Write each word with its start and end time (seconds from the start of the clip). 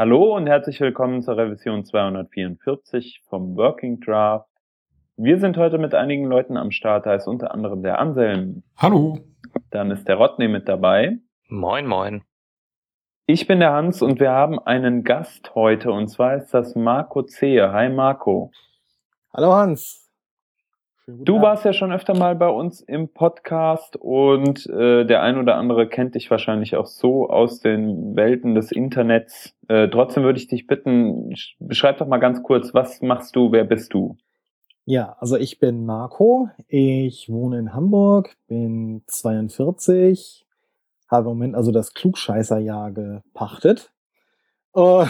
Hallo 0.00 0.36
und 0.36 0.46
herzlich 0.46 0.80
willkommen 0.80 1.22
zur 1.22 1.36
Revision 1.36 1.84
244 1.84 3.24
vom 3.28 3.56
Working 3.56 3.98
Draft. 3.98 4.48
Wir 5.16 5.40
sind 5.40 5.56
heute 5.56 5.76
mit 5.78 5.92
einigen 5.92 6.26
Leuten 6.26 6.56
am 6.56 6.70
Start, 6.70 7.04
da 7.04 7.16
ist 7.16 7.26
unter 7.26 7.52
anderem 7.52 7.82
der 7.82 7.98
Anselm. 7.98 8.62
Hallo. 8.76 9.18
Dann 9.70 9.90
ist 9.90 10.06
der 10.06 10.14
Rodney 10.14 10.46
mit 10.46 10.68
dabei. 10.68 11.18
Moin, 11.48 11.84
moin. 11.84 12.22
Ich 13.26 13.48
bin 13.48 13.58
der 13.58 13.72
Hans 13.72 14.00
und 14.00 14.20
wir 14.20 14.30
haben 14.30 14.60
einen 14.60 15.02
Gast 15.02 15.56
heute 15.56 15.90
und 15.90 16.06
zwar 16.06 16.36
ist 16.36 16.54
das 16.54 16.76
Marco 16.76 17.24
Zehe. 17.24 17.72
Hi 17.72 17.88
Marco. 17.88 18.52
Hallo 19.32 19.52
Hans. 19.52 20.07
Du 21.10 21.40
warst 21.40 21.64
ja 21.64 21.72
schon 21.72 21.90
öfter 21.90 22.14
mal 22.14 22.36
bei 22.36 22.50
uns 22.50 22.82
im 22.82 23.08
Podcast 23.08 23.96
und 23.96 24.66
äh, 24.66 25.06
der 25.06 25.22
ein 25.22 25.38
oder 25.38 25.56
andere 25.56 25.88
kennt 25.88 26.14
dich 26.14 26.30
wahrscheinlich 26.30 26.76
auch 26.76 26.84
so 26.84 27.30
aus 27.30 27.60
den 27.60 28.14
Welten 28.14 28.54
des 28.54 28.70
Internets. 28.70 29.54
Äh, 29.68 29.88
trotzdem 29.88 30.24
würde 30.24 30.38
ich 30.38 30.48
dich 30.48 30.66
bitten, 30.66 31.34
beschreib 31.60 31.96
doch 31.96 32.06
mal 32.06 32.18
ganz 32.18 32.42
kurz, 32.42 32.74
was 32.74 33.00
machst 33.00 33.34
du, 33.36 33.52
wer 33.52 33.64
bist 33.64 33.94
du? 33.94 34.18
Ja, 34.84 35.16
also 35.18 35.36
ich 35.36 35.58
bin 35.58 35.86
Marco, 35.86 36.50
ich 36.66 37.30
wohne 37.30 37.58
in 37.58 37.72
Hamburg, 37.72 38.36
bin 38.46 39.02
42, 39.06 40.46
habe 41.10 41.30
im 41.30 41.36
Moment 41.36 41.54
also 41.54 41.72
das 41.72 41.94
Klugscheißerjahr 41.94 42.92
gepachtet 42.92 43.94
uh, 44.76 45.06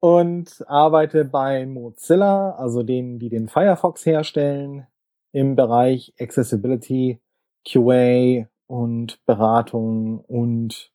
und 0.00 0.64
arbeite 0.68 1.26
bei 1.26 1.66
Mozilla, 1.66 2.52
also 2.52 2.82
denen, 2.82 3.18
die 3.18 3.28
den 3.28 3.48
Firefox 3.48 4.06
herstellen, 4.06 4.86
im 5.32 5.56
Bereich 5.56 6.14
Accessibility, 6.20 7.20
QA 7.66 8.46
und 8.66 9.24
Beratung 9.26 10.20
und 10.20 10.92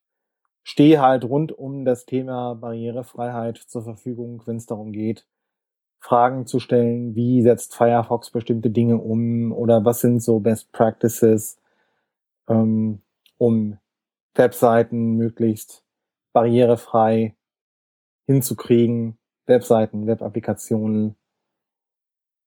stehe 0.63 1.01
halt 1.01 1.25
rund 1.25 1.51
um 1.51 1.85
das 1.85 2.05
Thema 2.05 2.55
Barrierefreiheit 2.55 3.57
zur 3.57 3.83
Verfügung, 3.83 4.43
wenn 4.45 4.57
es 4.57 4.65
darum 4.65 4.91
geht, 4.91 5.27
Fragen 5.99 6.45
zu 6.45 6.59
stellen, 6.59 7.15
wie 7.15 7.41
setzt 7.41 7.75
Firefox 7.75 8.31
bestimmte 8.31 8.69
Dinge 8.69 8.97
um 8.97 9.51
oder 9.51 9.83
was 9.85 10.01
sind 10.01 10.21
so 10.21 10.39
Best 10.39 10.71
Practices, 10.71 11.59
ähm, 12.47 13.01
um 13.37 13.77
Webseiten 14.35 15.15
möglichst 15.15 15.83
barrierefrei 16.33 17.35
hinzukriegen, 18.25 19.17
Webseiten, 19.45 20.05
Webapplikationen. 20.05 21.15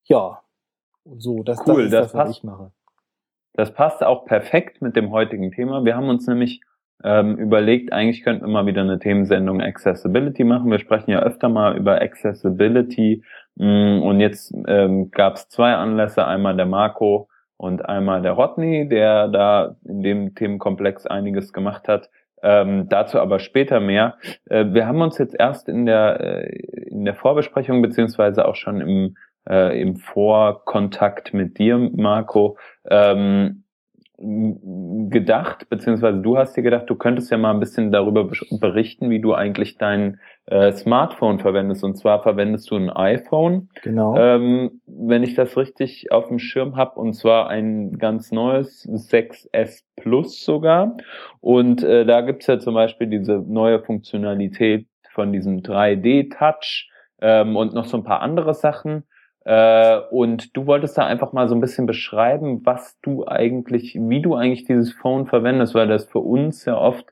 Ja, 0.05 0.43
so, 1.05 1.43
das, 1.43 1.59
cool, 1.67 1.77
das 1.77 1.85
ist 1.85 1.93
das, 1.93 2.01
das, 2.01 2.03
was 2.03 2.13
passt, 2.13 2.39
ich 2.39 2.45
mache. 2.45 2.73
Das 3.55 3.75
passt 3.75 4.05
auch 4.05 4.25
perfekt 4.25 4.81
mit 4.83 4.97
dem 4.97 5.11
heutigen 5.11 5.51
Thema. 5.53 5.85
Wir 5.85 5.97
haben 5.97 6.09
uns 6.09 6.27
nämlich 6.27 6.61
ähm, 7.03 7.37
überlegt, 7.37 7.93
eigentlich 7.93 8.23
könnten 8.23 8.45
wir 8.45 8.53
mal 8.53 8.67
wieder 8.67 8.83
eine 8.83 8.99
Themensendung 8.99 9.61
Accessibility 9.61 10.45
machen. 10.45 10.71
Wir 10.71 10.79
sprechen 10.79 11.11
ja 11.11 11.21
öfter 11.21 11.49
mal 11.49 11.77
über 11.77 12.01
Accessibility 12.01 13.25
mm, 13.57 14.03
und 14.03 14.21
jetzt 14.21 14.55
ähm, 14.67 15.11
gab 15.11 15.37
es 15.37 15.49
zwei 15.49 15.75
Anlässe, 15.75 16.27
einmal 16.27 16.57
der 16.57 16.67
Marco 16.67 17.29
und 17.57 17.87
einmal 17.87 18.23
der 18.23 18.33
Rodney, 18.33 18.89
der 18.89 19.29
da 19.29 19.77
in 19.85 20.03
dem 20.03 20.35
Themenkomplex 20.35 21.07
einiges 21.07 21.53
gemacht 21.53 21.89
hat. 21.89 22.11
Ähm, 22.43 22.89
dazu 22.89 23.19
aber 23.19 23.39
später 23.39 23.81
mehr. 23.81 24.17
Äh, 24.47 24.67
wir 24.73 24.87
haben 24.87 25.03
uns 25.03 25.19
jetzt 25.19 25.37
erst 25.39 25.69
in 25.69 25.85
der 25.85 26.21
äh, 26.21 26.57
in 26.89 27.05
der 27.05 27.15
Vorbesprechung 27.15 27.83
beziehungsweise 27.83 28.47
auch 28.47 28.55
schon 28.55 28.81
im 28.81 29.17
äh, 29.49 29.81
im 29.81 29.97
Vorkontakt 29.97 31.35
mit 31.35 31.59
dir, 31.59 31.79
Marco, 31.79 32.57
ähm, 32.89 33.65
gedacht, 34.23 35.71
beziehungsweise 35.71 36.19
du 36.19 36.37
hast 36.37 36.55
dir 36.55 36.63
gedacht, 36.63 36.91
du 36.91 36.95
könntest 36.95 37.31
ja 37.31 37.39
mal 37.39 37.53
ein 37.53 37.61
bisschen 37.61 37.91
darüber 37.91 38.29
berichten, 38.51 39.09
wie 39.09 39.21
du 39.21 39.33
eigentlich 39.33 39.79
dein 39.79 40.21
äh, 40.45 40.73
Smartphone 40.73 41.39
verwendest. 41.39 41.85
Und 41.85 41.97
zwar 41.97 42.23
verwendest 42.23 42.71
du 42.71 42.77
ein 42.77 42.91
iPhone. 42.91 43.71
Genau. 43.83 44.15
Ähm, 44.19 44.83
wenn 44.87 45.23
ich 45.23 45.35
das 45.35 45.57
richtig 45.57 46.13
auf 46.13 46.29
dem 46.29 46.39
Schirm 46.39 46.77
habe, 46.77 47.01
und 47.01 47.15
zwar 47.15 47.49
ein 47.49 47.97
ganz 47.97 48.31
neues 48.31 48.87
6S 48.87 49.85
Plus 49.97 50.45
sogar. 50.45 50.99
Und 51.41 51.83
äh, 51.83 52.05
da 52.05 52.21
gibt's 52.21 52.47
ja 52.47 52.59
zum 52.59 52.75
Beispiel 52.75 53.07
diese 53.07 53.39
neue 53.39 53.81
Funktionalität 53.83 54.87
von 55.13 55.33
diesem 55.33 55.61
3D-Touch 55.61 56.91
ähm, 57.23 57.57
und 57.57 57.73
noch 57.73 57.87
so 57.87 57.97
ein 57.97 58.05
paar 58.05 58.21
andere 58.21 58.53
Sachen. 58.53 59.05
Äh, 59.45 59.99
und 60.11 60.57
du 60.57 60.67
wolltest 60.67 60.99
da 60.99 61.07
einfach 61.07 61.33
mal 61.33 61.49
so 61.49 61.55
ein 61.55 61.61
bisschen 61.61 61.87
beschreiben, 61.87 62.65
was 62.65 62.99
du 63.01 63.27
eigentlich, 63.27 63.97
wie 63.99 64.21
du 64.21 64.35
eigentlich 64.35 64.65
dieses 64.65 64.93
Phone 64.93 65.27
verwendest, 65.27 65.75
weil 65.75 65.89
das 65.89 66.05
für 66.07 66.19
uns 66.19 66.65
ja 66.67 66.77
oft 66.77 67.07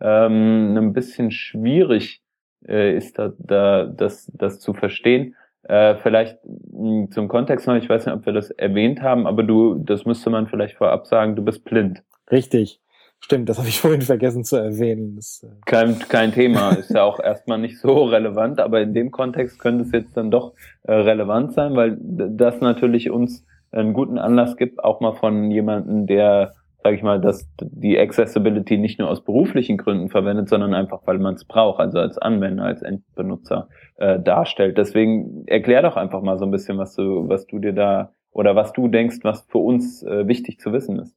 ähm, 0.00 0.76
ein 0.76 0.92
bisschen 0.92 1.30
schwierig 1.30 2.22
äh, 2.66 2.96
ist, 2.96 3.18
da, 3.18 3.32
da 3.38 3.84
das, 3.84 4.30
das 4.34 4.60
zu 4.60 4.72
verstehen. 4.72 5.36
Äh, 5.62 5.96
vielleicht 5.96 6.38
mh, 6.44 7.02
hm, 7.02 7.10
zum 7.10 7.28
Kontext 7.28 7.66
noch, 7.66 7.76
ich 7.76 7.88
weiß 7.88 8.06
nicht, 8.06 8.14
ob 8.14 8.26
wir 8.26 8.32
das 8.32 8.50
erwähnt 8.50 9.02
haben, 9.02 9.26
aber 9.26 9.42
du, 9.42 9.74
das 9.74 10.04
müsste 10.04 10.30
man 10.30 10.46
vielleicht 10.46 10.76
vorab 10.76 11.06
sagen, 11.06 11.36
du 11.36 11.42
bist 11.42 11.64
blind. 11.64 12.02
Richtig. 12.30 12.80
Stimmt, 13.24 13.48
das 13.48 13.56
habe 13.56 13.68
ich 13.68 13.80
vorhin 13.80 14.02
vergessen 14.02 14.44
zu 14.44 14.56
erwähnen. 14.56 15.16
Das, 15.16 15.42
äh 15.42 15.48
kein, 15.64 15.98
kein 15.98 16.32
Thema, 16.32 16.72
ist 16.78 16.90
ja 16.90 17.04
auch 17.04 17.18
erstmal 17.18 17.56
nicht 17.58 17.80
so 17.80 18.04
relevant, 18.04 18.60
aber 18.60 18.82
in 18.82 18.92
dem 18.92 19.10
Kontext 19.10 19.58
könnte 19.58 19.84
es 19.84 19.92
jetzt 19.92 20.14
dann 20.18 20.30
doch 20.30 20.52
äh, 20.82 20.92
relevant 20.92 21.54
sein, 21.54 21.74
weil 21.74 21.96
das 21.98 22.60
natürlich 22.60 23.10
uns 23.10 23.46
einen 23.72 23.94
guten 23.94 24.18
Anlass 24.18 24.58
gibt, 24.58 24.84
auch 24.84 25.00
mal 25.00 25.14
von 25.14 25.50
jemandem, 25.50 26.06
der, 26.06 26.52
sage 26.82 26.96
ich 26.96 27.02
mal, 27.02 27.18
dass 27.18 27.48
die 27.62 27.98
Accessibility 27.98 28.76
nicht 28.76 28.98
nur 28.98 29.08
aus 29.08 29.24
beruflichen 29.24 29.78
Gründen 29.78 30.10
verwendet, 30.10 30.50
sondern 30.50 30.74
einfach, 30.74 31.00
weil 31.06 31.18
man 31.18 31.36
es 31.36 31.46
braucht, 31.46 31.80
also 31.80 32.00
als 32.00 32.18
Anwender, 32.18 32.64
als 32.64 32.82
Endbenutzer 32.82 33.68
äh, 33.96 34.20
darstellt. 34.20 34.76
Deswegen 34.76 35.46
erklär 35.46 35.80
doch 35.80 35.96
einfach 35.96 36.20
mal 36.20 36.36
so 36.36 36.44
ein 36.44 36.50
bisschen, 36.50 36.76
was 36.76 36.94
du, 36.94 37.26
was 37.26 37.46
du 37.46 37.58
dir 37.58 37.72
da 37.72 38.12
oder 38.32 38.54
was 38.54 38.74
du 38.74 38.86
denkst, 38.86 39.20
was 39.22 39.46
für 39.48 39.58
uns 39.58 40.02
äh, 40.02 40.28
wichtig 40.28 40.60
zu 40.60 40.74
wissen 40.74 40.98
ist. 40.98 41.16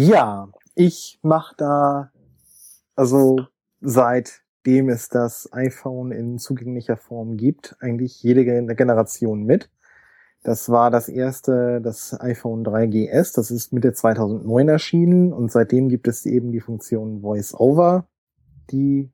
Ja, 0.00 0.48
ich 0.76 1.18
mache 1.22 1.56
da, 1.56 2.12
also 2.94 3.48
seitdem 3.80 4.90
es 4.90 5.08
das 5.08 5.52
iPhone 5.52 6.12
in 6.12 6.38
zugänglicher 6.38 6.96
Form 6.96 7.36
gibt, 7.36 7.74
eigentlich 7.80 8.22
jede 8.22 8.44
Generation 8.44 9.42
mit. 9.42 9.70
Das 10.44 10.68
war 10.68 10.92
das 10.92 11.08
erste, 11.08 11.80
das 11.80 12.16
iPhone 12.20 12.64
3GS, 12.64 13.34
das 13.34 13.50
ist 13.50 13.72
Mitte 13.72 13.92
2009 13.92 14.68
erschienen 14.68 15.32
und 15.32 15.50
seitdem 15.50 15.88
gibt 15.88 16.06
es 16.06 16.26
eben 16.26 16.52
die 16.52 16.60
Funktion 16.60 17.24
VoiceOver, 17.24 18.06
die 18.70 19.10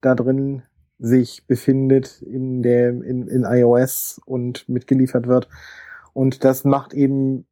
da 0.00 0.14
drin 0.14 0.62
sich 1.00 1.44
befindet 1.48 2.22
in 2.22 2.62
der 2.62 2.90
in, 2.90 3.26
in 3.26 3.42
iOS 3.42 4.20
und 4.26 4.68
mitgeliefert 4.68 5.26
wird 5.26 5.48
und 6.12 6.44
das 6.44 6.62
macht 6.62 6.94
eben 6.94 7.48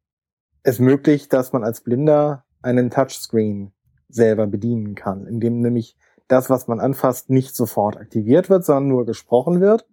es 0.63 0.79
möglich, 0.79 1.27
dass 1.27 1.51
man 1.51 1.65
als 1.65 1.81
Blinder 1.81 2.42
einen 2.63 2.89
Touchscreen 2.89 3.71
selber 4.09 4.47
bedienen 4.47 4.95
kann, 4.95 5.27
indem 5.27 5.59
nämlich 5.59 5.97
das, 6.27 6.49
was 6.49 6.67
man 6.67 6.79
anfasst, 6.79 7.29
nicht 7.29 7.55
sofort 7.55 7.97
aktiviert 7.97 8.49
wird, 8.49 8.65
sondern 8.65 8.87
nur 8.87 9.05
gesprochen 9.05 9.61
wird. 9.61 9.87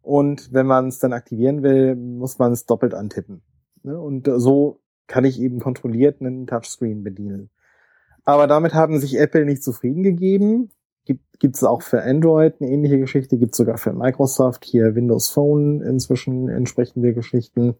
Und 0.00 0.52
wenn 0.52 0.66
man 0.66 0.88
es 0.88 0.98
dann 0.98 1.12
aktivieren 1.12 1.62
will, 1.62 1.96
muss 1.96 2.38
man 2.38 2.52
es 2.52 2.66
doppelt 2.66 2.94
antippen. 2.94 3.42
Ne? 3.82 3.98
Und 3.98 4.28
so 4.36 4.80
kann 5.06 5.24
ich 5.24 5.40
eben 5.40 5.60
kontrolliert 5.60 6.20
einen 6.20 6.46
Touchscreen 6.46 7.02
bedienen. 7.02 7.50
Aber 8.24 8.46
damit 8.46 8.74
haben 8.74 9.00
sich 9.00 9.18
Apple 9.18 9.44
nicht 9.44 9.62
zufrieden 9.62 10.02
gegeben. 10.02 10.70
Gibt 11.04 11.56
es 11.56 11.64
auch 11.64 11.82
für 11.82 12.02
Android 12.02 12.54
eine 12.60 12.70
ähnliche 12.70 13.00
Geschichte, 13.00 13.36
gibt 13.36 13.56
sogar 13.56 13.76
für 13.76 13.92
Microsoft 13.92 14.64
hier 14.64 14.94
Windows 14.94 15.30
Phone 15.30 15.80
inzwischen 15.80 16.48
entsprechende 16.48 17.14
Geschichten. 17.14 17.74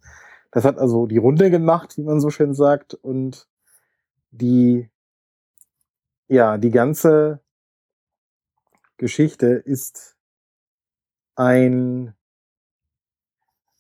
Das 0.50 0.64
hat 0.64 0.78
also 0.78 1.06
die 1.06 1.18
Runde 1.18 1.48
gemacht, 1.48 1.96
wie 1.96 2.02
man 2.02 2.20
so 2.20 2.30
schön 2.30 2.54
sagt, 2.54 2.94
und 2.94 3.48
die, 4.32 4.90
ja, 6.28 6.58
die 6.58 6.70
ganze 6.70 7.40
Geschichte 8.96 9.46
ist 9.46 10.16
ein, 11.36 12.14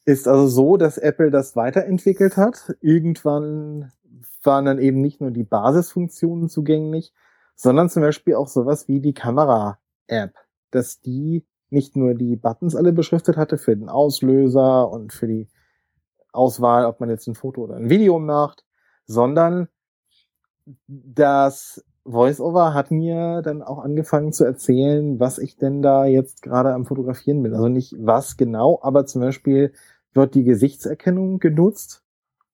ist 0.04 0.28
also 0.28 0.46
so, 0.46 0.76
dass 0.76 0.98
Apple 0.98 1.30
das 1.30 1.56
weiterentwickelt 1.56 2.36
hat. 2.36 2.76
Irgendwann 2.80 3.92
waren 4.42 4.64
dann 4.64 4.78
eben 4.78 5.00
nicht 5.00 5.20
nur 5.20 5.30
die 5.30 5.44
Basisfunktionen 5.44 6.48
zugänglich, 6.48 7.12
sondern 7.54 7.88
zum 7.88 8.02
Beispiel 8.02 8.34
auch 8.34 8.48
sowas 8.48 8.88
wie 8.88 9.00
die 9.00 9.14
Kamera-App, 9.14 10.34
dass 10.70 11.00
die 11.00 11.46
nicht 11.70 11.96
nur 11.96 12.14
die 12.14 12.36
Buttons 12.36 12.76
alle 12.76 12.92
beschriftet 12.92 13.36
hatte 13.36 13.56
für 13.56 13.76
den 13.76 13.88
Auslöser 13.88 14.90
und 14.90 15.12
für 15.12 15.26
die 15.26 15.48
Auswahl, 16.32 16.84
ob 16.86 17.00
man 17.00 17.08
jetzt 17.08 17.26
ein 17.28 17.34
Foto 17.34 17.62
oder 17.62 17.76
ein 17.76 17.88
Video 17.88 18.18
macht, 18.18 18.64
sondern 19.06 19.68
das 20.86 21.84
Voiceover 22.04 22.74
hat 22.74 22.90
mir 22.90 23.42
dann 23.42 23.62
auch 23.62 23.78
angefangen 23.78 24.32
zu 24.32 24.44
erzählen, 24.44 25.20
was 25.20 25.38
ich 25.38 25.56
denn 25.56 25.82
da 25.82 26.04
jetzt 26.04 26.42
gerade 26.42 26.72
am 26.72 26.84
Fotografieren 26.84 27.42
bin. 27.42 27.54
Also 27.54 27.68
nicht 27.68 27.94
was 27.98 28.36
genau, 28.36 28.80
aber 28.82 29.06
zum 29.06 29.20
Beispiel 29.20 29.72
wird 30.12 30.34
die 30.34 30.44
Gesichtserkennung 30.44 31.38
genutzt, 31.38 32.02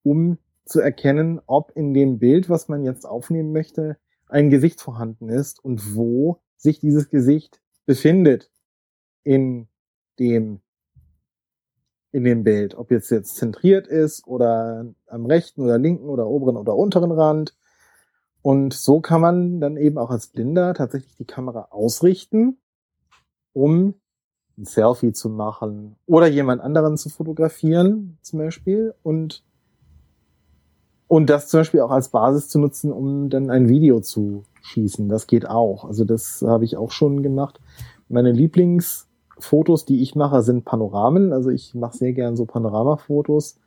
um 0.03 0.37
zu 0.65 0.79
erkennen, 0.79 1.41
ob 1.47 1.71
in 1.75 1.93
dem 1.93 2.19
Bild, 2.19 2.49
was 2.49 2.67
man 2.67 2.83
jetzt 2.83 3.05
aufnehmen 3.05 3.51
möchte, 3.51 3.97
ein 4.27 4.49
Gesicht 4.49 4.81
vorhanden 4.81 5.29
ist 5.29 5.63
und 5.63 5.95
wo 5.95 6.39
sich 6.55 6.79
dieses 6.79 7.09
Gesicht 7.09 7.59
befindet 7.85 8.51
in 9.23 9.67
dem 10.19 10.61
in 12.11 12.23
dem 12.23 12.43
Bild, 12.43 12.75
ob 12.75 12.89
jetzt 12.91 13.11
jetzt 13.11 13.35
zentriert 13.35 13.87
ist 13.87 14.25
oder 14.25 14.87
am 15.07 15.25
rechten 15.25 15.61
oder 15.61 15.77
linken 15.77 16.09
oder 16.09 16.27
oberen 16.27 16.57
oder 16.57 16.75
unteren 16.75 17.11
Rand. 17.11 17.55
Und 18.41 18.73
so 18.73 19.01
kann 19.01 19.21
man 19.21 19.59
dann 19.59 19.77
eben 19.77 19.97
auch 19.97 20.09
als 20.09 20.27
Blinder 20.27 20.73
tatsächlich 20.73 21.15
die 21.17 21.25
Kamera 21.25 21.67
ausrichten, 21.71 22.57
um 23.53 23.95
ein 24.57 24.65
Selfie 24.65 25.13
zu 25.13 25.29
machen 25.29 25.95
oder 26.05 26.27
jemand 26.27 26.61
anderen 26.61 26.97
zu 26.97 27.09
fotografieren, 27.09 28.17
zum 28.21 28.39
Beispiel, 28.39 28.93
und, 29.03 29.43
und 31.07 31.29
das 31.29 31.47
zum 31.47 31.61
Beispiel 31.61 31.81
auch 31.81 31.91
als 31.91 32.09
Basis 32.09 32.49
zu 32.49 32.59
nutzen, 32.59 32.91
um 32.91 33.29
dann 33.29 33.49
ein 33.49 33.67
Video 33.67 33.99
zu 33.99 34.43
schießen. 34.61 35.09
Das 35.09 35.27
geht 35.27 35.47
auch. 35.47 35.85
Also 35.85 36.05
das 36.05 36.41
habe 36.45 36.65
ich 36.65 36.77
auch 36.77 36.91
schon 36.91 37.23
gemacht. 37.23 37.59
Meine 38.07 38.31
Lieblingsfotos, 38.31 39.85
die 39.85 40.01
ich 40.01 40.15
mache, 40.15 40.43
sind 40.43 40.65
Panoramen. 40.65 41.33
Also 41.33 41.49
ich 41.49 41.73
mache 41.73 41.97
sehr 41.97 42.13
gern 42.13 42.35
so 42.35 42.45
Panoramafotos, 42.45 43.57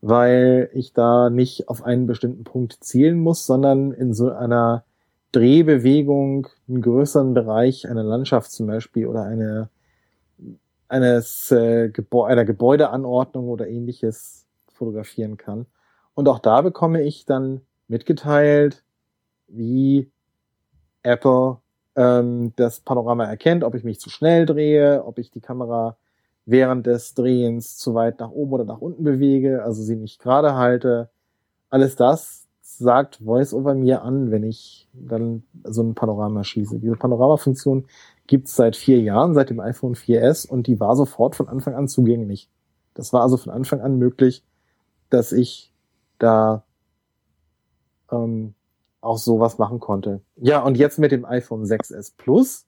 weil 0.00 0.70
ich 0.72 0.92
da 0.92 1.30
nicht 1.30 1.68
auf 1.68 1.84
einen 1.84 2.06
bestimmten 2.06 2.44
Punkt 2.44 2.82
zielen 2.82 3.18
muss, 3.20 3.46
sondern 3.46 3.92
in 3.92 4.14
so 4.14 4.30
einer 4.30 4.84
Drehbewegung 5.32 6.48
einen 6.68 6.82
größeren 6.82 7.34
Bereich, 7.34 7.88
eine 7.88 8.02
Landschaft 8.02 8.50
zum 8.50 8.66
Beispiel 8.66 9.06
oder 9.06 9.24
eine 9.24 9.68
eines 10.88 11.52
äh, 11.52 11.88
Gebä 11.88 12.24
einer 12.24 12.44
Gebäudeanordnung 12.44 13.48
oder 13.48 13.68
ähnliches 13.68 14.46
fotografieren 14.72 15.36
kann. 15.36 15.66
Und 16.14 16.28
auch 16.28 16.40
da 16.40 16.62
bekomme 16.62 17.02
ich 17.02 17.26
dann 17.26 17.60
mitgeteilt, 17.86 18.82
wie 19.46 20.10
Apple 21.02 21.58
ähm, 21.94 22.52
das 22.56 22.80
Panorama 22.80 23.24
erkennt, 23.24 23.62
ob 23.62 23.74
ich 23.74 23.84
mich 23.84 24.00
zu 24.00 24.10
schnell 24.10 24.46
drehe, 24.46 25.04
ob 25.04 25.18
ich 25.18 25.30
die 25.30 25.40
Kamera 25.40 25.96
während 26.50 26.86
des 26.86 27.14
Drehens 27.14 27.76
zu 27.76 27.94
weit 27.94 28.20
nach 28.20 28.30
oben 28.30 28.52
oder 28.52 28.64
nach 28.64 28.80
unten 28.80 29.04
bewege, 29.04 29.62
also 29.62 29.82
sie 29.82 29.96
nicht 29.96 30.20
gerade 30.20 30.54
halte. 30.54 31.10
Alles 31.68 31.96
das 31.96 32.48
sagt 32.62 33.24
VoiceOver 33.24 33.74
mir 33.74 34.02
an, 34.02 34.30
wenn 34.30 34.42
ich 34.42 34.88
dann 34.92 35.44
so 35.64 35.82
ein 35.82 35.94
Panorama 35.94 36.42
schieße. 36.42 36.78
Diese 36.78 36.96
Panoramafunktion 36.96 37.86
gibt's 38.26 38.56
seit 38.56 38.74
vier 38.74 39.00
Jahren, 39.00 39.34
seit 39.34 39.50
dem 39.50 39.60
iPhone 39.60 39.94
4S 39.94 40.48
und 40.48 40.66
die 40.66 40.80
war 40.80 40.96
sofort 40.96 41.36
von 41.36 41.48
Anfang 41.48 41.74
an 41.74 41.88
zugänglich. 41.88 42.48
Das 42.94 43.12
war 43.12 43.22
also 43.22 43.36
von 43.36 43.52
Anfang 43.52 43.80
an 43.80 43.98
möglich, 43.98 44.44
dass 45.08 45.32
ich 45.32 45.72
da 46.18 46.64
ähm, 48.10 48.54
auch 49.00 49.18
sowas 49.18 49.58
machen 49.58 49.80
konnte. 49.80 50.20
Ja, 50.36 50.62
und 50.62 50.76
jetzt 50.76 50.98
mit 50.98 51.12
dem 51.12 51.24
iPhone 51.24 51.64
6S 51.64 52.14
Plus 52.16 52.66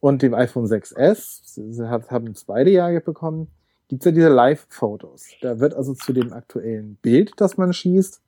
und 0.00 0.22
dem 0.22 0.34
iPhone 0.34 0.66
6S, 0.66 1.42
sie 1.44 1.88
haben 1.88 2.32
es 2.32 2.44
beide 2.44 2.70
Jahre 2.70 3.00
bekommen, 3.00 3.48
gibt's 3.88 4.06
ja 4.06 4.12
diese 4.12 4.28
Live-Fotos. 4.28 5.28
Da 5.42 5.60
wird 5.60 5.74
also 5.74 5.94
zu 5.94 6.12
dem 6.12 6.32
aktuellen 6.32 6.96
Bild, 6.96 7.32
das 7.36 7.56
man 7.56 7.72
schießt, 7.72 8.22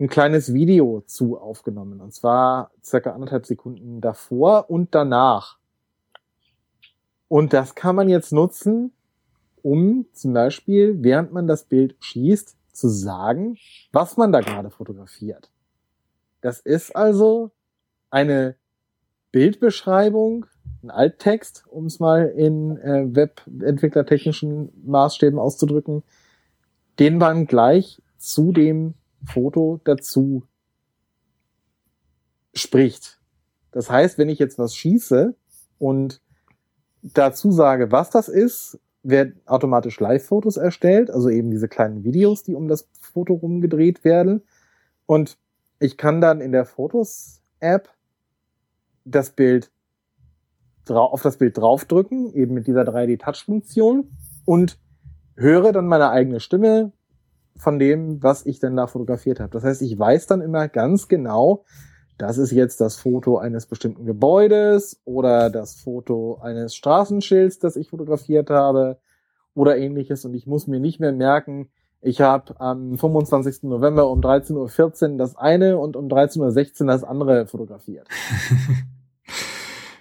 ein 0.00 0.08
kleines 0.08 0.54
Video 0.54 1.02
zu 1.06 1.38
aufgenommen. 1.38 2.00
Und 2.00 2.14
zwar 2.14 2.70
circa 2.82 3.12
anderthalb 3.12 3.46
Sekunden 3.46 4.00
davor 4.00 4.70
und 4.70 4.94
danach. 4.94 5.58
Und 7.26 7.52
das 7.52 7.74
kann 7.74 7.96
man 7.96 8.08
jetzt 8.08 8.32
nutzen, 8.32 8.92
um 9.62 10.06
zum 10.12 10.32
Beispiel, 10.32 11.02
während 11.02 11.32
man 11.32 11.46
das 11.46 11.64
Bild 11.64 11.96
schießt, 12.00 12.56
zu 12.72 12.88
sagen, 12.88 13.58
was 13.92 14.16
man 14.16 14.32
da 14.32 14.40
gerade 14.40 14.70
fotografiert. 14.70 15.50
Das 16.40 16.60
ist 16.60 16.94
also 16.94 17.50
eine 18.10 18.54
Bildbeschreibung, 19.32 20.46
ein 20.82 20.90
Alttext, 20.90 21.64
um 21.68 21.86
es 21.86 22.00
mal 22.00 22.26
in 22.28 22.76
äh, 22.78 23.04
Webentwicklertechnischen 23.14 24.70
Maßstäben 24.84 25.38
auszudrücken, 25.38 26.02
den 26.98 27.18
man 27.18 27.46
gleich 27.46 28.00
zu 28.16 28.52
dem 28.52 28.94
Foto 29.24 29.80
dazu 29.84 30.44
spricht. 32.54 33.20
Das 33.70 33.90
heißt, 33.90 34.18
wenn 34.18 34.28
ich 34.28 34.38
jetzt 34.38 34.58
was 34.58 34.74
schieße 34.74 35.34
und 35.78 36.20
dazu 37.02 37.52
sage, 37.52 37.92
was 37.92 38.10
das 38.10 38.28
ist, 38.28 38.78
werden 39.02 39.40
automatisch 39.46 40.00
Live-Fotos 40.00 40.56
erstellt, 40.56 41.10
also 41.10 41.28
eben 41.28 41.50
diese 41.50 41.68
kleinen 41.68 42.04
Videos, 42.04 42.42
die 42.42 42.54
um 42.54 42.68
das 42.68 42.88
Foto 43.00 43.34
rumgedreht 43.34 44.04
werden. 44.04 44.42
Und 45.06 45.38
ich 45.78 45.96
kann 45.96 46.20
dann 46.20 46.40
in 46.40 46.52
der 46.52 46.64
Fotos-App 46.64 47.88
das 49.10 49.30
Bild 49.30 49.70
auf 50.88 51.20
das 51.20 51.36
Bild 51.36 51.58
draufdrücken, 51.58 52.32
eben 52.32 52.54
mit 52.54 52.66
dieser 52.66 52.82
3D-Touch-Funktion 52.82 54.10
und 54.46 54.78
höre 55.36 55.72
dann 55.72 55.86
meine 55.86 56.08
eigene 56.10 56.40
Stimme, 56.40 56.92
von 57.58 57.78
dem, 57.78 58.22
was 58.22 58.46
ich 58.46 58.60
denn 58.60 58.76
da 58.76 58.86
fotografiert 58.86 59.40
habe. 59.40 59.50
Das 59.50 59.64
heißt, 59.64 59.82
ich 59.82 59.98
weiß 59.98 60.26
dann 60.26 60.40
immer 60.40 60.68
ganz 60.68 61.08
genau, 61.08 61.64
das 62.16 62.38
ist 62.38 62.52
jetzt 62.52 62.80
das 62.80 62.96
Foto 62.96 63.38
eines 63.38 63.66
bestimmten 63.66 64.06
Gebäudes 64.06 65.00
oder 65.04 65.50
das 65.50 65.74
Foto 65.74 66.38
eines 66.40 66.74
Straßenschilds, 66.74 67.58
das 67.58 67.76
ich 67.76 67.90
fotografiert 67.90 68.50
habe 68.50 68.98
oder 69.54 69.76
ähnliches. 69.76 70.24
Und 70.24 70.34
ich 70.34 70.46
muss 70.46 70.66
mir 70.66 70.80
nicht 70.80 71.00
mehr 71.00 71.12
merken, 71.12 71.68
ich 72.00 72.20
habe 72.20 72.60
am 72.60 72.96
25. 72.96 73.64
November 73.64 74.08
um 74.08 74.20
13.14 74.20 75.12
Uhr 75.12 75.18
das 75.18 75.36
eine 75.36 75.78
und 75.78 75.96
um 75.96 76.06
13.16 76.06 76.82
Uhr 76.82 76.86
das 76.86 77.02
andere 77.04 77.46
fotografiert. 77.46 78.06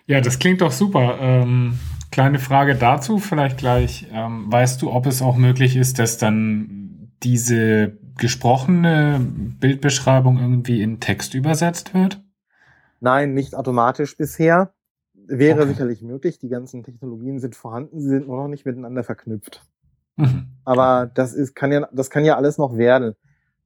ja, 0.07 0.21
das 0.21 0.39
klingt 0.39 0.61
doch 0.61 0.71
super. 0.71 1.17
Ähm, 1.19 1.77
kleine 2.11 2.39
Frage 2.39 2.75
dazu 2.75 3.19
vielleicht 3.19 3.57
gleich. 3.57 4.07
Ähm, 4.11 4.51
weißt 4.51 4.81
du, 4.81 4.91
ob 4.91 5.05
es 5.05 5.21
auch 5.21 5.35
möglich 5.35 5.75
ist, 5.75 5.99
dass 5.99 6.17
dann 6.17 7.11
diese 7.23 7.97
gesprochene 8.17 9.19
Bildbeschreibung 9.59 10.39
irgendwie 10.39 10.81
in 10.81 10.99
Text 10.99 11.33
übersetzt 11.33 11.93
wird? 11.93 12.23
Nein, 12.99 13.33
nicht 13.33 13.55
automatisch 13.55 14.17
bisher. 14.17 14.73
Wäre 15.13 15.61
okay. 15.61 15.69
sicherlich 15.69 16.01
möglich. 16.01 16.39
Die 16.39 16.49
ganzen 16.49 16.83
Technologien 16.83 17.39
sind 17.39 17.55
vorhanden, 17.55 17.99
sie 17.99 18.09
sind 18.09 18.27
nur 18.27 18.37
noch 18.37 18.47
nicht 18.47 18.65
miteinander 18.65 19.03
verknüpft. 19.03 19.65
Mhm. 20.15 20.47
Aber 20.63 21.11
das 21.13 21.33
ist, 21.33 21.53
kann 21.53 21.71
ja, 21.71 21.87
das 21.91 22.09
kann 22.09 22.25
ja 22.25 22.37
alles 22.37 22.57
noch 22.57 22.77
werden. 22.77 23.15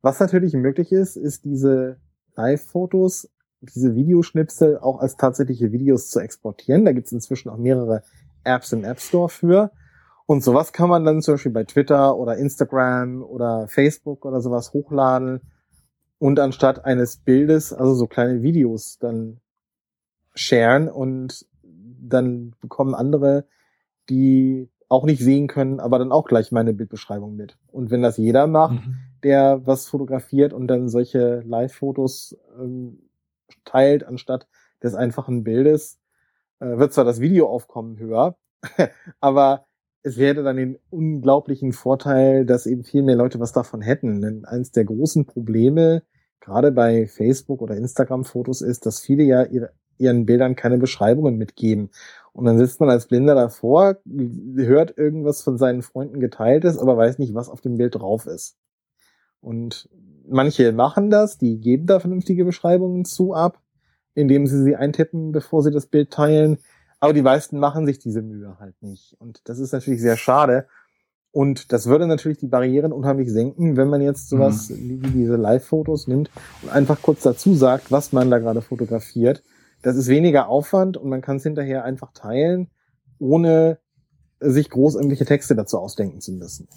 Was 0.02 0.20
natürlich 0.20 0.54
möglich 0.54 0.92
ist, 0.92 1.16
ist 1.16 1.46
diese 1.46 1.98
Live-Fotos, 2.36 3.31
diese 3.62 3.96
Videoschnipsel 3.96 4.80
auch 4.80 5.00
als 5.00 5.18
tatsächliche 5.18 5.72
Videos 5.72 6.10
zu 6.10 6.20
exportieren. 6.20 6.86
Da 6.86 6.92
gibt 6.92 7.08
es 7.08 7.14
inzwischen 7.14 7.50
auch 7.50 7.58
mehrere 7.58 8.04
Apps 8.44 8.72
im 8.74 8.84
App 8.84 9.00
Store 9.00 9.30
für. 9.30 9.72
Und 10.26 10.44
sowas 10.44 10.74
kann 10.74 10.90
man 10.90 11.06
dann 11.06 11.22
zum 11.22 11.36
Beispiel 11.36 11.52
bei 11.52 11.64
Twitter 11.64 12.18
oder 12.18 12.38
Instagram 12.38 13.22
oder 13.24 13.68
Facebook 13.68 14.26
oder 14.26 14.42
sowas 14.42 14.74
hochladen 14.74 15.42
und 16.20 16.40
anstatt 16.40 16.86
eines 16.86 17.18
Bildes, 17.18 17.74
also 17.74 17.94
so 17.96 18.08
kleine 18.08 18.42
Videos 18.42 18.98
dann 19.00 19.42
sharen 20.34 20.88
und 20.88 21.46
dann 21.64 22.54
bekommen 22.62 22.96
andere, 22.96 23.46
die 24.10 24.70
auch 24.88 25.06
nicht 25.06 25.22
sehen 25.22 25.48
können, 25.48 25.80
aber 25.80 26.00
dann 26.00 26.12
auch 26.12 26.26
gleich 26.26 26.52
meine 26.52 26.74
Bildbeschreibung 26.74 27.36
mit. 27.36 27.58
Und 27.72 27.92
wenn 27.92 28.02
das 28.02 28.18
jeder 28.18 28.48
macht, 28.48 28.86
mhm. 28.86 28.96
der 29.24 29.66
was 29.66 29.88
fotografiert 29.88 30.54
und 30.54 30.68
dann 30.68 30.90
solche 30.90 31.42
Live-Fotos 31.42 32.38
ähm, 32.60 33.00
teilt, 33.66 34.04
anstatt 34.04 34.48
des 34.84 34.96
einfachen 34.96 35.44
Bildes, 35.44 36.00
äh, 36.60 36.78
wird 36.78 36.94
zwar 36.94 37.06
das 37.06 37.20
Videoaufkommen 37.20 37.98
höher, 38.00 38.38
aber 39.20 39.66
es 40.04 40.18
wäre 40.18 40.44
dann 40.44 40.58
den 40.58 40.80
unglaublichen 40.90 41.74
Vorteil, 41.74 42.46
dass 42.46 42.66
eben 42.66 42.84
viel 42.84 43.04
mehr 43.04 43.16
Leute 43.16 43.40
was 43.40 43.52
davon 43.52 43.82
hätten. 43.82 44.22
Denn 44.22 44.46
eines 44.46 44.72
der 44.72 44.86
großen 44.86 45.26
Probleme, 45.26 46.04
gerade 46.40 46.72
bei 46.72 47.08
Facebook 47.08 47.62
oder 47.62 47.76
Instagram-Fotos, 47.76 48.62
ist, 48.62 48.86
dass 48.86 49.00
viele 49.00 49.24
ja 49.24 49.44
ihre, 49.44 49.74
ihren 49.98 50.26
Bildern 50.26 50.56
keine 50.56 50.80
Beschreibungen 50.80 51.38
mitgeben. 51.38 51.92
Und 52.34 52.46
dann 52.46 52.58
sitzt 52.58 52.80
man 52.80 52.90
als 52.90 53.08
Blinder 53.08 53.36
davor, 53.36 53.98
hört 54.56 54.98
irgendwas 54.98 55.42
von 55.44 55.58
seinen 55.58 55.84
Freunden 55.84 56.20
geteiltes, 56.20 56.80
aber 56.80 56.98
weiß 56.98 57.20
nicht, 57.20 57.36
was 57.36 57.50
auf 57.50 57.62
dem 57.62 57.78
Bild 57.78 57.96
drauf 57.96 58.26
ist. 58.26 58.58
Und 59.42 59.90
manche 60.32 60.72
machen 60.72 61.10
das, 61.10 61.38
die 61.38 61.60
geben 61.60 61.86
da 61.86 62.00
vernünftige 62.00 62.46
Beschreibungen 62.46 63.06
zu 63.06 63.34
ab, 63.34 63.62
indem 64.14 64.48
sie 64.48 64.64
sie 64.64 64.76
eintippen, 64.76 65.32
bevor 65.32 65.64
sie 65.64 65.72
das 65.72 65.86
Bild 65.86 66.12
teilen. 66.12 66.58
Aber 67.00 67.14
die 67.14 67.22
meisten 67.22 67.60
machen 67.60 67.86
sich 67.86 68.00
diese 68.00 68.22
Mühe 68.22 68.58
halt 68.60 68.82
nicht. 68.82 69.16
Und 69.20 69.42
das 69.46 69.60
ist 69.60 69.72
natürlich 69.72 70.02
sehr 70.02 70.18
schade. 70.18 70.68
Und 71.32 71.72
das 71.72 71.88
würde 71.88 72.08
natürlich 72.08 72.38
die 72.38 72.48
Barrieren 72.48 72.92
unheimlich 72.92 73.32
senken, 73.32 73.78
wenn 73.78 73.88
man 73.88 74.02
jetzt 74.02 74.30
sowas 74.30 74.70
mhm. 74.70 75.02
wie 75.02 75.10
diese 75.12 75.38
Live-Fotos 75.38 76.08
nimmt 76.08 76.30
und 76.62 76.70
einfach 76.70 77.02
kurz 77.02 77.22
dazu 77.22 77.56
sagt, 77.56 77.92
was 77.92 78.12
man 78.12 78.30
da 78.30 78.40
gerade 78.40 78.62
fotografiert. 78.62 79.42
Das 79.82 79.96
ist 79.96 80.10
weniger 80.10 80.50
Aufwand 80.50 80.98
und 80.98 81.10
man 81.10 81.22
kann 81.22 81.38
es 81.38 81.44
hinterher 81.44 81.86
einfach 81.86 82.12
teilen, 82.14 82.70
ohne 83.18 83.80
sich 84.40 84.70
groß 84.70 84.96
irgendwelche 84.96 85.26
Texte 85.26 85.56
dazu 85.56 85.80
ausdenken 85.80 86.20
zu 86.20 86.34
müssen. 86.34 86.68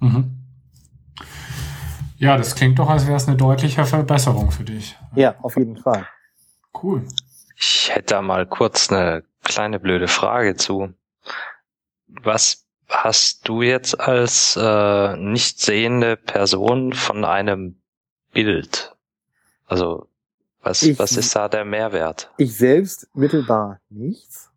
Mhm. 0.00 0.43
Ja, 2.24 2.38
das 2.38 2.54
klingt 2.54 2.78
doch, 2.78 2.88
als 2.88 3.06
wäre 3.06 3.18
es 3.18 3.28
eine 3.28 3.36
deutliche 3.36 3.84
Verbesserung 3.84 4.50
für 4.50 4.64
dich. 4.64 4.96
Ja, 5.14 5.34
auf 5.42 5.58
jeden 5.58 5.76
Fall. 5.76 6.06
Cool. 6.82 7.02
Ich 7.54 7.90
hätte 7.94 8.14
da 8.14 8.22
mal 8.22 8.46
kurz 8.46 8.90
eine 8.90 9.24
kleine 9.42 9.78
blöde 9.78 10.08
Frage 10.08 10.56
zu. 10.56 10.94
Was 12.06 12.64
hast 12.88 13.46
du 13.46 13.60
jetzt 13.60 14.00
als 14.00 14.56
äh, 14.58 15.16
nicht 15.18 15.60
sehende 15.60 16.16
Person 16.16 16.94
von 16.94 17.26
einem 17.26 17.76
Bild? 18.32 18.96
Also 19.66 20.08
was, 20.62 20.82
ich, 20.82 20.98
was 20.98 21.18
ist 21.18 21.36
da 21.36 21.50
der 21.50 21.66
Mehrwert? 21.66 22.32
Ich 22.38 22.56
selbst 22.56 23.06
mittelbar 23.14 23.80
nichts, 23.90 24.50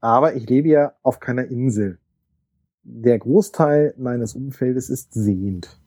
aber 0.00 0.34
ich 0.34 0.48
lebe 0.48 0.66
ja 0.66 0.94
auf 1.04 1.20
keiner 1.20 1.44
Insel. 1.44 2.00
Der 2.82 3.20
Großteil 3.20 3.94
meines 3.96 4.34
Umfeldes 4.34 4.90
ist 4.90 5.14
sehend. 5.14 5.78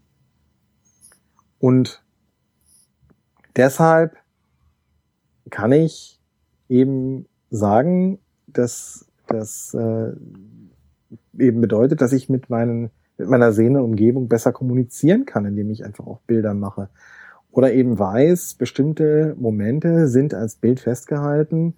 Und 1.59 2.03
deshalb 3.55 4.17
kann 5.49 5.71
ich 5.71 6.19
eben 6.69 7.25
sagen, 7.49 8.19
dass 8.47 9.07
das 9.27 9.73
äh, 9.73 10.11
eben 11.37 11.61
bedeutet, 11.61 12.01
dass 12.01 12.13
ich 12.13 12.29
mit 12.29 12.49
meinen 12.49 12.91
mit 13.17 13.29
meiner 13.29 13.51
sehenden 13.51 13.83
Umgebung 13.83 14.27
besser 14.27 14.51
kommunizieren 14.51 15.25
kann, 15.25 15.45
indem 15.45 15.71
ich 15.71 15.83
einfach 15.83 16.05
auch 16.05 16.21
Bilder 16.21 16.53
mache. 16.53 16.89
Oder 17.51 17.73
eben 17.73 17.97
weiß, 17.97 18.55
bestimmte 18.55 19.35
Momente 19.39 20.07
sind 20.07 20.33
als 20.33 20.55
Bild 20.55 20.79
festgehalten 20.79 21.73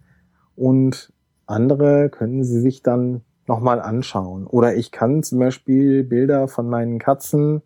und 0.56 1.14
andere 1.46 2.10
können 2.10 2.44
sie 2.44 2.60
sich 2.60 2.84
dann 2.84 3.22
nochmal 3.48 3.80
anschauen. 3.80 4.46
Oder 4.46 4.76
ich 4.76 4.92
kann 4.92 5.24
zum 5.24 5.40
Beispiel 5.40 6.04
Bilder 6.04 6.48
von 6.48 6.70
meinen 6.70 7.00
Katzen 7.00 7.62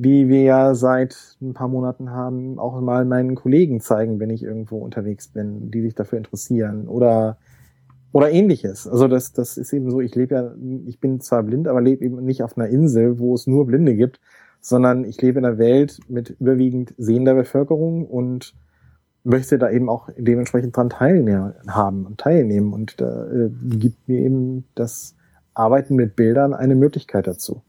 wie 0.00 0.28
wir 0.28 0.42
ja 0.42 0.74
seit 0.76 1.36
ein 1.42 1.54
paar 1.54 1.66
Monaten 1.66 2.10
haben, 2.10 2.60
auch 2.60 2.80
mal 2.80 3.04
meinen 3.04 3.34
Kollegen 3.34 3.80
zeigen, 3.80 4.20
wenn 4.20 4.30
ich 4.30 4.44
irgendwo 4.44 4.78
unterwegs 4.78 5.26
bin, 5.26 5.72
die 5.72 5.82
sich 5.82 5.96
dafür 5.96 6.18
interessieren 6.18 6.86
oder 6.86 7.36
oder 8.12 8.30
ähnliches. 8.30 8.86
Also 8.86 9.08
das 9.08 9.32
das 9.32 9.56
ist 9.56 9.72
eben 9.72 9.90
so, 9.90 10.00
ich 10.00 10.14
lebe 10.14 10.34
ja 10.36 10.54
ich 10.86 11.00
bin 11.00 11.20
zwar 11.20 11.42
blind, 11.42 11.66
aber 11.66 11.80
lebe 11.80 12.04
eben 12.04 12.24
nicht 12.24 12.44
auf 12.44 12.56
einer 12.56 12.68
Insel, 12.68 13.18
wo 13.18 13.34
es 13.34 13.48
nur 13.48 13.66
Blinde 13.66 13.96
gibt, 13.96 14.20
sondern 14.60 15.04
ich 15.04 15.20
lebe 15.20 15.40
in 15.40 15.44
einer 15.44 15.58
Welt 15.58 15.98
mit 16.08 16.30
überwiegend 16.38 16.94
sehender 16.96 17.34
Bevölkerung 17.34 18.06
und 18.06 18.54
möchte 19.24 19.58
da 19.58 19.68
eben 19.68 19.88
auch 19.88 20.10
dementsprechend 20.16 20.76
dran 20.76 20.90
teilhaben 20.90 22.06
und 22.06 22.20
teilnehmen 22.20 22.72
und 22.72 23.00
da 23.00 23.26
äh, 23.26 23.50
gibt 23.62 24.06
mir 24.06 24.20
eben 24.20 24.64
das 24.76 25.16
Arbeiten 25.54 25.96
mit 25.96 26.14
Bildern 26.14 26.54
eine 26.54 26.76
Möglichkeit 26.76 27.26
dazu. 27.26 27.62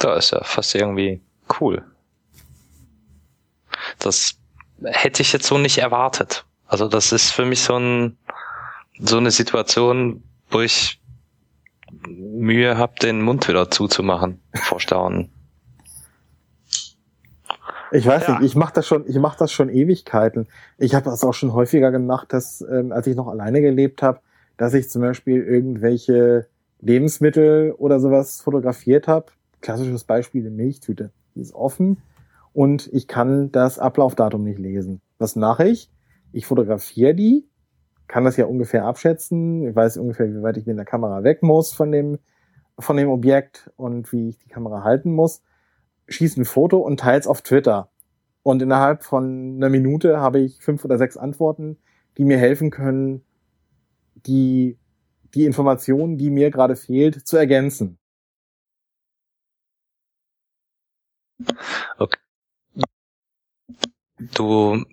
Da 0.00 0.16
ist 0.16 0.32
ja 0.32 0.42
fast 0.42 0.74
irgendwie 0.74 1.20
cool. 1.60 1.84
Das 3.98 4.34
hätte 4.82 5.22
ich 5.22 5.32
jetzt 5.32 5.46
so 5.46 5.58
nicht 5.58 5.78
erwartet. 5.78 6.44
Also 6.66 6.88
das 6.88 7.12
ist 7.12 7.30
für 7.30 7.44
mich 7.44 7.62
so 7.62 7.76
ein 7.76 8.16
so 8.98 9.18
eine 9.18 9.30
Situation, 9.30 10.22
wo 10.50 10.60
ich 10.60 11.00
Mühe 12.06 12.76
habe, 12.76 12.94
den 13.00 13.22
Mund 13.22 13.48
wieder 13.48 13.70
zuzumachen 13.70 14.40
vor 14.54 14.80
Staunen. 14.80 15.30
Ich 17.92 18.06
weiß 18.06 18.28
ja. 18.28 18.38
nicht, 18.38 18.46
ich 18.46 18.56
mache 18.56 18.74
das 18.74 18.86
schon, 18.86 19.04
ich 19.08 19.18
mache 19.18 19.38
das 19.38 19.52
schon 19.52 19.68
Ewigkeiten. 19.68 20.46
Ich 20.78 20.94
habe 20.94 21.04
das 21.04 21.24
auch 21.24 21.34
schon 21.34 21.52
häufiger 21.52 21.90
gemacht, 21.90 22.32
dass 22.32 22.60
ähm, 22.60 22.92
als 22.92 23.06
ich 23.06 23.16
noch 23.16 23.28
alleine 23.28 23.60
gelebt 23.60 24.02
habe, 24.02 24.20
dass 24.56 24.74
ich 24.74 24.90
zum 24.90 25.02
Beispiel 25.02 25.42
irgendwelche 25.42 26.46
Lebensmittel 26.80 27.72
oder 27.72 27.98
sowas 27.98 28.40
fotografiert 28.40 29.08
habe, 29.08 29.26
klassisches 29.60 30.04
Beispiel, 30.04 30.42
eine 30.42 30.50
Milchtüte. 30.50 31.12
Die 31.34 31.40
ist 31.40 31.54
offen 31.54 31.98
und 32.52 32.88
ich 32.92 33.06
kann 33.08 33.52
das 33.52 33.78
Ablaufdatum 33.78 34.42
nicht 34.42 34.58
lesen. 34.58 35.00
Was 35.18 35.36
mache 35.36 35.68
ich? 35.68 35.90
Ich 36.32 36.46
fotografiere 36.46 37.14
die, 37.14 37.48
kann 38.10 38.24
das 38.24 38.36
ja 38.36 38.46
ungefähr 38.46 38.86
abschätzen. 38.86 39.68
Ich 39.68 39.74
weiß 39.76 39.96
ungefähr, 39.96 40.28
wie 40.28 40.42
weit 40.42 40.56
ich 40.56 40.66
mit 40.66 40.76
der 40.76 40.84
Kamera 40.84 41.22
weg 41.22 41.42
muss 41.42 41.72
von 41.72 41.92
dem, 41.92 42.18
von 42.78 42.96
dem 42.96 43.08
Objekt 43.08 43.70
und 43.76 44.12
wie 44.12 44.30
ich 44.30 44.38
die 44.38 44.48
Kamera 44.48 44.82
halten 44.82 45.12
muss. 45.12 45.42
Schieße 46.08 46.40
ein 46.40 46.44
Foto 46.44 46.78
und 46.78 46.98
teile 46.98 47.20
es 47.20 47.28
auf 47.28 47.42
Twitter. 47.42 47.88
Und 48.42 48.62
innerhalb 48.62 49.04
von 49.04 49.56
einer 49.56 49.68
Minute 49.68 50.18
habe 50.18 50.40
ich 50.40 50.60
fünf 50.60 50.84
oder 50.84 50.98
sechs 50.98 51.16
Antworten, 51.16 51.78
die 52.18 52.24
mir 52.24 52.38
helfen 52.38 52.70
können, 52.70 53.22
die, 54.26 54.76
die 55.34 55.44
Informationen, 55.44 56.18
die 56.18 56.30
mir 56.30 56.50
gerade 56.50 56.74
fehlt, 56.74 57.26
zu 57.26 57.36
ergänzen. 57.36 57.99
Okay. 61.98 62.18
Du 64.34 64.84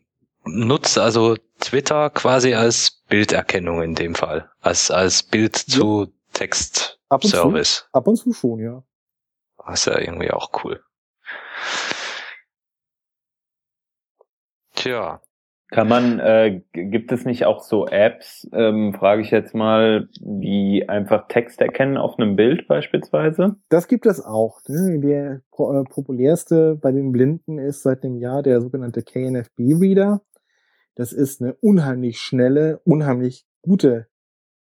nutzt 0.45 0.97
also 0.97 1.35
Twitter 1.59 2.09
quasi 2.09 2.53
als 2.53 3.03
Bilderkennung 3.07 3.81
in 3.81 3.95
dem 3.95 4.15
Fall, 4.15 4.49
als 4.61 4.91
als 4.91 5.23
Bild 5.23 5.55
zu 5.55 6.13
Text 6.33 6.99
Service. 7.23 7.87
Ab 7.91 8.07
und 8.07 8.15
zu 8.15 8.33
schon, 8.33 8.59
ja. 8.59 8.83
Das 9.65 9.81
ist 9.81 9.85
ja 9.85 9.99
irgendwie 9.99 10.31
auch 10.31 10.63
cool. 10.63 10.83
Tja. 14.75 15.21
Kann 15.69 15.89
man, 15.89 16.19
äh, 16.19 16.61
gibt 16.71 17.11
es 17.11 17.25
nicht 17.25 17.45
auch 17.45 17.61
so 17.61 17.87
Apps, 17.87 18.49
ähm, 18.53 18.93
frage 18.93 19.21
ich 19.21 19.31
jetzt 19.31 19.53
mal, 19.53 20.07
die 20.21 20.87
einfach 20.87 21.27
Text 21.27 21.59
erkennen 21.59 21.97
auf 21.97 22.17
einem 22.17 22.37
Bild 22.37 22.69
beispielsweise? 22.69 23.57
Das 23.67 23.89
gibt 23.89 24.05
es 24.05 24.23
auch. 24.23 24.61
Ne? 24.69 24.99
Der 24.99 25.33
äh, 25.33 25.83
populärste 25.83 26.75
bei 26.75 26.93
den 26.93 27.11
Blinden 27.11 27.59
ist 27.59 27.83
seit 27.83 28.05
dem 28.05 28.15
Jahr 28.15 28.43
der 28.43 28.61
sogenannte 28.61 29.03
KNFB-Reader. 29.03 30.21
Das 30.95 31.11
ist 31.11 31.41
eine 31.41 31.53
unheimlich 31.55 32.19
schnelle, 32.19 32.79
unheimlich 32.85 33.45
gute 33.61 34.07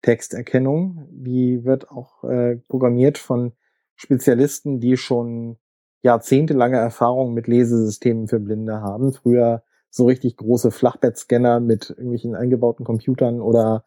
Texterkennung. 0.03 1.09
Die 1.11 1.65
wird 1.65 1.91
auch 1.91 2.23
äh, 2.23 2.57
programmiert 2.69 3.19
von 3.19 3.53
Spezialisten, 3.97 4.79
die 4.79 4.97
schon 4.97 5.57
jahrzehntelange 6.03 6.77
Erfahrung 6.77 7.35
mit 7.35 7.49
Lesesystemen 7.49 8.29
für 8.29 8.39
Blinde 8.39 8.81
haben. 8.81 9.13
Früher 9.13 9.65
so 9.95 10.07
richtig 10.07 10.37
große 10.37 10.73
Flachbettscanner 10.73 11.61
mit 11.61 11.91
irgendwelchen 11.91 12.35
eingebauten 12.35 12.85
Computern 12.85 13.41
oder 13.41 13.85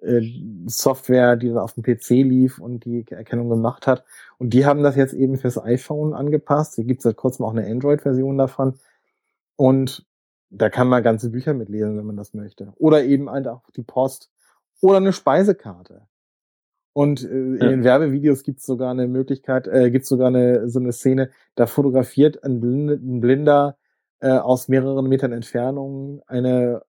äh, 0.00 0.20
Software, 0.66 1.34
die 1.34 1.48
dann 1.48 1.58
auf 1.58 1.72
dem 1.74 1.82
PC 1.82 2.10
lief 2.10 2.60
und 2.60 2.84
die 2.84 3.04
Erkennung 3.10 3.48
gemacht 3.48 3.88
hat. 3.88 4.04
Und 4.38 4.54
die 4.54 4.66
haben 4.66 4.84
das 4.84 4.94
jetzt 4.94 5.14
eben 5.14 5.38
fürs 5.38 5.58
iPhone 5.58 6.14
angepasst. 6.14 6.76
Hier 6.76 6.84
gibt 6.84 7.00
es 7.00 7.02
seit 7.02 7.16
kurzem 7.16 7.44
auch 7.44 7.50
eine 7.50 7.66
Android-Version 7.66 8.38
davon. 8.38 8.78
Und 9.56 10.06
da 10.50 10.70
kann 10.70 10.86
man 10.86 11.02
ganze 11.02 11.30
Bücher 11.30 11.54
mitlesen, 11.54 11.98
wenn 11.98 12.06
man 12.06 12.16
das 12.16 12.34
möchte. 12.34 12.72
Oder 12.76 13.02
eben 13.02 13.28
halt 13.28 13.48
auch 13.48 13.68
die 13.74 13.82
Post 13.82 14.30
oder 14.80 14.98
eine 14.98 15.12
Speisekarte. 15.12 16.02
Und 16.92 17.24
äh, 17.24 17.26
ja. 17.26 17.32
in 17.32 17.58
den 17.58 17.84
Werbevideos 17.84 18.44
gibt 18.44 18.60
es 18.60 18.66
sogar 18.66 18.92
eine 18.92 19.08
Möglichkeit, 19.08 19.66
äh, 19.66 19.90
gibt 19.90 20.06
sogar 20.06 20.28
eine 20.28 20.68
so 20.68 20.78
eine 20.78 20.92
Szene, 20.92 21.30
da 21.56 21.66
fotografiert 21.66 22.44
ein, 22.44 22.60
Blind, 22.60 22.90
ein 23.02 23.20
Blinder 23.20 23.76
äh, 24.22 24.30
aus 24.30 24.68
mehreren 24.68 25.08
Metern 25.08 25.32
Entfernung 25.32 26.22
eine 26.28 26.82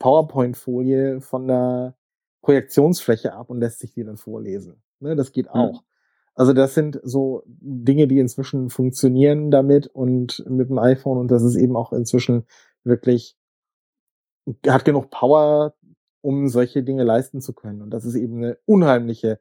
PowerPoint-Folie 0.00 1.20
von 1.20 1.46
der 1.46 1.94
Projektionsfläche 2.42 3.32
ab 3.32 3.48
und 3.48 3.60
lässt 3.60 3.78
sich 3.78 3.92
die 3.92 4.02
dann 4.02 4.16
vorlesen. 4.16 4.82
Ne, 4.98 5.14
das 5.14 5.30
geht 5.30 5.48
auch. 5.50 5.74
Ja. 5.74 5.80
Also 6.34 6.52
das 6.52 6.74
sind 6.74 7.00
so 7.04 7.44
Dinge, 7.46 8.08
die 8.08 8.18
inzwischen 8.18 8.70
funktionieren 8.70 9.50
damit 9.50 9.86
und 9.86 10.44
mit 10.48 10.68
dem 10.68 10.78
iPhone 10.78 11.18
und 11.18 11.30
das 11.30 11.42
ist 11.42 11.54
eben 11.56 11.76
auch 11.76 11.92
inzwischen 11.92 12.44
wirklich 12.82 13.36
hat 14.66 14.84
genug 14.84 15.10
Power, 15.10 15.74
um 16.22 16.48
solche 16.48 16.82
Dinge 16.82 17.04
leisten 17.04 17.40
zu 17.40 17.52
können. 17.52 17.82
Und 17.82 17.90
das 17.90 18.04
ist 18.04 18.16
eben 18.16 18.38
eine 18.38 18.58
unheimliche 18.66 19.38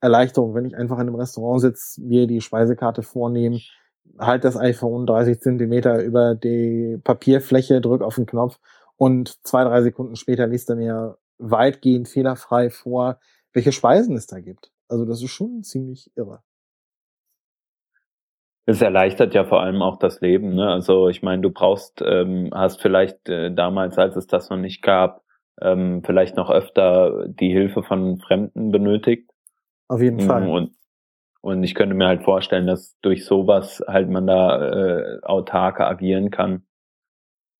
Erleichterung, 0.00 0.54
wenn 0.54 0.64
ich 0.64 0.76
einfach 0.76 0.96
in 0.96 1.08
einem 1.08 1.16
Restaurant 1.16 1.60
sitze, 1.60 2.00
mir 2.00 2.26
die 2.26 2.40
Speisekarte 2.40 3.02
vornehme, 3.02 3.60
halt 4.18 4.44
das 4.44 4.56
iPhone 4.56 5.06
30 5.06 5.40
Zentimeter 5.40 6.02
über 6.02 6.34
die 6.34 6.98
Papierfläche, 7.02 7.80
drück 7.80 8.02
auf 8.02 8.16
den 8.16 8.26
Knopf 8.26 8.58
und 8.96 9.44
zwei, 9.46 9.64
drei 9.64 9.82
Sekunden 9.82 10.16
später 10.16 10.46
liest 10.46 10.70
er 10.70 10.76
mir 10.76 11.18
weitgehend 11.38 12.08
fehlerfrei 12.08 12.70
vor, 12.70 13.18
welche 13.52 13.72
Speisen 13.72 14.16
es 14.16 14.26
da 14.26 14.40
gibt. 14.40 14.70
Also 14.88 15.04
das 15.04 15.22
ist 15.22 15.30
schon 15.30 15.62
ziemlich 15.62 16.10
irre. 16.16 16.42
Es 18.68 18.82
erleichtert 18.82 19.32
ja 19.34 19.44
vor 19.44 19.62
allem 19.62 19.80
auch 19.80 19.98
das 19.98 20.20
Leben. 20.20 20.54
Ne? 20.54 20.68
Also 20.68 21.08
ich 21.08 21.22
meine, 21.22 21.42
du 21.42 21.50
brauchst, 21.50 22.02
ähm, 22.04 22.50
hast 22.52 22.82
vielleicht 22.82 23.28
äh, 23.28 23.52
damals, 23.52 23.96
als 23.96 24.16
es 24.16 24.26
das 24.26 24.50
noch 24.50 24.56
nicht 24.56 24.82
gab, 24.82 25.22
ähm, 25.60 26.02
vielleicht 26.04 26.36
noch 26.36 26.50
öfter 26.50 27.28
die 27.28 27.50
Hilfe 27.50 27.82
von 27.82 28.18
Fremden 28.18 28.72
benötigt. 28.72 29.30
Auf 29.88 30.02
jeden 30.02 30.20
Fall. 30.20 30.46
Mm, 30.46 30.50
und 30.50 30.75
und 31.46 31.62
ich 31.62 31.76
könnte 31.76 31.94
mir 31.94 32.08
halt 32.08 32.24
vorstellen, 32.24 32.66
dass 32.66 32.98
durch 33.02 33.24
sowas 33.24 33.80
halt 33.86 34.10
man 34.10 34.26
da 34.26 34.68
äh, 34.68 35.20
autarker 35.22 35.86
agieren 35.86 36.32
kann. 36.32 36.66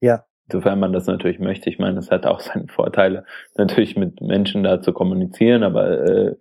Ja. 0.01 0.25
Sofern 0.51 0.81
man 0.81 0.93
das 0.93 1.07
natürlich 1.07 1.39
möchte. 1.39 1.71
Ich 1.71 1.79
meine, 1.79 1.95
das 1.95 2.11
hat 2.11 2.27
auch 2.27 2.41
seine 2.41 2.67
Vorteile, 2.67 3.25
natürlich 3.55 3.97
mit 3.97 4.21
Menschen 4.21 4.65
da 4.65 4.81
zu 4.81 4.93
kommunizieren, 4.93 5.63
aber 5.63 6.01
äh, 6.05 6.35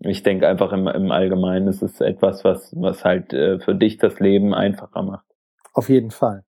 ich 0.00 0.22
denke 0.22 0.48
einfach 0.48 0.72
im, 0.72 0.88
im 0.88 1.10
Allgemeinen 1.10 1.68
ist 1.68 1.82
es 1.82 2.00
etwas, 2.00 2.42
was, 2.42 2.74
was 2.74 3.04
halt 3.04 3.34
äh, 3.34 3.58
für 3.58 3.74
dich 3.74 3.98
das 3.98 4.18
Leben 4.18 4.54
einfacher 4.54 5.02
macht. 5.02 5.26
Auf 5.74 5.90
jeden 5.90 6.10
Fall. 6.10 6.44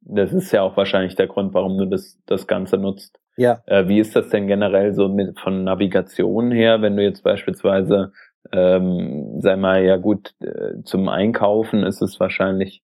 Das 0.00 0.32
ist 0.32 0.52
ja 0.52 0.62
auch 0.62 0.76
wahrscheinlich 0.76 1.16
der 1.16 1.26
Grund, 1.26 1.54
warum 1.54 1.76
du 1.76 1.86
das, 1.86 2.20
das 2.26 2.46
Ganze 2.46 2.78
nutzt. 2.78 3.18
Ja. 3.36 3.62
Äh, 3.66 3.88
wie 3.88 3.98
ist 3.98 4.14
das 4.14 4.28
denn 4.28 4.46
generell 4.46 4.94
so 4.94 5.08
mit 5.08 5.40
von 5.40 5.64
Navigation 5.64 6.52
her, 6.52 6.82
wenn 6.82 6.96
du 6.96 7.02
jetzt 7.02 7.24
beispielsweise, 7.24 8.12
ähm, 8.54 9.40
sei 9.40 9.56
mal, 9.56 9.84
ja 9.84 9.96
gut, 9.96 10.34
äh, 10.40 10.82
zum 10.84 11.08
Einkaufen 11.08 11.82
ist 11.82 12.00
es 12.00 12.20
wahrscheinlich, 12.20 12.82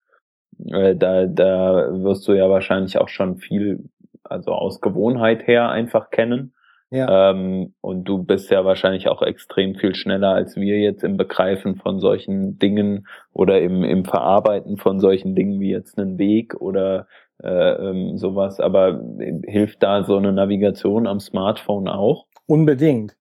äh, 0.67 0.95
da, 0.95 1.25
da 1.27 1.89
wirst 2.05 2.29
du 2.29 2.33
ja 2.33 2.51
wahrscheinlich 2.51 2.99
auch 2.99 3.09
schon 3.09 3.39
viel, 3.39 3.89
also 4.25 4.53
aus 4.53 4.83
Gewohnheit 4.83 5.47
her 5.47 5.71
einfach 5.71 6.11
kennen. 6.11 6.53
Ja. 6.91 7.31
Ähm, 7.31 7.75
und 7.81 8.05
du 8.05 8.23
bist 8.23 8.51
ja 8.51 8.65
wahrscheinlich 8.65 9.09
auch 9.09 9.23
extrem 9.23 9.75
viel 9.75 9.95
schneller 9.95 10.35
als 10.35 10.55
wir 10.55 10.79
jetzt 10.79 11.03
im 11.03 11.17
Begreifen 11.17 11.77
von 11.77 11.99
solchen 11.99 12.59
Dingen 12.59 13.09
oder 13.33 13.61
im, 13.61 13.83
im 13.83 14.05
Verarbeiten 14.05 14.77
von 14.77 15.01
solchen 15.01 15.35
Dingen 15.35 15.61
wie 15.61 15.71
jetzt 15.71 15.99
einen 15.99 16.19
Weg 16.19 16.55
oder 16.61 17.09
äh, 17.43 17.49
ähm, 17.49 18.19
sowas. 18.19 18.61
Aber 18.61 19.03
hilft 19.45 19.83
da 19.83 20.05
so 20.05 20.17
eine 20.19 20.33
Navigation 20.33 21.07
am 21.07 21.21
Smartphone 21.21 21.89
auch? 21.89 22.27
Unbedingt. 22.47 23.17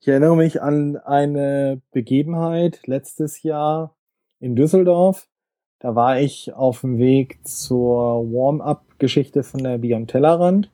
Ich 0.00 0.08
erinnere 0.08 0.36
mich 0.36 0.62
an 0.62 0.96
eine 0.96 1.80
Begebenheit 1.92 2.86
letztes 2.86 3.42
Jahr 3.42 3.94
in 4.40 4.54
Düsseldorf. 4.54 5.28
Da 5.80 5.94
war 5.94 6.20
ich 6.20 6.54
auf 6.54 6.80
dem 6.82 6.98
Weg 6.98 7.38
zur 7.46 8.32
Warm-up-Geschichte 8.32 9.42
von 9.42 9.62
der 9.62 9.78
Beyond 9.78 10.10
Tellerrand 10.10 10.70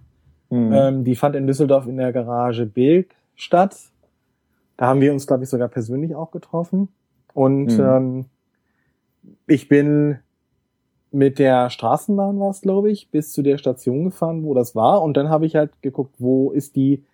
Mhm. 0.54 0.72
Ähm, 0.72 1.04
die 1.04 1.16
fand 1.16 1.34
in 1.34 1.46
Düsseldorf 1.46 1.86
in 1.86 1.96
der 1.96 2.12
Garage 2.12 2.66
Bilk 2.66 3.14
statt. 3.34 3.76
Da 4.76 4.86
haben 4.86 5.00
wir 5.00 5.12
uns, 5.12 5.26
glaube 5.26 5.42
ich, 5.42 5.50
sogar 5.50 5.68
persönlich 5.68 6.14
auch 6.14 6.30
getroffen. 6.30 6.88
Und 7.32 7.76
mhm. 7.76 7.80
ähm, 7.80 8.24
ich 9.46 9.68
bin 9.68 10.18
mit 11.10 11.38
der 11.38 11.70
Straßenbahn 11.70 12.38
war 12.40 12.50
es, 12.50 12.60
glaube 12.60 12.90
ich, 12.90 13.10
bis 13.10 13.32
zu 13.32 13.42
der 13.42 13.58
Station 13.58 14.04
gefahren, 14.04 14.44
wo 14.44 14.54
das 14.54 14.74
war. 14.74 15.02
Und 15.02 15.16
dann 15.16 15.28
habe 15.28 15.46
ich 15.46 15.56
halt 15.56 15.70
geguckt, 15.82 16.16
wo 16.18 16.50
ist 16.50 16.76
die 16.76 17.04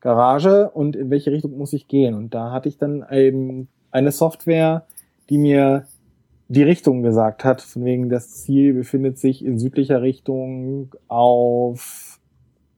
Garage 0.00 0.70
und 0.70 0.96
in 0.96 1.10
welche 1.10 1.32
Richtung 1.32 1.56
muss 1.56 1.72
ich 1.72 1.88
gehen. 1.88 2.14
Und 2.14 2.34
da 2.34 2.52
hatte 2.52 2.68
ich 2.68 2.78
dann 2.78 3.04
eben 3.10 3.68
eine 3.90 4.12
Software, 4.12 4.86
die 5.28 5.38
mir 5.38 5.86
die 6.48 6.62
Richtung 6.62 7.02
gesagt 7.02 7.44
hat, 7.44 7.60
von 7.60 7.84
wegen 7.84 8.08
das 8.08 8.42
Ziel 8.42 8.72
befindet 8.72 9.18
sich 9.18 9.44
in 9.44 9.58
südlicher 9.58 10.00
Richtung 10.00 10.94
auf 11.08 12.18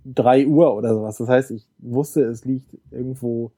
drei 0.04 0.46
Uhr 0.46 0.74
oder 0.74 0.94
sowas. 0.94 1.18
Das 1.18 1.28
heißt, 1.28 1.50
ich 1.52 1.66
wusste, 1.78 2.22
es 2.22 2.44
liegt 2.44 2.76
irgendwo 2.90 3.52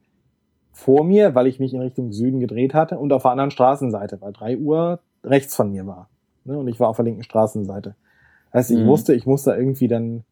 vor 0.73 1.05
mir, 1.05 1.35
weil 1.35 1.47
ich 1.47 1.61
mich 1.61 1.73
in 1.73 1.81
Richtung 1.81 2.13
Süden 2.13 2.41
gedreht 2.41 2.75
hatte 2.75 2.99
und 2.99 3.13
auf 3.13 3.23
der 3.23 3.31
anderen 3.31 3.51
Straßenseite, 3.51 4.21
weil 4.21 4.33
drei 4.33 4.57
Uhr 4.59 5.01
rechts 5.25 5.55
von 5.55 5.71
mir 5.71 5.87
war. 5.87 6.11
Ne? 6.45 6.59
Und 6.59 6.69
ich 6.69 6.81
war 6.81 6.89
auf 6.89 6.97
der 6.97 7.05
linken 7.05 7.23
Straßenseite. 7.23 7.95
Das 8.51 8.65
heißt, 8.65 8.71
ich 8.73 8.81
mhm. 8.81 8.89
wusste, 8.89 9.15
ich 9.15 9.27
muss 9.27 9.45
da 9.45 9.57
irgendwie 9.57 9.89
dann 9.89 10.25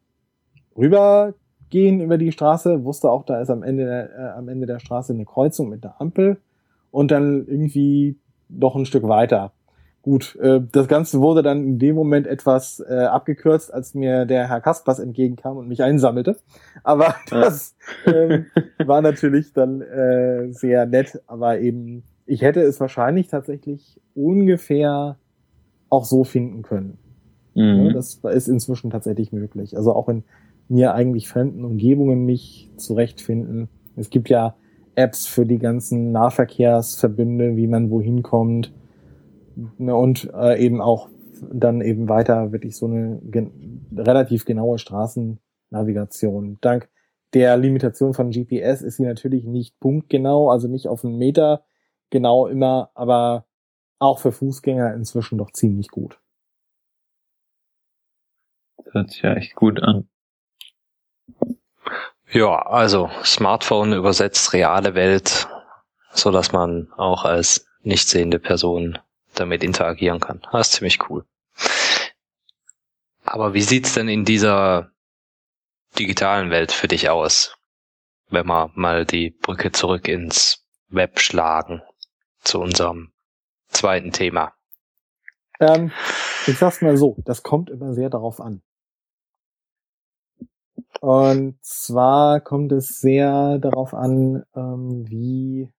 rübergehen 1.71 2.01
über 2.01 2.19
die 2.19 2.33
Straße, 2.33 2.85
wusste 2.85 3.11
auch, 3.11 3.25
da 3.25 3.41
ist 3.41 3.51
am 3.51 3.63
Ende, 3.63 3.85
der, 3.85 4.19
äh, 4.19 4.39
am 4.39 4.49
Ende 4.49 4.67
der 4.67 4.79
Straße 4.79 5.13
eine 5.13 5.25
Kreuzung 5.25 5.69
mit 5.69 5.85
der 5.85 6.01
Ampel 6.01 6.39
und 6.91 7.11
dann 7.11 7.47
irgendwie 7.47 8.19
noch 8.49 8.77
ein 8.77 8.87
Stück 8.87 9.07
weiter. 9.07 9.53
Gut, 10.03 10.37
äh, 10.37 10.61
das 10.73 10.89
Ganze 10.89 11.21
wurde 11.21 11.43
dann 11.43 11.63
in 11.63 11.79
dem 11.79 11.95
Moment 11.95 12.27
etwas 12.27 12.81
äh, 12.81 13.05
abgekürzt, 13.05 13.73
als 13.73 13.95
mir 13.95 14.25
der 14.25 14.49
Herr 14.49 14.61
Kaspers 14.61 14.99
entgegenkam 14.99 15.59
und 15.59 15.69
mich 15.69 15.83
einsammelte. 15.83 16.37
Aber 16.83 17.15
das 17.31 17.77
ähm, 18.07 18.47
war 18.79 19.03
natürlich 19.03 19.53
dann 19.53 19.83
äh, 19.83 20.53
sehr 20.53 20.87
nett. 20.87 21.21
Aber 21.27 21.61
eben, 21.61 22.03
ich 22.25 22.41
hätte 22.41 22.63
es 22.63 22.81
wahrscheinlich 22.81 23.29
tatsächlich 23.29 24.01
ungefähr 24.15 25.17
auch 25.91 26.07
so 26.07 26.25
finden 26.25 26.63
können. 26.63 26.97
Mhm. 27.55 27.87
Ja, 27.87 27.93
das 27.93 28.21
ist 28.33 28.49
inzwischen 28.49 28.91
tatsächlich 28.91 29.33
möglich. 29.33 29.77
Also 29.77 29.93
auch 29.93 30.09
in 30.09 30.25
mir 30.71 30.95
eigentlich 30.95 31.29
fremden 31.29 31.65
Umgebungen 31.65 32.25
mich 32.25 32.71
zurechtfinden. 32.77 33.69
Es 33.97 34.09
gibt 34.09 34.31
ja 34.31 34.57
Apps 34.95 35.27
für 35.27 35.45
die 35.45 35.59
ganzen 35.59 36.13
Nahverkehrsverbünde, 36.13 37.57
wie 37.57 37.67
man 37.67 37.91
wohin 37.91 38.23
kommt 38.23 38.73
Ne, 39.79 39.95
und 39.95 40.31
äh, 40.33 40.63
eben 40.63 40.81
auch 40.81 41.09
dann 41.53 41.81
eben 41.81 42.09
weiter 42.09 42.53
wirklich 42.53 42.77
so 42.77 42.87
eine 42.87 43.21
gen 43.23 43.87
relativ 43.97 44.45
genaue 44.45 44.79
Straßennavigation. 44.79 46.59
Dank 46.61 46.89
der 47.35 47.57
Limitation 47.57 48.15
von 48.15 48.31
GPS 48.31 48.83
ist 48.83 48.97
sie 48.97 49.05
natürlich 49.05 49.45
nicht 49.45 49.79
punktgenau, 49.81 50.51
also 50.51 50.69
nicht 50.69 50.89
auf 50.89 51.05
einen 51.05 51.17
Meter 51.17 51.65
genau 52.11 52.47
immer, 52.47 52.91
aber 52.95 53.47
auch 53.99 54.19
für 54.19 54.33
Fußgänger 54.33 54.95
inzwischen 54.95 55.39
doch 55.39 55.53
ziemlich 55.53 55.89
gut. 55.89 56.21
Das 58.79 58.95
hört 58.95 59.11
sich 59.11 59.23
ja 59.23 59.35
echt 59.35 59.55
gut 59.55 59.83
an. 59.83 60.09
Ja, 62.33 62.63
also 62.67 63.11
Smartphone 63.25 63.93
übersetzt 63.93 64.53
reale 64.53 64.95
Welt, 64.95 65.49
so 66.13 66.31
dass 66.31 66.53
man 66.53 66.93
auch 66.97 67.25
als 67.25 67.67
nicht 67.83 68.09
sehende 68.09 68.39
Person 68.39 68.99
damit 69.35 69.65
interagieren 69.65 70.21
kann. 70.21 70.41
Das 70.53 70.69
ist 70.69 70.75
ziemlich 70.75 71.11
cool. 71.11 71.25
Aber 73.25 73.55
wie 73.55 73.63
sieht's 73.63 73.95
denn 73.95 74.09
in 74.09 74.25
dieser 74.25 74.91
digitalen 75.99 76.51
Welt 76.51 76.73
für 76.73 76.89
dich 76.89 77.11
aus? 77.11 77.57
Wenn 78.29 78.47
wir 78.47 78.71
mal 78.75 79.05
die 79.05 79.31
Brücke 79.31 79.73
zurück 79.73 80.09
ins 80.09 80.65
Web 80.89 81.21
schlagen 81.21 81.83
zu 82.43 82.61
unserem 82.61 83.13
zweiten 83.69 84.13
Thema. 84.13 84.53
Ähm, 85.61 85.93
ich 86.47 86.59
sag's 86.59 86.81
mal 86.81 86.97
so, 86.97 87.17
das 87.25 87.43
kommt 87.43 87.71
immer 87.71 87.93
sehr 87.93 88.11
darauf 88.11 88.41
an. 88.41 88.63
Und 91.01 91.57
zwar 91.63 92.41
kommt 92.41 92.73
es 92.73 93.01
sehr 93.01 93.59
darauf 93.59 93.95
an, 93.95 94.45
ähm, 94.55 95.09
wie, 95.09 95.71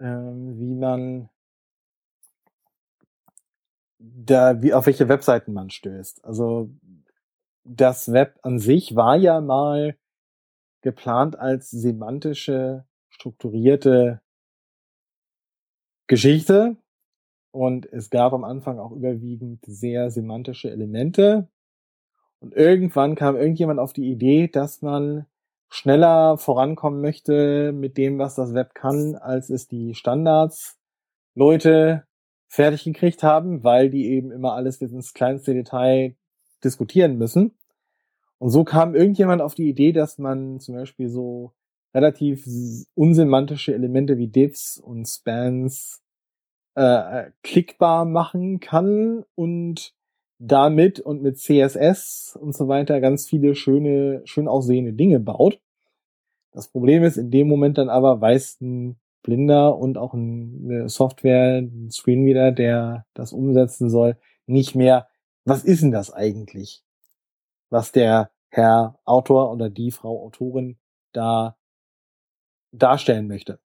ähm, 0.00 0.58
wie 0.58 0.74
man 0.74 1.28
da, 3.98 4.62
wie, 4.62 4.72
auf 4.72 4.86
welche 4.86 5.08
Webseiten 5.08 5.52
man 5.52 5.70
stößt. 5.70 6.24
Also 6.24 6.70
das 7.64 8.12
Web 8.12 8.38
an 8.42 8.58
sich 8.58 8.96
war 8.96 9.16
ja 9.16 9.40
mal 9.40 9.96
geplant 10.82 11.38
als 11.38 11.70
semantische, 11.70 12.86
strukturierte 13.10 14.20
Geschichte. 16.06 16.76
Und 17.50 17.90
es 17.92 18.10
gab 18.10 18.32
am 18.32 18.44
Anfang 18.44 18.78
auch 18.78 18.92
überwiegend 18.92 19.64
sehr 19.66 20.10
semantische 20.10 20.70
Elemente. 20.70 21.48
Und 22.40 22.54
irgendwann 22.54 23.14
kam 23.14 23.36
irgendjemand 23.36 23.80
auf 23.80 23.92
die 23.92 24.10
Idee, 24.10 24.48
dass 24.48 24.82
man 24.82 25.26
schneller 25.70 26.38
vorankommen 26.38 27.00
möchte 27.00 27.72
mit 27.72 27.96
dem, 27.96 28.18
was 28.18 28.34
das 28.34 28.54
Web 28.54 28.74
kann, 28.74 29.16
als 29.16 29.50
es 29.50 29.68
die 29.68 29.94
Standards 29.94 30.78
Leute 31.34 32.04
fertig 32.48 32.84
gekriegt 32.84 33.22
haben, 33.22 33.62
weil 33.64 33.90
die 33.90 34.08
eben 34.08 34.32
immer 34.32 34.54
alles 34.54 34.78
bis 34.78 34.92
ins 34.92 35.12
kleinste 35.12 35.52
Detail 35.52 36.16
diskutieren 36.64 37.18
müssen. 37.18 37.54
Und 38.38 38.50
so 38.50 38.64
kam 38.64 38.94
irgendjemand 38.94 39.42
auf 39.42 39.54
die 39.54 39.68
Idee, 39.68 39.92
dass 39.92 40.18
man 40.18 40.60
zum 40.60 40.76
Beispiel 40.76 41.08
so 41.08 41.52
relativ 41.94 42.46
unsemantische 42.94 43.74
Elemente 43.74 44.16
wie 44.16 44.28
Divs 44.28 44.78
und 44.78 45.06
Spans 45.06 46.02
äh, 46.74 47.30
klickbar 47.42 48.04
machen 48.04 48.60
kann 48.60 49.24
und 49.34 49.94
damit 50.38 51.00
und 51.00 51.22
mit 51.22 51.38
CSS 51.38 52.38
und 52.40 52.54
so 52.54 52.68
weiter 52.68 53.00
ganz 53.00 53.26
viele 53.26 53.54
schöne, 53.54 54.22
schön 54.24 54.48
aussehende 54.48 54.92
Dinge 54.92 55.20
baut. 55.20 55.60
Das 56.52 56.68
Problem 56.68 57.02
ist, 57.02 57.16
in 57.16 57.30
dem 57.30 57.48
Moment 57.48 57.78
dann 57.78 57.88
aber 57.88 58.20
weiß 58.20 58.60
ein 58.60 58.98
Blinder 59.22 59.76
und 59.76 59.98
auch 59.98 60.14
eine 60.14 60.88
Software, 60.88 61.58
ein 61.58 61.90
Screenreader, 61.90 62.52
der 62.52 63.06
das 63.14 63.32
umsetzen 63.32 63.90
soll, 63.90 64.16
nicht 64.46 64.74
mehr, 64.74 65.08
was 65.44 65.64
ist 65.64 65.82
denn 65.82 65.90
das 65.90 66.12
eigentlich? 66.12 66.84
Was 67.68 67.92
der 67.92 68.30
Herr 68.48 68.98
Autor 69.04 69.52
oder 69.52 69.68
die 69.68 69.90
Frau 69.90 70.24
Autorin 70.24 70.78
da 71.12 71.56
darstellen 72.72 73.26
möchte. 73.26 73.58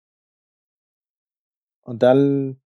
Und 1.82 2.02
dann 2.02 2.61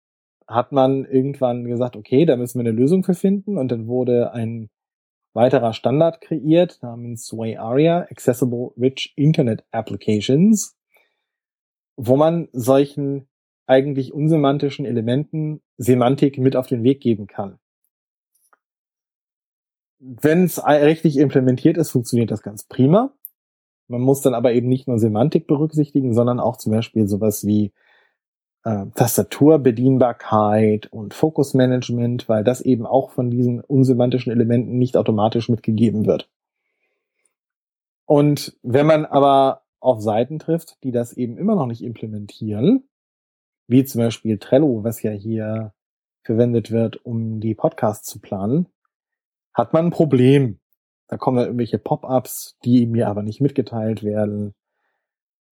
hat 0.48 0.72
man 0.72 1.06
irgendwann 1.06 1.66
gesagt, 1.66 1.96
okay, 1.96 2.26
da 2.26 2.36
müssen 2.36 2.60
wir 2.60 2.70
eine 2.70 2.78
Lösung 2.78 3.04
für 3.04 3.14
finden. 3.14 3.58
Und 3.58 3.72
dann 3.72 3.88
wurde 3.88 4.34
ein 4.34 4.70
weiterer 5.34 5.74
Standard 5.74 6.22
kreiert 6.22 6.80
namens 6.82 7.32
Way 7.32 7.58
Aria, 7.58 8.08
Accessible 8.10 8.72
Rich 8.78 9.14
Internet 9.16 9.64
Applications 9.72 10.76
wo 12.04 12.18
man 12.18 12.50
solchen 12.52 13.28
eigentlich 13.68 14.14
unsemantischen 14.14 14.86
Elementen 14.86 15.62
Semantik 15.78 16.38
mit 16.38 16.56
auf 16.56 16.68
den 16.68 16.84
Weg 16.84 17.00
geben 17.00 17.28
kann. 17.28 17.60
Wenn 20.00 20.46
es 20.46 20.64
richtig 20.66 21.18
implementiert 21.18 21.78
ist, 21.78 21.92
funktioniert 21.92 22.32
das 22.32 22.42
ganz 22.42 22.64
prima. 22.64 23.14
Man 23.88 24.02
muss 24.02 24.22
dann 24.22 24.34
aber 24.34 24.54
eben 24.54 24.68
nicht 24.68 24.88
nur 24.88 24.98
Semantik 24.98 25.46
berücksichtigen, 25.46 26.14
sondern 26.14 26.40
auch 26.40 26.58
zum 26.58 26.72
Beispiel 26.72 27.08
sowas 27.08 27.46
wie 27.46 27.72
äh, 28.64 28.86
Tastaturbedienbarkeit 28.96 30.88
und 30.92 31.14
Fokusmanagement, 31.14 32.30
weil 32.30 32.44
das 32.44 32.62
eben 32.62 32.86
auch 32.86 33.12
von 33.12 33.30
diesen 33.30 33.62
unsemantischen 33.62 34.32
Elementen 34.32 34.78
nicht 34.78 34.98
automatisch 34.98 35.50
mitgegeben 35.50 36.06
wird. 36.06 36.30
Und 38.06 38.58
wenn 38.62 38.86
man 38.86 39.06
aber 39.06 39.64
auf 39.80 40.02
Seiten 40.02 40.38
trifft, 40.38 40.78
die 40.84 40.92
das 40.92 41.14
eben 41.14 41.38
immer 41.38 41.56
noch 41.56 41.66
nicht 41.66 41.84
implementieren, 41.84 42.88
wie 43.68 43.84
zum 43.86 44.02
Beispiel 44.02 44.38
Trello, 44.38 44.84
was 44.84 45.02
ja 45.02 45.12
hier 45.12 45.74
verwendet 46.24 46.72
wird, 46.72 47.04
um 47.06 47.40
die 47.40 47.56
Podcasts 47.56 48.08
zu 48.08 48.20
planen, 48.20 48.68
hat 49.54 49.74
man 49.74 49.86
ein 49.86 49.92
Problem. 49.92 50.60
Da 51.08 51.18
kommen 51.18 51.38
dann 51.38 51.48
irgendwelche 51.48 51.80
Pop-ups, 51.80 52.58
die 52.64 52.86
mir 52.86 53.08
aber 53.08 53.24
nicht 53.24 53.42
mitgeteilt 53.42 54.04
werden. 54.04 54.54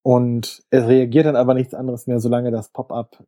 Und 0.01 0.63
es 0.69 0.87
reagiert 0.87 1.25
dann 1.25 1.35
aber 1.35 1.53
nichts 1.53 1.73
anderes 1.73 2.07
mehr, 2.07 2.19
solange 2.19 2.51
das 2.51 2.69
Pop-up 2.69 3.23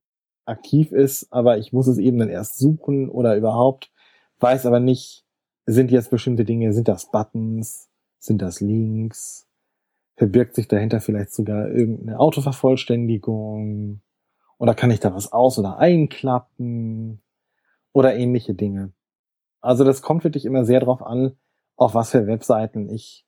aktiv 0.45 0.91
ist. 0.91 1.27
Aber 1.31 1.57
ich 1.57 1.73
muss 1.73 1.87
es 1.87 1.97
eben 1.97 2.17
dann 2.17 2.29
erst 2.29 2.57
suchen 2.57 3.09
oder 3.09 3.35
überhaupt, 3.35 3.91
weiß 4.39 4.65
aber 4.65 4.79
nicht, 4.79 5.25
sind 5.65 5.91
jetzt 5.91 6.09
bestimmte 6.09 6.45
Dinge, 6.45 6.73
sind 6.73 6.87
das 6.87 7.11
Buttons, 7.11 7.89
sind 8.19 8.41
das 8.41 8.61
Links, 8.61 9.47
verbirgt 10.15 10.55
sich 10.55 10.67
dahinter 10.67 11.01
vielleicht 11.01 11.33
sogar 11.33 11.69
irgendeine 11.69 12.19
Autovervollständigung 12.19 14.01
oder 14.57 14.75
kann 14.75 14.91
ich 14.91 14.99
da 14.99 15.13
was 15.13 15.31
aus- 15.31 15.59
oder 15.59 15.77
einklappen 15.77 17.21
oder 17.93 18.15
ähnliche 18.15 18.53
Dinge. 18.53 18.93
Also 19.61 19.83
das 19.83 20.01
kommt 20.01 20.23
wirklich 20.23 20.45
immer 20.45 20.65
sehr 20.65 20.79
darauf 20.79 21.01
an, 21.01 21.37
auf 21.75 21.95
was 21.95 22.11
für 22.11 22.27
Webseiten 22.27 22.89
ich 22.89 23.25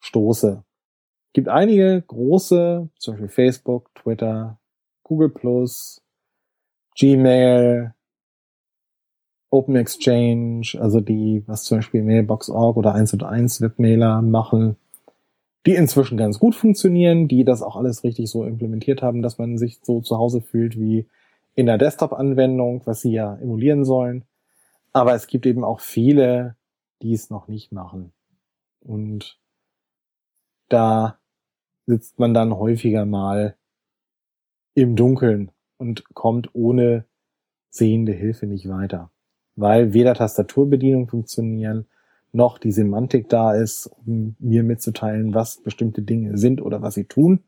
stoße. 0.00 0.64
Gibt 1.34 1.48
einige 1.48 2.00
große, 2.06 2.88
zum 2.96 3.14
Beispiel 3.14 3.28
Facebook, 3.28 3.92
Twitter, 3.96 4.58
Google 5.02 5.32
Gmail, 6.96 7.92
Open 9.50 9.74
Exchange, 9.74 10.62
also 10.78 11.00
die, 11.00 11.42
was 11.46 11.64
zum 11.64 11.78
Beispiel 11.78 12.04
Mailbox.org 12.04 12.76
oder 12.76 12.94
1 12.94 13.14
und 13.14 13.24
1 13.24 13.60
Webmailer 13.60 14.22
machen, 14.22 14.76
die 15.66 15.74
inzwischen 15.74 16.16
ganz 16.16 16.38
gut 16.38 16.54
funktionieren, 16.54 17.26
die 17.26 17.44
das 17.44 17.62
auch 17.62 17.74
alles 17.74 18.04
richtig 18.04 18.30
so 18.30 18.44
implementiert 18.44 19.02
haben, 19.02 19.20
dass 19.20 19.36
man 19.36 19.58
sich 19.58 19.80
so 19.82 20.00
zu 20.00 20.18
Hause 20.18 20.40
fühlt 20.40 20.78
wie 20.78 21.08
in 21.56 21.66
der 21.66 21.78
Desktop-Anwendung, 21.78 22.82
was 22.84 23.00
sie 23.00 23.12
ja 23.12 23.34
emulieren 23.36 23.84
sollen. 23.84 24.24
Aber 24.92 25.14
es 25.14 25.26
gibt 25.26 25.46
eben 25.46 25.64
auch 25.64 25.80
viele, 25.80 26.56
die 27.02 27.12
es 27.12 27.28
noch 27.28 27.48
nicht 27.48 27.72
machen. 27.72 28.12
Und 28.80 29.40
da 30.68 31.18
sitzt 31.86 32.18
man 32.18 32.34
dann 32.34 32.56
häufiger 32.56 33.04
mal 33.04 33.56
im 34.74 34.96
Dunkeln 34.96 35.50
und 35.76 36.04
kommt 36.14 36.54
ohne 36.54 37.04
sehende 37.70 38.12
Hilfe 38.12 38.46
nicht 38.46 38.68
weiter. 38.68 39.10
Weil 39.56 39.92
weder 39.92 40.14
Tastaturbedienung 40.14 41.08
funktionieren, 41.08 41.86
noch 42.32 42.58
die 42.58 42.72
Semantik 42.72 43.28
da 43.28 43.54
ist, 43.54 43.86
um 43.86 44.34
mir 44.40 44.64
mitzuteilen, 44.64 45.34
was 45.34 45.62
bestimmte 45.62 46.02
Dinge 46.02 46.36
sind 46.36 46.60
oder 46.60 46.82
was 46.82 46.94
sie 46.94 47.04
tun, 47.04 47.44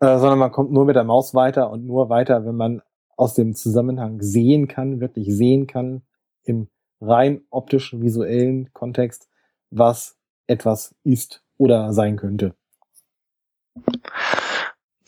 äh, 0.00 0.18
sondern 0.18 0.38
man 0.38 0.52
kommt 0.52 0.70
nur 0.70 0.84
mit 0.84 0.94
der 0.94 1.04
Maus 1.04 1.34
weiter 1.34 1.70
und 1.70 1.84
nur 1.84 2.08
weiter, 2.08 2.46
wenn 2.46 2.54
man 2.54 2.82
aus 3.16 3.34
dem 3.34 3.54
Zusammenhang 3.54 4.22
sehen 4.22 4.68
kann, 4.68 5.00
wirklich 5.00 5.34
sehen 5.34 5.66
kann, 5.66 6.02
im 6.44 6.68
rein 7.00 7.42
optischen, 7.50 8.00
visuellen 8.02 8.72
Kontext, 8.72 9.28
was 9.70 10.16
etwas 10.46 10.94
ist 11.02 11.44
oder 11.56 11.92
sein 11.92 12.16
könnte. 12.16 12.54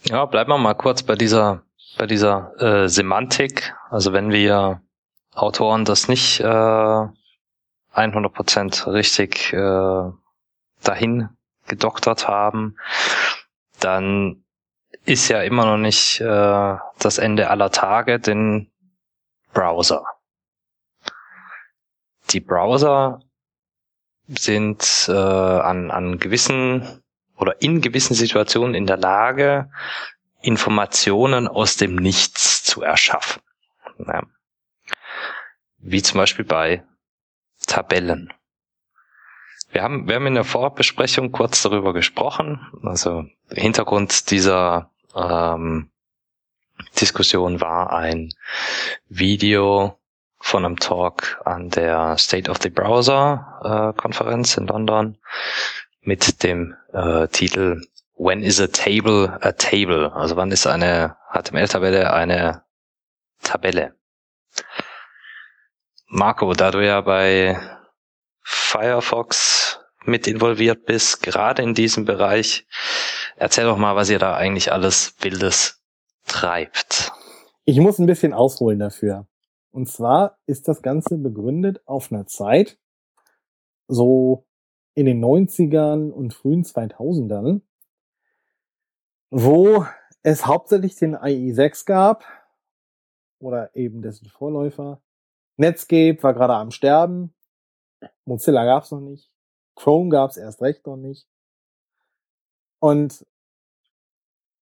Ja, 0.04 0.24
bleiben 0.26 0.50
wir 0.50 0.58
mal 0.58 0.74
kurz 0.74 1.02
bei 1.02 1.14
dieser, 1.14 1.62
bei 1.98 2.06
dieser 2.06 2.52
äh, 2.60 2.88
Semantik. 2.88 3.74
Also 3.90 4.12
wenn 4.12 4.30
wir 4.30 4.82
Autoren 5.34 5.84
das 5.84 6.08
nicht 6.08 6.40
äh, 6.40 6.44
100% 7.94 8.92
richtig 8.92 9.52
äh, 9.52 10.12
dahin 10.82 11.28
gedoktert 11.66 12.28
haben, 12.28 12.76
dann 13.78 14.44
ist 15.04 15.28
ja 15.28 15.42
immer 15.42 15.64
noch 15.64 15.78
nicht 15.78 16.20
äh, 16.20 16.76
das 16.98 17.18
Ende 17.18 17.50
aller 17.50 17.70
Tage, 17.70 18.18
den 18.18 18.70
Browser 19.52 20.04
die 22.32 22.40
Browser 22.40 23.20
sind 24.28 25.06
äh, 25.08 25.12
an, 25.12 25.90
an 25.90 26.18
gewissen 26.18 27.02
oder 27.40 27.60
in 27.60 27.80
gewissen 27.80 28.14
Situationen 28.14 28.74
in 28.74 28.86
der 28.86 28.98
Lage, 28.98 29.70
Informationen 30.42 31.48
aus 31.48 31.76
dem 31.76 31.96
Nichts 31.96 32.62
zu 32.62 32.82
erschaffen. 32.82 33.42
Ja. 33.98 34.22
Wie 35.78 36.02
zum 36.02 36.18
Beispiel 36.18 36.44
bei 36.44 36.84
Tabellen. 37.66 38.32
Wir 39.72 39.82
haben, 39.82 40.08
wir 40.08 40.16
haben 40.16 40.26
in 40.26 40.34
der 40.34 40.44
Vorbesprechung 40.44 41.32
kurz 41.32 41.62
darüber 41.62 41.92
gesprochen. 41.92 42.60
Also 42.82 43.24
Hintergrund 43.50 44.30
dieser 44.30 44.90
ähm, 45.14 45.90
Diskussion 47.00 47.60
war 47.60 47.92
ein 47.92 48.32
Video 49.08 49.98
von 50.40 50.64
einem 50.64 50.78
Talk 50.78 51.40
an 51.44 51.70
der 51.70 52.16
State 52.18 52.50
of 52.50 52.58
the 52.62 52.70
Browser 52.70 53.92
äh, 53.94 54.00
Konferenz 54.00 54.56
in 54.56 54.66
London 54.66 55.18
mit 56.02 56.42
dem 56.42 56.74
äh, 56.92 57.28
Titel 57.28 57.82
When 58.16 58.42
is 58.42 58.60
a 58.60 58.66
table 58.66 59.38
a 59.40 59.52
table? 59.52 60.12
Also 60.12 60.36
wann 60.36 60.50
ist 60.50 60.66
eine 60.66 61.16
HTML-Tabelle 61.32 62.12
eine 62.12 62.64
Tabelle? 63.42 63.94
Marco, 66.06 66.52
da 66.52 66.70
du 66.70 66.84
ja 66.84 67.00
bei 67.00 67.58
Firefox 68.42 69.80
mit 70.04 70.26
involviert 70.26 70.84
bist, 70.86 71.22
gerade 71.22 71.62
in 71.62 71.74
diesem 71.74 72.04
Bereich, 72.04 72.66
erzähl 73.36 73.64
doch 73.64 73.78
mal, 73.78 73.96
was 73.96 74.10
ihr 74.10 74.18
da 74.18 74.34
eigentlich 74.34 74.72
alles 74.72 75.14
Wildes 75.20 75.80
treibt. 76.26 77.12
Ich 77.64 77.78
muss 77.78 77.98
ein 77.98 78.06
bisschen 78.06 78.32
ausholen 78.32 78.78
dafür. 78.78 79.26
Und 79.70 79.88
zwar 79.88 80.38
ist 80.46 80.66
das 80.68 80.82
Ganze 80.82 81.16
begründet 81.16 81.80
auf 81.86 82.10
einer 82.10 82.26
Zeit, 82.26 82.78
so 83.86 84.46
in 84.94 85.06
den 85.06 85.24
90ern 85.24 86.10
und 86.10 86.34
frühen 86.34 86.64
2000ern, 86.64 87.62
wo 89.30 89.86
es 90.22 90.46
hauptsächlich 90.46 90.96
den 90.96 91.16
IE6 91.16 91.86
gab 91.86 92.24
oder 93.38 93.74
eben 93.74 94.02
dessen 94.02 94.28
Vorläufer. 94.28 95.00
Netscape 95.56 96.22
war 96.22 96.34
gerade 96.34 96.54
am 96.54 96.70
Sterben. 96.70 97.34
Mozilla 98.24 98.64
gab's 98.64 98.90
noch 98.90 99.00
nicht. 99.00 99.30
Chrome 99.76 100.10
gab's 100.10 100.36
erst 100.36 100.62
recht 100.62 100.86
noch 100.86 100.96
nicht. 100.96 101.26
Und 102.80 103.26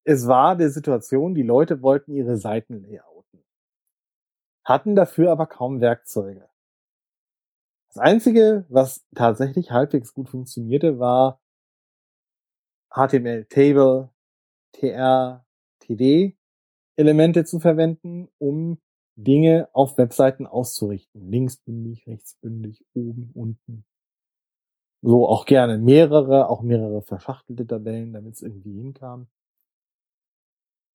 es 0.04 0.26
war 0.26 0.56
der 0.56 0.70
Situation, 0.70 1.34
die 1.34 1.42
Leute 1.42 1.82
wollten 1.82 2.12
ihre 2.12 2.36
Seiten 2.36 2.82
layout 2.82 3.08
hatten 4.68 4.94
dafür 4.94 5.32
aber 5.32 5.46
kaum 5.46 5.80
Werkzeuge. 5.80 6.46
Das 7.88 7.98
Einzige, 7.98 8.66
was 8.68 9.06
tatsächlich 9.14 9.70
halbwegs 9.70 10.12
gut 10.12 10.28
funktionierte, 10.28 10.98
war 10.98 11.40
HTML 12.90 13.46
Table, 13.46 14.10
TR, 14.72 15.44
TD 15.80 16.36
Elemente 16.96 17.44
zu 17.44 17.60
verwenden, 17.60 18.28
um 18.38 18.80
Dinge 19.14 19.68
auf 19.72 19.98
Webseiten 19.98 20.46
auszurichten. 20.46 21.30
Linksbündig, 21.30 22.06
rechtsbündig, 22.06 22.84
oben, 22.92 23.30
unten. 23.34 23.84
So 25.00 25.28
auch 25.28 25.46
gerne 25.46 25.78
mehrere, 25.78 26.48
auch 26.48 26.60
mehrere 26.62 27.02
verschachtelte 27.02 27.66
Tabellen, 27.66 28.12
damit 28.12 28.34
es 28.34 28.42
irgendwie 28.42 28.74
hinkam. 28.74 29.28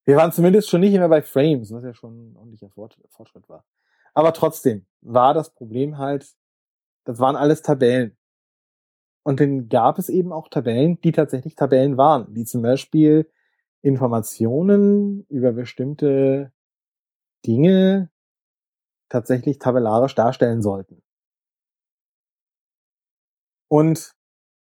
Wir 0.05 0.17
waren 0.17 0.33
zumindest 0.33 0.69
schon 0.69 0.81
nicht 0.81 0.91
mehr 0.91 1.07
bei 1.07 1.21
Frames, 1.21 1.71
was 1.71 1.83
ja 1.83 1.93
schon 1.93 2.31
ein 2.31 2.35
ordentlicher 2.35 2.69
Fortschritt 2.69 3.47
war. 3.47 3.65
Aber 4.13 4.33
trotzdem 4.33 4.85
war 5.01 5.33
das 5.33 5.53
Problem 5.53 5.97
halt, 5.97 6.35
das 7.05 7.19
waren 7.19 7.35
alles 7.35 7.61
Tabellen. 7.61 8.17
Und 9.23 9.39
dann 9.39 9.69
gab 9.69 9.99
es 9.99 10.09
eben 10.09 10.33
auch 10.33 10.49
Tabellen, 10.49 10.99
die 11.01 11.11
tatsächlich 11.11 11.55
Tabellen 11.55 11.97
waren, 11.97 12.33
die 12.33 12.45
zum 12.45 12.61
Beispiel 12.61 13.29
Informationen 13.81 15.25
über 15.29 15.53
bestimmte 15.53 16.51
Dinge 17.45 18.09
tatsächlich 19.09 19.59
tabellarisch 19.59 20.15
darstellen 20.15 20.61
sollten. 20.61 21.01
Und 23.69 24.13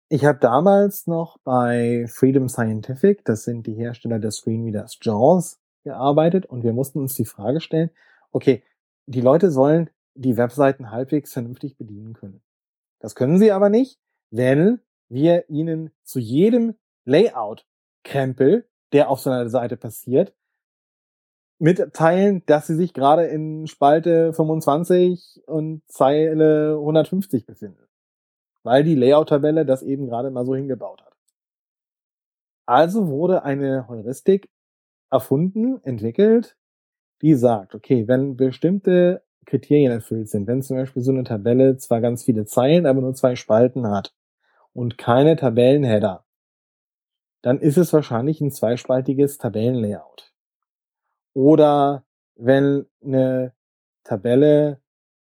ich 0.09 0.25
habe 0.25 0.39
damals 0.39 1.07
noch 1.07 1.37
bei 1.39 2.05
Freedom 2.07 2.47
Scientific, 2.47 3.25
das 3.25 3.43
sind 3.43 3.65
die 3.65 3.73
Hersteller 3.73 4.19
des 4.19 4.37
Screenreaders 4.37 4.99
JAWS, 5.01 5.59
gearbeitet 5.83 6.45
und 6.45 6.63
wir 6.63 6.73
mussten 6.73 6.99
uns 6.99 7.13
die 7.15 7.25
Frage 7.25 7.61
stellen, 7.61 7.91
okay, 8.31 8.63
die 9.05 9.21
Leute 9.21 9.51
sollen 9.51 9.89
die 10.15 10.37
Webseiten 10.37 10.91
halbwegs 10.91 11.33
vernünftig 11.33 11.77
bedienen 11.77 12.13
können. 12.13 12.41
Das 12.99 13.15
können 13.15 13.37
sie 13.37 13.51
aber 13.51 13.69
nicht, 13.69 13.99
wenn 14.31 14.81
wir 15.09 15.49
ihnen 15.49 15.91
zu 16.03 16.19
jedem 16.19 16.75
Layout-Krempel, 17.05 18.67
der 18.91 19.09
auf 19.09 19.19
so 19.19 19.29
einer 19.29 19.49
Seite 19.49 19.77
passiert, 19.77 20.33
mitteilen, 21.59 22.43
dass 22.47 22.67
sie 22.67 22.75
sich 22.75 22.93
gerade 22.93 23.25
in 23.25 23.67
Spalte 23.67 24.33
25 24.33 25.43
und 25.45 25.83
Zeile 25.87 26.75
150 26.77 27.45
befinden 27.45 27.85
weil 28.65 28.83
die 28.83 28.95
Layout-Tabelle 28.95 29.63
das 29.63 29.83
eben 29.83 30.07
gerade 30.07 30.31
mal 30.31 30.43
so 30.43 30.55
hingebaut 30.55 31.01
hat. 31.05 31.15
Also 32.65 33.07
wurde 33.07 33.43
eine 33.43 33.87
Heuristik 33.87 34.49
erfunden, 35.11 35.79
entwickelt, 35.83 36.57
die 37.21 37.35
sagt, 37.35 37.75
okay, 37.75 38.07
wenn 38.07 38.35
bestimmte 38.35 39.23
Kriterien 39.45 39.91
erfüllt 39.91 40.29
sind, 40.29 40.47
wenn 40.47 40.61
zum 40.61 40.77
Beispiel 40.77 41.01
so 41.01 41.11
eine 41.11 41.23
Tabelle 41.23 41.77
zwar 41.77 42.01
ganz 42.01 42.23
viele 42.23 42.45
Zeilen, 42.45 42.85
aber 42.85 43.01
nur 43.01 43.13
zwei 43.13 43.35
Spalten 43.35 43.87
hat 43.87 44.13
und 44.73 44.97
keine 44.97 45.35
Tabellenheader, 45.35 46.25
dann 47.41 47.59
ist 47.59 47.77
es 47.77 47.93
wahrscheinlich 47.93 48.41
ein 48.41 48.51
zweispaltiges 48.51 49.37
Tabellenlayout. 49.37 50.33
Oder 51.33 52.05
wenn 52.35 52.85
eine 53.03 53.53
Tabelle 54.03 54.81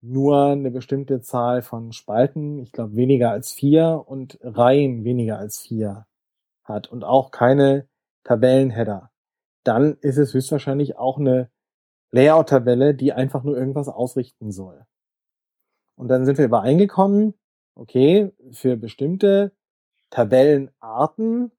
nur 0.01 0.49
eine 0.49 0.71
bestimmte 0.71 1.21
Zahl 1.23 1.63
von 1.63 1.93
Spalten, 1.93 2.59
ich 2.59 2.73
glaube 2.73 2.95
weniger 2.95 3.31
als 3.31 3.53
vier 3.53 4.05
und 4.07 4.39
Reihen 4.43 5.05
weniger 5.05 5.39
als 5.39 5.61
vier 5.61 6.07
hat 6.63 6.89
und 6.89 7.05
auch 7.05 7.31
keine 7.31 7.89
Tabellenheader, 8.23 9.11
dann 9.65 9.97
ist 10.01 10.19
es 10.19 10.35
höchstwahrscheinlich 10.35 10.99
auch 10.99 11.19
eine 11.19 11.51
Layout-Tabelle, 12.15 12.95
die 12.95 13.13
einfach 13.13 13.43
nur 13.43 13.57
irgendwas 13.57 13.89
ausrichten 13.89 14.53
soll. 14.53 14.87
Und 15.97 16.09
dann 16.09 16.25
sind 16.25 16.39
wir 16.39 16.45
übereingekommen, 16.45 17.35
okay, 17.75 18.33
für 18.53 18.77
bestimmte 18.77 19.53
Tabellenarten 20.11 21.51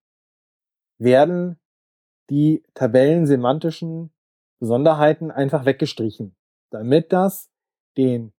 werden 0.97 1.59
die 2.29 2.63
tabellensemantischen 2.73 4.13
Besonderheiten 4.59 5.29
einfach 5.29 5.65
weggestrichen, 5.65 6.37
damit 6.71 7.11
das 7.11 7.51
den 7.97 8.33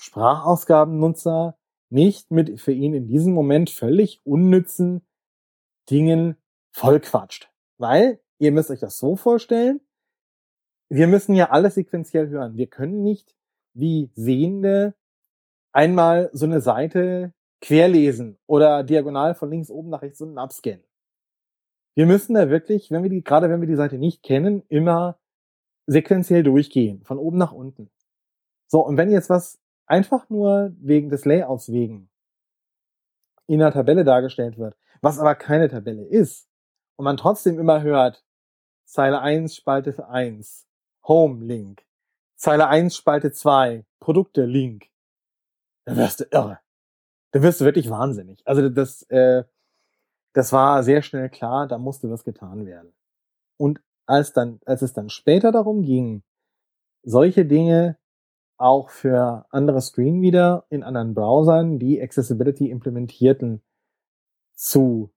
Sprachausgabennutzer 0.00 1.56
nicht 1.88 2.32
mit 2.32 2.60
für 2.60 2.72
ihn 2.72 2.94
in 2.94 3.06
diesem 3.06 3.32
Moment 3.32 3.70
völlig 3.70 4.20
unnützen 4.26 5.06
Dingen 5.88 6.36
vollquatscht. 6.74 7.52
Weil, 7.78 8.20
ihr 8.38 8.50
müsst 8.50 8.70
euch 8.70 8.80
das 8.80 8.98
so 8.98 9.14
vorstellen, 9.14 9.80
wir 10.94 11.06
müssen 11.06 11.34
ja 11.34 11.48
alles 11.48 11.76
sequenziell 11.76 12.28
hören. 12.28 12.58
Wir 12.58 12.66
können 12.66 13.02
nicht 13.02 13.34
wie 13.72 14.10
Sehende 14.14 14.94
einmal 15.72 16.28
so 16.34 16.44
eine 16.44 16.60
Seite 16.60 17.32
querlesen 17.62 18.38
oder 18.46 18.84
diagonal 18.84 19.34
von 19.34 19.48
links 19.48 19.70
oben 19.70 19.88
nach 19.88 20.02
rechts 20.02 20.20
unten 20.20 20.36
abscannen. 20.36 20.84
Wir 21.94 22.04
müssen 22.04 22.34
da 22.34 22.50
wirklich, 22.50 22.90
wenn 22.90 23.02
wir 23.02 23.08
die, 23.08 23.24
gerade 23.24 23.48
wenn 23.48 23.62
wir 23.62 23.68
die 23.68 23.74
Seite 23.74 23.96
nicht 23.96 24.22
kennen, 24.22 24.64
immer 24.68 25.18
sequenziell 25.86 26.42
durchgehen, 26.42 27.02
von 27.04 27.16
oben 27.16 27.38
nach 27.38 27.52
unten. 27.52 27.90
So, 28.66 28.84
und 28.84 28.98
wenn 28.98 29.10
jetzt 29.10 29.30
was 29.30 29.58
einfach 29.86 30.28
nur 30.28 30.74
wegen 30.78 31.08
des 31.08 31.24
Layouts 31.24 31.72
wegen 31.72 32.10
in 33.46 33.62
einer 33.62 33.72
Tabelle 33.72 34.04
dargestellt 34.04 34.58
wird, 34.58 34.76
was 35.00 35.18
aber 35.18 35.36
keine 35.36 35.68
Tabelle 35.70 36.04
ist, 36.04 36.50
und 36.96 37.04
man 37.04 37.16
trotzdem 37.16 37.58
immer 37.58 37.80
hört, 37.80 38.22
Zeile 38.84 39.20
1, 39.20 39.56
Spalte 39.56 40.06
1, 40.06 40.68
Home, 41.04 41.44
Link, 41.44 41.84
Zeile 42.36 42.68
1, 42.68 42.96
Spalte 42.96 43.32
2, 43.32 43.84
Produkte, 44.00 44.44
Link, 44.44 44.86
dann 45.84 45.96
wirst 45.96 46.20
du 46.20 46.24
irre. 46.30 46.60
Dann 47.32 47.42
wirst 47.42 47.60
du 47.60 47.64
wirklich 47.64 47.90
wahnsinnig. 47.90 48.42
Also 48.46 48.68
das, 48.68 49.02
äh, 49.10 49.44
das 50.32 50.52
war 50.52 50.82
sehr 50.82 51.02
schnell 51.02 51.28
klar, 51.28 51.66
da 51.66 51.78
musste 51.78 52.10
was 52.10 52.24
getan 52.24 52.66
werden. 52.66 52.92
Und 53.56 53.80
als 54.06 54.32
dann, 54.32 54.60
als 54.66 54.82
es 54.82 54.92
dann 54.92 55.08
später 55.08 55.52
darum 55.52 55.82
ging, 55.82 56.22
solche 57.02 57.44
Dinge 57.44 57.98
auch 58.56 58.90
für 58.90 59.46
andere 59.50 59.80
Screenreader 59.80 60.66
in 60.68 60.82
anderen 60.82 61.14
Browsern, 61.14 61.78
die 61.78 62.00
Accessibility 62.00 62.70
implementierten, 62.70 63.62
zu 64.54 65.10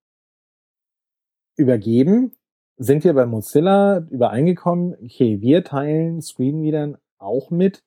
übergeben, 1.56 2.35
sind 2.78 3.04
wir 3.04 3.14
bei 3.14 3.26
Mozilla 3.26 4.00
übereingekommen, 4.10 4.96
okay, 5.04 5.42
wir 5.42 5.64
teilen 5.64 6.22
Screenreadern 6.22 6.98
auch 7.18 7.50
mit, 7.50 7.84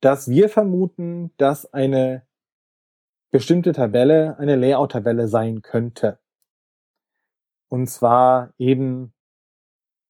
dass 0.00 0.28
wir 0.28 0.48
vermuten, 0.48 1.32
dass 1.36 1.72
eine 1.72 2.26
bestimmte 3.32 3.72
Tabelle 3.72 4.38
eine 4.38 4.56
Layout-Tabelle 4.56 5.26
sein 5.28 5.62
könnte. 5.62 6.20
Und 7.68 7.88
zwar 7.88 8.52
eben, 8.58 9.14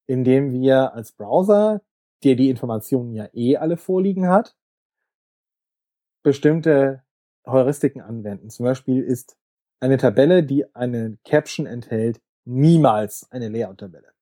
indem 0.07 0.51
wir 0.51 0.94
als 0.94 1.12
Browser, 1.12 1.83
der 2.25 2.35
die 2.35 2.51
Informationen 2.51 3.12
ja 3.12 3.29
eh 3.33 3.57
alle 3.57 3.77
vorliegen 3.77 4.29
hat, 4.29 4.57
bestimmte 6.22 7.03
Heuristiken 7.46 8.01
anwenden. 8.01 8.51
Zum 8.51 8.64
Beispiel 8.64 9.03
ist 9.03 9.37
eine 9.81 9.96
Tabelle, 9.96 10.44
die 10.44 10.75
eine 10.75 11.18
Caption 11.25 11.66
enthält, 11.66 12.20
niemals 12.44 13.31
eine 13.31 13.48
Layout-Tabelle. 13.48 14.12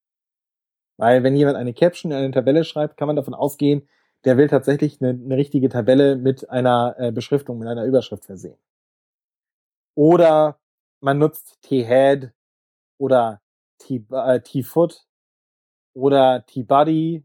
Weil 0.97 1.23
wenn 1.23 1.37
jemand 1.37 1.57
eine 1.57 1.73
Caption 1.73 2.13
in 2.13 2.19
eine 2.19 2.31
Tabelle 2.31 2.65
schreibt, 2.65 2.97
kann 2.97 3.07
man 3.07 3.17
davon 3.17 3.35
ausgehen, 3.35 3.89
der 4.25 4.37
will 4.37 4.49
tatsächlich 4.49 5.01
eine, 5.01 5.11
eine 5.11 5.37
richtige 5.37 5.69
Tabelle 5.69 6.17
mit 6.17 6.51
einer 6.51 6.95
äh, 6.99 7.13
Beschriftung, 7.13 7.59
mit 7.59 7.69
einer 7.69 7.85
Überschrift 7.85 8.27
versehen. 8.27 8.59
Oder 9.95 10.59
man 11.01 11.19
nutzt 11.19 11.63
T-Head 11.63 12.33
oder 12.99 13.41
äh, 13.89 14.41
T-Foot 14.41 15.07
oder 15.95 16.45
T-Body 16.47 17.25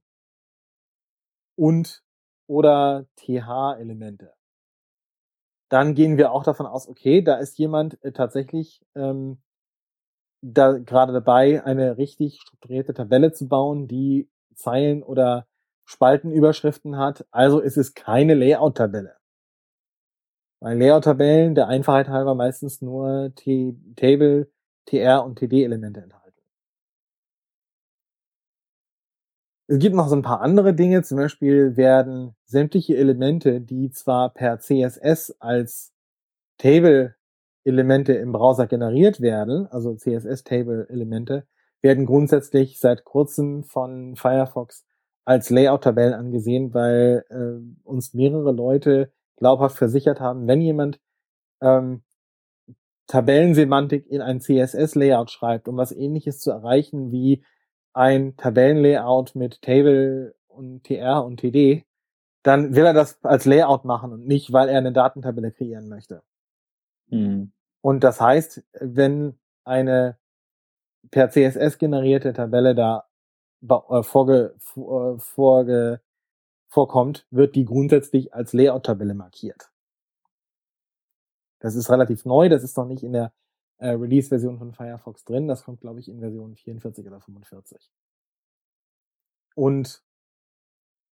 und 1.55 2.03
oder 2.47 3.05
TH-Elemente. 3.17 4.33
Dann 5.69 5.95
gehen 5.95 6.17
wir 6.17 6.31
auch 6.31 6.43
davon 6.43 6.65
aus, 6.65 6.87
okay, 6.87 7.21
da 7.21 7.35
ist 7.35 7.57
jemand 7.57 8.01
äh, 8.03 8.11
tatsächlich 8.11 8.85
ähm, 8.95 9.41
da 10.53 10.77
gerade 10.77 11.13
dabei, 11.13 11.63
eine 11.63 11.97
richtig 11.97 12.39
strukturierte 12.41 12.93
Tabelle 12.93 13.31
zu 13.31 13.47
bauen, 13.47 13.87
die 13.87 14.29
Zeilen 14.53 15.01
oder 15.03 15.47
Spaltenüberschriften 15.85 16.97
hat. 16.97 17.25
Also 17.31 17.59
ist 17.59 17.77
es 17.77 17.93
keine 17.93 18.35
Layout-Tabelle. 18.35 19.15
Weil 20.61 20.77
Layout-Tabellen 20.77 21.55
der 21.55 21.67
Einfachheit 21.67 22.09
halber 22.09 22.35
meistens 22.35 22.81
nur 22.81 23.33
T 23.35 23.75
Table, 23.95 24.49
TR 24.85 25.23
und 25.25 25.39
TD-Elemente 25.39 26.01
enthalten. 26.01 26.41
Es 29.67 29.79
gibt 29.79 29.95
noch 29.95 30.07
so 30.07 30.15
ein 30.15 30.21
paar 30.21 30.41
andere 30.41 30.75
Dinge. 30.75 31.01
Zum 31.01 31.17
Beispiel 31.17 31.75
werden 31.75 32.35
sämtliche 32.45 32.95
Elemente, 32.95 33.61
die 33.61 33.89
zwar 33.89 34.31
per 34.31 34.59
CSS 34.59 35.35
als 35.39 35.91
Table-Elemente 37.65 38.13
im 38.13 38.31
Browser 38.31 38.67
generiert 38.67 39.21
werden, 39.21 39.67
also 39.67 39.95
CSS-Table-Elemente, 39.95 41.47
werden 41.81 42.05
grundsätzlich 42.05 42.79
seit 42.79 43.03
kurzem 43.03 43.63
von 43.63 44.15
Firefox 44.15 44.85
als 45.25 45.49
Layout-Tabellen 45.49 46.13
angesehen, 46.13 46.73
weil 46.73 47.25
äh, 47.29 47.83
uns 47.83 48.13
mehrere 48.13 48.51
Leute 48.51 49.11
glaubhaft 49.37 49.77
versichert 49.77 50.19
haben, 50.19 50.47
wenn 50.47 50.61
jemand 50.61 50.99
ähm, 51.61 52.03
Tabellensemantik 53.07 54.07
in 54.07 54.21
ein 54.21 54.39
CSS-Layout 54.39 55.31
schreibt, 55.31 55.67
um 55.67 55.77
was 55.77 55.91
ähnliches 55.91 56.39
zu 56.39 56.51
erreichen 56.51 57.11
wie 57.11 57.43
ein 57.93 58.35
Tabellenlayout 58.35 59.35
mit 59.35 59.61
Table 59.61 60.35
und 60.47 60.83
TR 60.83 61.23
und 61.23 61.39
TD, 61.39 61.85
dann 62.43 62.75
will 62.75 62.85
er 62.85 62.93
das 62.93 63.23
als 63.23 63.45
Layout 63.45 63.85
machen 63.85 64.11
und 64.11 64.27
nicht, 64.27 64.53
weil 64.53 64.69
er 64.69 64.77
eine 64.77 64.91
Datentabelle 64.91 65.51
kreieren 65.51 65.87
möchte. 65.87 66.21
Mhm. 67.09 67.51
Und 67.85 68.03
das 68.03 68.19
heißt, 68.19 68.63
wenn 68.81 69.37
eine 69.63 70.17
per 71.11 71.29
CSS 71.29 71.77
generierte 71.77 72.33
Tabelle 72.33 72.73
da 72.73 73.07
äh, 73.61 74.01
vorge, 74.01 74.55
äh, 74.75 75.19
vorge, 75.19 76.01
vorkommt, 76.67 77.27
wird 77.29 77.53
die 77.55 77.63
grundsätzlich 77.63 78.33
als 78.33 78.53
Layout-Tabelle 78.53 79.13
markiert. 79.13 79.71
Das 81.59 81.75
ist 81.75 81.91
relativ 81.91 82.25
neu, 82.25 82.49
das 82.49 82.63
ist 82.63 82.75
noch 82.75 82.87
nicht 82.87 83.03
in 83.03 83.13
der 83.13 83.31
äh, 83.77 83.89
Release-Version 83.89 84.57
von 84.57 84.73
Firefox 84.73 85.23
drin. 85.23 85.47
Das 85.47 85.63
kommt, 85.63 85.81
glaube 85.81 85.99
ich, 85.99 86.09
in 86.09 86.21
Version 86.21 86.55
44 86.55 87.05
oder 87.05 87.21
45. 87.21 87.91
Und 89.53 90.03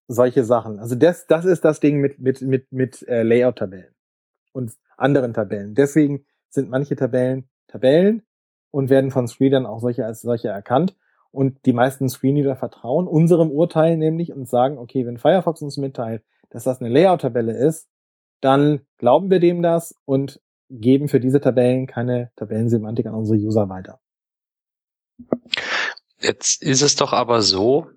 solche 0.07 0.43
Sachen. 0.43 0.79
Also 0.79 0.95
das, 0.95 1.27
das 1.27 1.45
ist 1.45 1.63
das 1.63 1.79
Ding 1.79 1.99
mit, 1.99 2.17
mit, 2.17 2.41
mit, 2.41 2.71
mit 2.71 3.07
äh, 3.07 3.21
Layout-Tabellen 3.21 3.93
und 4.53 4.75
anderen 4.97 5.35
Tabellen. 5.35 5.75
Deswegen 5.75 6.25
sind 6.53 6.69
manche 6.69 6.95
Tabellen 6.95 7.49
Tabellen 7.67 8.23
und 8.71 8.89
werden 8.89 9.11
von 9.11 9.27
Screenern 9.27 9.65
auch 9.65 9.79
solche 9.79 10.05
als 10.05 10.21
solche 10.21 10.47
erkannt. 10.47 10.95
Und 11.31 11.65
die 11.65 11.73
meisten 11.73 12.07
Screenreader 12.09 12.55
vertrauen 12.55 13.07
unserem 13.07 13.49
Urteil 13.49 13.97
nämlich 13.97 14.31
und 14.31 14.47
sagen, 14.47 14.77
okay, 14.77 15.05
wenn 15.05 15.17
Firefox 15.17 15.61
uns 15.61 15.77
mitteilt, 15.77 16.23
dass 16.49 16.63
das 16.63 16.79
eine 16.79 16.89
Layout-Tabelle 16.89 17.53
ist, 17.53 17.89
dann 18.41 18.81
glauben 18.97 19.31
wir 19.31 19.39
dem 19.39 19.63
das 19.63 19.95
und 20.05 20.41
geben 20.69 21.07
für 21.07 21.19
diese 21.19 21.41
Tabellen 21.41 21.87
keine 21.87 22.31
Tabellensemantik 22.35 23.07
an 23.07 23.15
unsere 23.15 23.39
User 23.39 23.69
weiter. 23.69 23.99
Jetzt 26.19 26.61
ist 26.61 26.81
es 26.81 26.95
doch 26.95 27.13
aber 27.13 27.41
so, 27.41 27.87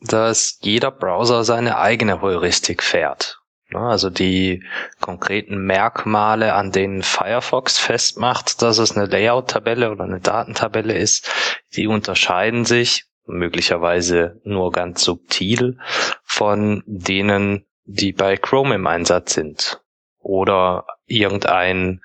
dass 0.00 0.58
jeder 0.62 0.90
Browser 0.90 1.44
seine 1.44 1.78
eigene 1.78 2.22
Heuristik 2.22 2.82
fährt. 2.82 3.37
Also 3.72 4.08
die 4.08 4.64
konkreten 5.00 5.58
Merkmale, 5.58 6.54
an 6.54 6.72
denen 6.72 7.02
Firefox 7.02 7.78
festmacht, 7.78 8.62
dass 8.62 8.78
es 8.78 8.96
eine 8.96 9.06
Layout-Tabelle 9.06 9.90
oder 9.90 10.04
eine 10.04 10.20
Datentabelle 10.20 10.96
ist, 10.96 11.30
die 11.74 11.86
unterscheiden 11.86 12.64
sich 12.64 13.04
möglicherweise 13.26 14.40
nur 14.44 14.72
ganz 14.72 15.02
subtil 15.02 15.78
von 16.24 16.82
denen, 16.86 17.66
die 17.84 18.12
bei 18.12 18.36
Chrome 18.36 18.74
im 18.74 18.86
Einsatz 18.86 19.34
sind 19.34 19.82
oder 20.18 20.86
irgendein 21.06 22.00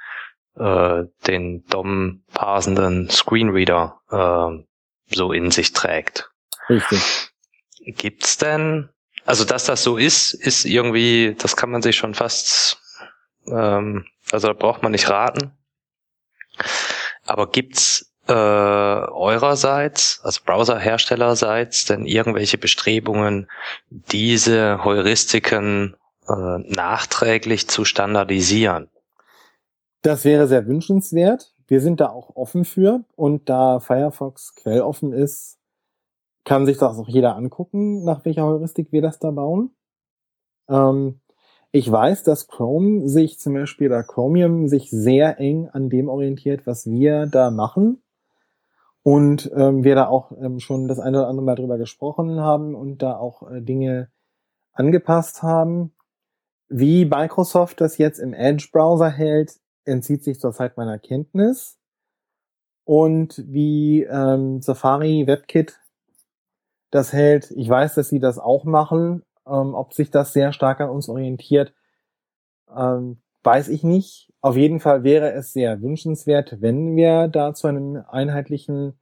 äh, 0.55 1.03
den 1.27 1.65
DOM 1.65 2.23
parsenden 2.33 3.09
Screenreader 3.09 4.01
äh, 4.11 5.15
so 5.15 5.31
in 5.31 5.51
sich 5.51 5.73
trägt. 5.73 6.29
Richtig. 6.69 7.29
Gibt's 7.85 8.37
denn, 8.37 8.89
also 9.25 9.45
dass 9.45 9.65
das 9.65 9.83
so 9.83 9.97
ist, 9.97 10.33
ist 10.33 10.65
irgendwie, 10.65 11.35
das 11.37 11.55
kann 11.55 11.71
man 11.71 11.81
sich 11.81 11.95
schon 11.95 12.13
fast, 12.13 12.77
ähm, 13.47 14.05
also 14.31 14.47
da 14.47 14.53
braucht 14.53 14.83
man 14.83 14.91
nicht 14.91 15.09
raten. 15.09 15.51
Aber 17.25 17.49
gibt's 17.49 18.13
äh, 18.27 18.33
eurerseits, 18.33 20.21
also 20.23 20.41
Browserherstellerseits, 20.45 21.85
denn 21.85 22.05
irgendwelche 22.05 22.57
Bestrebungen, 22.57 23.49
diese 23.89 24.83
Heuristiken 24.83 25.95
äh, 26.27 26.57
nachträglich 26.67 27.67
zu 27.67 27.85
standardisieren? 27.85 28.89
Das 30.01 30.25
wäre 30.25 30.47
sehr 30.47 30.67
wünschenswert. 30.67 31.53
Wir 31.67 31.79
sind 31.79 32.01
da 32.01 32.09
auch 32.09 32.35
offen 32.35 32.65
für 32.65 33.05
und 33.15 33.49
da 33.49 33.79
Firefox 33.79 34.53
quelloffen 34.55 35.13
ist, 35.13 35.57
kann 36.45 36.65
sich 36.65 36.77
das 36.77 36.97
auch 36.97 37.07
jeder 37.07 37.35
angucken, 37.35 38.03
nach 38.03 38.25
welcher 38.25 38.45
Heuristik 38.45 38.91
wir 38.91 39.01
das 39.01 39.19
da 39.19 39.31
bauen. 39.31 39.71
Ähm, 40.69 41.21
ich 41.71 41.91
weiß, 41.91 42.23
dass 42.23 42.47
Chrome 42.47 43.07
sich 43.07 43.39
zum 43.39 43.55
Beispiel 43.55 43.87
oder 43.87 44.03
Chromium 44.03 44.67
sich 44.67 44.91
sehr 44.91 45.39
eng 45.39 45.69
an 45.69 45.89
dem 45.89 46.07
orientiert, 46.07 46.67
was 46.67 46.85
wir 46.85 47.25
da 47.25 47.49
machen. 47.49 48.03
Und 49.01 49.51
ähm, 49.55 49.83
wir 49.83 49.95
da 49.95 50.07
auch 50.07 50.31
ähm, 50.39 50.59
schon 50.59 50.87
das 50.87 50.99
eine 50.99 51.19
oder 51.19 51.27
andere 51.27 51.45
Mal 51.45 51.55
drüber 51.55 51.77
gesprochen 51.77 52.39
haben 52.39 52.75
und 52.75 53.01
da 53.01 53.17
auch 53.17 53.49
äh, 53.49 53.61
Dinge 53.61 54.09
angepasst 54.71 55.43
haben. 55.43 55.93
Wie 56.69 57.05
Microsoft 57.05 57.81
das 57.81 57.97
jetzt 57.97 58.19
im 58.19 58.33
Edge-Browser 58.33 59.09
hält, 59.09 59.59
entzieht 59.83 60.23
sich 60.23 60.39
zurzeit 60.39 60.77
meiner 60.77 60.99
Kenntnis. 60.99 61.79
Und 62.85 63.43
wie 63.47 64.03
ähm, 64.03 64.61
Safari 64.61 65.25
WebKit 65.25 65.79
das 66.93 67.11
hält, 67.11 67.51
ich 67.51 67.67
weiß, 67.67 67.95
dass 67.95 68.09
sie 68.09 68.19
das 68.19 68.37
auch 68.37 68.65
machen. 68.65 69.23
Ähm, 69.47 69.73
ob 69.73 69.93
sich 69.93 70.11
das 70.11 70.31
sehr 70.31 70.53
stark 70.53 70.79
an 70.79 70.89
uns 70.89 71.09
orientiert, 71.09 71.73
ähm, 72.73 73.21
weiß 73.43 73.69
ich 73.69 73.83
nicht. 73.83 74.31
Auf 74.41 74.55
jeden 74.55 74.79
Fall 74.79 75.03
wäre 75.03 75.33
es 75.33 75.53
sehr 75.53 75.81
wünschenswert, 75.81 76.61
wenn 76.61 76.95
wir 76.95 77.27
da 77.27 77.53
zu 77.53 77.67
einem 77.67 78.03
einheitlichen 78.07 78.99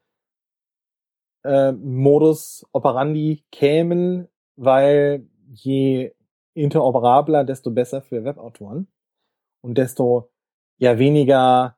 äh, 1.44 1.74
Modus 1.74 2.66
operandi 2.72 3.44
kämen, 3.52 4.28
weil 4.56 5.28
je 5.52 6.14
interoperabler, 6.54 7.44
desto 7.44 7.72
besser 7.72 8.02
für 8.02 8.24
Webautoren 8.24 8.88
und 9.62 9.78
desto 9.78 10.32
ja 10.78 10.98
weniger 10.98 11.78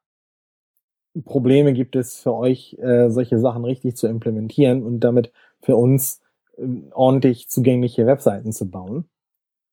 Probleme 1.25 1.73
gibt 1.73 1.95
es 1.95 2.19
für 2.19 2.33
euch, 2.33 2.77
äh, 2.79 3.09
solche 3.09 3.39
Sachen 3.39 3.65
richtig 3.65 3.97
zu 3.97 4.07
implementieren 4.07 4.83
und 4.83 5.01
damit 5.01 5.31
für 5.63 5.75
uns 5.75 6.21
äh, 6.57 6.63
ordentlich 6.91 7.49
zugängliche 7.49 8.05
Webseiten 8.05 8.51
zu 8.51 8.69
bauen. 8.69 9.05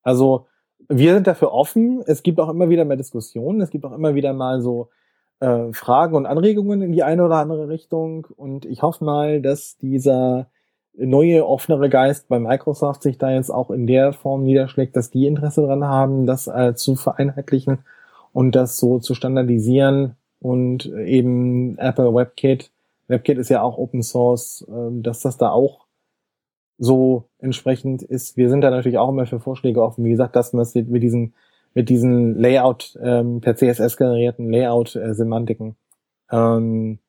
Also 0.02 0.46
wir 0.88 1.14
sind 1.14 1.26
dafür 1.26 1.52
offen. 1.52 2.02
Es 2.06 2.22
gibt 2.22 2.40
auch 2.40 2.48
immer 2.48 2.70
wieder 2.70 2.84
mehr 2.84 2.96
Diskussionen. 2.96 3.60
Es 3.60 3.70
gibt 3.70 3.84
auch 3.84 3.92
immer 3.92 4.14
wieder 4.14 4.32
mal 4.32 4.62
so 4.62 4.88
äh, 5.40 5.72
Fragen 5.72 6.16
und 6.16 6.26
Anregungen 6.26 6.82
in 6.82 6.92
die 6.92 7.02
eine 7.02 7.24
oder 7.24 7.36
andere 7.36 7.68
Richtung. 7.68 8.26
Und 8.36 8.64
ich 8.64 8.82
hoffe 8.82 9.04
mal, 9.04 9.42
dass 9.42 9.76
dieser 9.76 10.46
neue, 10.94 11.46
offenere 11.46 11.88
Geist 11.88 12.28
bei 12.28 12.38
Microsoft 12.38 13.02
sich 13.02 13.18
da 13.18 13.30
jetzt 13.30 13.50
auch 13.50 13.70
in 13.70 13.86
der 13.86 14.12
Form 14.12 14.42
niederschlägt, 14.42 14.96
dass 14.96 15.10
die 15.10 15.26
Interesse 15.26 15.62
daran 15.62 15.84
haben, 15.84 16.26
das 16.26 16.46
äh, 16.46 16.74
zu 16.74 16.96
vereinheitlichen 16.96 17.78
und 18.32 18.54
das 18.54 18.76
so 18.78 18.98
zu 18.98 19.14
standardisieren 19.14 20.16
und 20.40 20.86
eben 20.86 21.78
Apple 21.78 22.14
WebKit, 22.14 22.70
WebKit 23.10 23.38
ist 23.38 23.48
ja 23.48 23.60
auch 23.60 23.76
Open 23.76 24.02
Source, 24.02 24.66
äh, 24.68 25.02
dass 25.02 25.20
das 25.20 25.36
da 25.36 25.50
auch 25.50 25.86
so 26.78 27.28
entsprechend 27.38 28.02
ist. 28.02 28.36
Wir 28.36 28.48
sind 28.48 28.62
da 28.62 28.70
natürlich 28.70 28.98
auch 28.98 29.10
immer 29.10 29.26
für 29.26 29.40
Vorschläge 29.40 29.82
offen. 29.82 30.04
Wie 30.04 30.10
gesagt, 30.10 30.36
das 30.36 30.52
mit 30.52 31.02
diesen, 31.02 31.34
mit 31.74 31.88
diesen 31.88 32.38
Layout, 32.38 32.98
ähm, 33.02 33.40
per 33.40 33.56
CSS 33.56 33.96
generierten 33.96 34.50
Layout-Semantiken. 34.50 35.76
Ähm, 36.30 37.00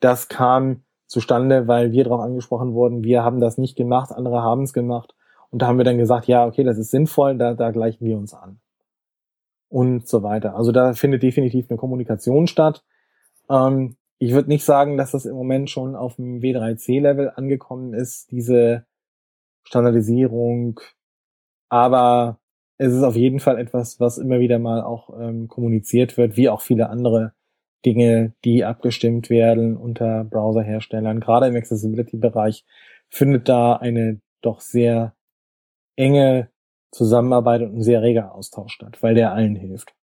das 0.00 0.28
kam 0.28 0.82
zustande, 1.06 1.68
weil 1.68 1.92
wir 1.92 2.04
darauf 2.04 2.20
angesprochen 2.20 2.72
wurden, 2.72 3.04
wir 3.04 3.22
haben 3.22 3.40
das 3.40 3.58
nicht 3.58 3.76
gemacht, 3.76 4.12
andere 4.12 4.42
haben 4.42 4.62
es 4.62 4.72
gemacht. 4.72 5.14
Und 5.50 5.60
da 5.60 5.66
haben 5.66 5.76
wir 5.76 5.84
dann 5.84 5.98
gesagt, 5.98 6.26
ja, 6.26 6.46
okay, 6.46 6.64
das 6.64 6.78
ist 6.78 6.90
sinnvoll, 6.90 7.36
da, 7.36 7.52
da 7.52 7.70
gleichen 7.70 8.06
wir 8.06 8.16
uns 8.16 8.32
an. 8.32 8.60
Und 9.68 10.08
so 10.08 10.22
weiter. 10.22 10.54
Also 10.54 10.72
da 10.72 10.94
findet 10.94 11.22
definitiv 11.22 11.66
eine 11.68 11.76
Kommunikation 11.76 12.46
statt. 12.46 12.82
Ähm, 13.50 13.96
ich 14.24 14.34
würde 14.34 14.50
nicht 14.50 14.64
sagen, 14.64 14.96
dass 14.96 15.10
das 15.10 15.26
im 15.26 15.34
Moment 15.34 15.68
schon 15.68 15.96
auf 15.96 16.14
dem 16.14 16.38
W3C-Level 16.38 17.32
angekommen 17.34 17.92
ist, 17.92 18.30
diese 18.30 18.86
Standardisierung. 19.64 20.78
Aber 21.68 22.38
es 22.78 22.92
ist 22.92 23.02
auf 23.02 23.16
jeden 23.16 23.40
Fall 23.40 23.58
etwas, 23.58 23.98
was 23.98 24.18
immer 24.18 24.38
wieder 24.38 24.60
mal 24.60 24.80
auch 24.80 25.10
ähm, 25.18 25.48
kommuniziert 25.48 26.16
wird, 26.16 26.36
wie 26.36 26.48
auch 26.48 26.60
viele 26.60 26.88
andere 26.88 27.32
Dinge, 27.84 28.32
die 28.44 28.64
abgestimmt 28.64 29.28
werden 29.28 29.76
unter 29.76 30.22
Browserherstellern. 30.22 31.18
Gerade 31.18 31.48
im 31.48 31.56
Accessibility-Bereich 31.56 32.64
findet 33.08 33.48
da 33.48 33.74
eine 33.74 34.20
doch 34.40 34.60
sehr 34.60 35.16
enge 35.96 36.48
Zusammenarbeit 36.92 37.62
und 37.62 37.78
ein 37.78 37.82
sehr 37.82 38.02
reger 38.02 38.32
Austausch 38.36 38.74
statt, 38.74 39.02
weil 39.02 39.16
der 39.16 39.32
allen 39.32 39.56
hilft. 39.56 39.96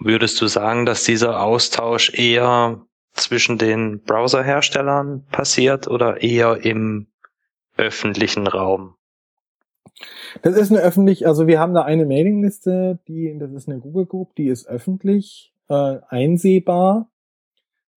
Würdest 0.00 0.40
du 0.40 0.46
sagen, 0.46 0.86
dass 0.86 1.04
dieser 1.04 1.42
Austausch 1.42 2.12
eher 2.14 2.80
zwischen 3.14 3.58
den 3.58 4.02
Browserherstellern 4.02 5.24
passiert 5.30 5.88
oder 5.88 6.22
eher 6.22 6.64
im 6.64 7.08
öffentlichen 7.76 8.46
Raum? 8.46 8.94
Das 10.42 10.56
ist 10.56 10.70
eine 10.70 10.80
öffentlich, 10.80 11.26
also 11.26 11.46
wir 11.46 11.58
haben 11.58 11.74
da 11.74 11.82
eine 11.82 12.06
Mailingliste, 12.06 12.98
die, 13.08 13.36
das 13.38 13.52
ist 13.52 13.68
eine 13.68 13.80
Google 13.80 14.06
Group, 14.06 14.34
die 14.36 14.48
ist 14.48 14.68
öffentlich 14.68 15.52
äh, 15.68 15.98
einsehbar. 16.08 17.10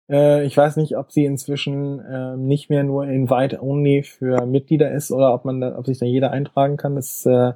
Äh, 0.09 0.45
ich 0.47 0.57
weiß 0.57 0.77
nicht, 0.77 0.97
ob 0.97 1.13
sie 1.13 1.25
inzwischen 1.25 2.01
äh, 2.01 2.37
nicht 2.37 2.71
mehr 2.71 2.83
nur 2.83 3.07
Invite 3.07 3.63
Only 3.63 4.03
für 4.03 4.47
Mitglieder 4.47 4.91
ist 4.91 5.11
oder 5.11 5.35
ob 5.35 5.45
man 5.45 5.61
da, 5.61 5.79
ob 5.79 5.87
sich 5.87 5.99
da 5.99 6.07
jeder 6.07 6.31
eintragen 6.31 6.77
kann. 6.77 6.95
Das 6.95 7.27
äh, 7.27 7.53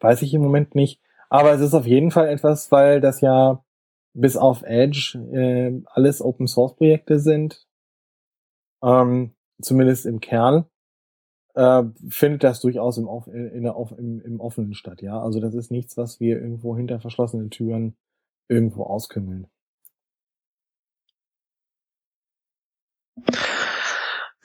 weiß 0.00 0.22
ich 0.22 0.34
im 0.34 0.42
Moment 0.42 0.74
nicht. 0.74 1.00
Aber 1.32 1.54
es 1.54 1.62
ist 1.62 1.72
auf 1.72 1.86
jeden 1.86 2.10
Fall 2.10 2.28
etwas, 2.28 2.70
weil 2.70 3.00
das 3.00 3.22
ja 3.22 3.64
bis 4.12 4.36
auf 4.36 4.60
Edge 4.64 5.18
äh, 5.32 5.82
alles 5.86 6.20
Open 6.20 6.46
Source 6.46 6.76
Projekte 6.76 7.18
sind, 7.18 7.66
ähm, 8.82 9.34
zumindest 9.62 10.04
im 10.04 10.20
Kern, 10.20 10.66
äh, 11.54 11.84
findet 12.06 12.44
das 12.44 12.60
durchaus 12.60 12.98
im, 12.98 13.08
in 13.32 13.62
der, 13.62 13.74
im, 13.96 14.20
im 14.20 14.40
offenen 14.40 14.74
statt. 14.74 15.00
Ja, 15.00 15.22
also 15.22 15.40
das 15.40 15.54
ist 15.54 15.70
nichts, 15.70 15.96
was 15.96 16.20
wir 16.20 16.38
irgendwo 16.38 16.76
hinter 16.76 17.00
verschlossenen 17.00 17.48
Türen 17.48 17.96
irgendwo 18.48 18.82
auskümmeln. 18.82 19.46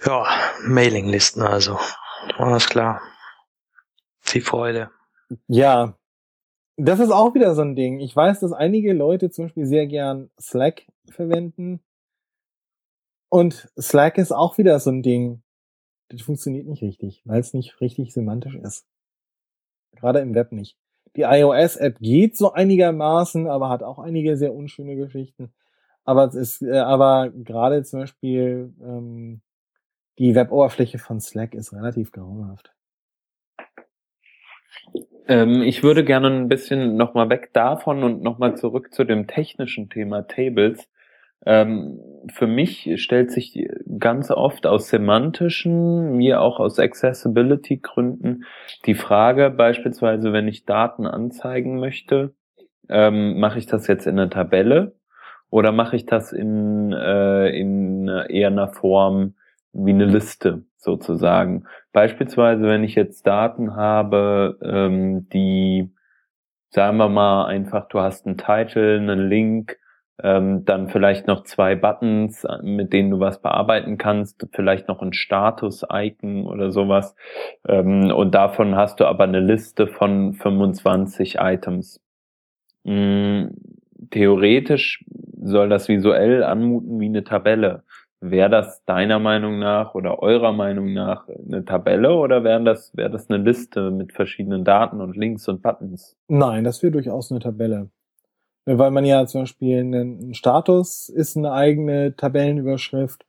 Ja, 0.06 0.26
Mailinglisten 0.66 1.42
also. 1.44 1.78
Alles 2.38 2.70
klar. 2.70 3.02
Die 4.32 4.40
Freude. 4.40 4.90
Ja, 5.48 5.97
das 6.78 7.00
ist 7.00 7.12
auch 7.12 7.34
wieder 7.34 7.56
so 7.56 7.64
ein 7.64 7.76
Ding. 7.76 8.00
Ich 8.00 8.16
weiß, 8.16 8.40
dass 8.40 8.54
einige 8.54 8.94
Leute 8.94 9.32
zum 9.32 9.46
Beispiel 9.46 9.66
sehr 9.66 9.88
gern 9.88 10.30
Slack 10.40 10.86
verwenden. 11.10 11.82
Und 13.30 13.68
Slack 13.80 14.18
ist 14.18 14.32
auch 14.32 14.58
wieder 14.60 14.80
so 14.80 14.92
ein 14.92 15.02
Ding. 15.02 15.42
Das 16.10 16.22
funktioniert 16.22 16.68
nicht 16.68 16.84
richtig, 16.84 17.24
weil 17.26 17.40
es 17.40 17.54
nicht 17.54 17.82
richtig 17.82 18.14
semantisch 18.14 18.56
ist. 18.56 18.86
Gerade 19.96 20.20
im 20.20 20.36
Web 20.36 20.52
nicht. 20.52 20.78
Die 21.16 21.24
iOS-App 21.24 21.98
geht 22.00 22.38
so 22.38 22.54
einigermaßen, 22.54 23.48
aber 23.48 23.70
hat 23.70 23.82
auch 23.82 23.98
einige 23.98 24.38
sehr 24.38 24.54
unschöne 24.54 24.96
Geschichten. 24.96 25.52
Aber 26.06 26.26
es 26.26 26.36
ist, 26.36 26.62
äh, 26.62 26.78
aber 26.78 27.32
gerade 27.32 27.84
zum 27.84 28.02
Beispiel 28.02 28.74
ähm, 28.80 29.42
die 30.20 30.36
Web-Oberfläche 30.36 31.00
von 31.00 31.20
Slack 31.20 31.56
ist 31.56 31.74
relativ 31.74 32.12
grauenhaft. 32.12 32.72
Ähm, 35.28 35.62
ich 35.62 35.84
würde 35.84 36.04
gerne 36.04 36.28
ein 36.28 36.48
bisschen 36.48 36.96
nochmal 36.96 37.30
weg 37.30 37.50
davon 37.54 38.04
und 38.04 38.24
nochmal 38.24 38.56
zurück 38.56 38.94
zu 38.94 39.04
dem 39.04 39.28
technischen 39.28 39.90
Thema 39.90 40.28
Tables. 40.28 40.90
Ähm, 41.46 42.00
für 42.34 42.48
mich 42.48 43.02
stellt 43.02 43.32
sich 43.32 43.68
ganz 44.00 44.32
oft 44.32 44.66
aus 44.66 44.90
semantischen, 44.90 46.18
mir 46.18 46.42
auch 46.42 46.60
aus 46.60 46.80
Accessibility-Gründen 46.80 48.46
die 48.86 48.96
Frage, 48.96 49.50
beispielsweise, 49.50 50.34
wenn 50.34 50.48
ich 50.48 50.66
Daten 50.66 51.06
anzeigen 51.06 51.80
möchte, 51.80 52.34
ähm, 52.90 53.40
mache 53.40 53.60
ich 53.60 53.66
das 53.66 53.88
jetzt 53.88 54.08
in 54.08 54.18
einer 54.18 54.30
Tabelle 54.30 54.96
oder 55.50 55.72
mache 55.72 55.96
ich 55.96 56.06
das 56.06 56.32
in, 56.32 56.92
äh, 56.94 57.50
in 57.50 58.08
eher 58.08 58.48
einer 58.48 58.70
Form 58.70 59.36
wie 59.74 59.92
eine 59.92 60.06
Liste 60.06 60.66
sozusagen? 60.78 61.66
Beispielsweise, 61.94 62.64
wenn 62.64 62.84
ich 62.84 62.96
jetzt 62.96 63.26
Daten 63.28 63.76
habe, 63.76 64.58
ähm, 64.62 65.28
die, 65.30 65.94
sagen 66.70 66.98
wir 66.98 67.10
mal 67.10 67.46
einfach, 67.46 67.88
du 67.88 68.00
hast 68.00 68.26
einen 68.26 68.38
Titel, 68.38 69.00
einen 69.00 69.28
Link, 69.30 69.78
ähm, 70.24 70.66
dann 70.66 70.90
vielleicht 70.90 71.28
noch 71.28 71.44
zwei 71.44 71.76
Buttons, 71.76 72.46
mit 72.64 72.92
denen 72.92 73.12
du 73.12 73.20
was 73.20 73.42
bearbeiten 73.42 73.98
kannst, 73.98 74.48
vielleicht 74.52 74.88
noch 74.88 75.02
ein 75.02 75.14
Status-Icon 75.14 76.48
oder 76.48 76.72
sowas. 76.72 77.16
Ähm, 77.68 78.12
und 78.12 78.34
davon 78.34 78.76
hast 78.76 79.00
du 79.00 79.06
aber 79.06 79.26
eine 79.26 79.40
Liste 79.40 79.88
von 79.88 80.34
25 80.34 81.36
Items. 81.40 82.02
Mm, 82.84 83.50
theoretisch 84.10 85.06
soll 85.44 85.70
das 85.70 85.88
visuell 85.88 86.44
anmuten 86.44 87.00
wie 87.00 87.06
eine 87.06 87.24
Tabelle. 87.24 87.84
Wäre 88.20 88.50
das 88.50 88.84
deiner 88.86 89.20
Meinung 89.20 89.60
nach 89.60 89.94
oder 89.94 90.24
eurer 90.24 90.52
Meinung 90.52 90.94
nach 90.94 91.28
eine 91.28 91.64
Tabelle 91.66 92.16
oder 92.16 92.44
wäre 92.44 92.64
das, 92.64 92.96
wäre 92.98 93.12
das 93.12 93.30
eine 93.30 93.44
Liste 93.44 93.92
mit 93.92 94.12
verschiedenen 94.12 94.64
Daten 94.64 95.02
und 95.02 95.16
Links 95.16 95.48
und 95.48 95.62
Buttons? 95.62 96.18
Nein, 96.28 96.64
das 96.64 96.82
wäre 96.82 96.92
durchaus 96.92 97.32
eine 97.32 97.40
Tabelle. 97.40 97.90
Weil 98.66 98.92
man 98.92 99.06
ja 99.06 99.26
zum 99.28 99.42
Beispiel 99.42 99.80
ein 99.80 100.34
Status 100.34 101.10
ist 101.10 101.38
eine 101.38 101.54
eigene 101.54 102.16
Tabellenüberschrift, 102.16 103.26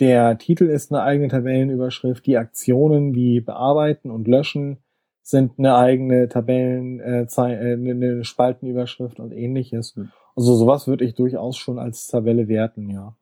der 0.00 0.38
Titel 0.38 0.66
ist 0.66 0.92
eine 0.92 1.02
eigene 1.02 1.28
Tabellenüberschrift, 1.28 2.24
die 2.26 2.36
Aktionen 2.36 3.14
wie 3.14 3.40
bearbeiten 3.40 4.10
und 4.10 4.28
löschen 4.28 4.78
sind 5.22 5.58
eine 5.58 5.76
eigene 5.76 6.28
Tabellen, 6.28 7.00
äh, 7.00 7.22
äh 7.22 7.72
eine 7.72 8.24
Spaltenüberschrift 8.24 9.18
und 9.20 9.32
ähnliches. 9.32 9.96
Hm. 9.96 10.10
Also 10.36 10.54
sowas 10.54 10.86
würde 10.86 11.04
ich 11.04 11.14
durchaus 11.14 11.56
schon 11.56 11.78
als 11.78 12.06
Tabelle 12.06 12.48
werten, 12.48 12.88
ja. 12.88 13.16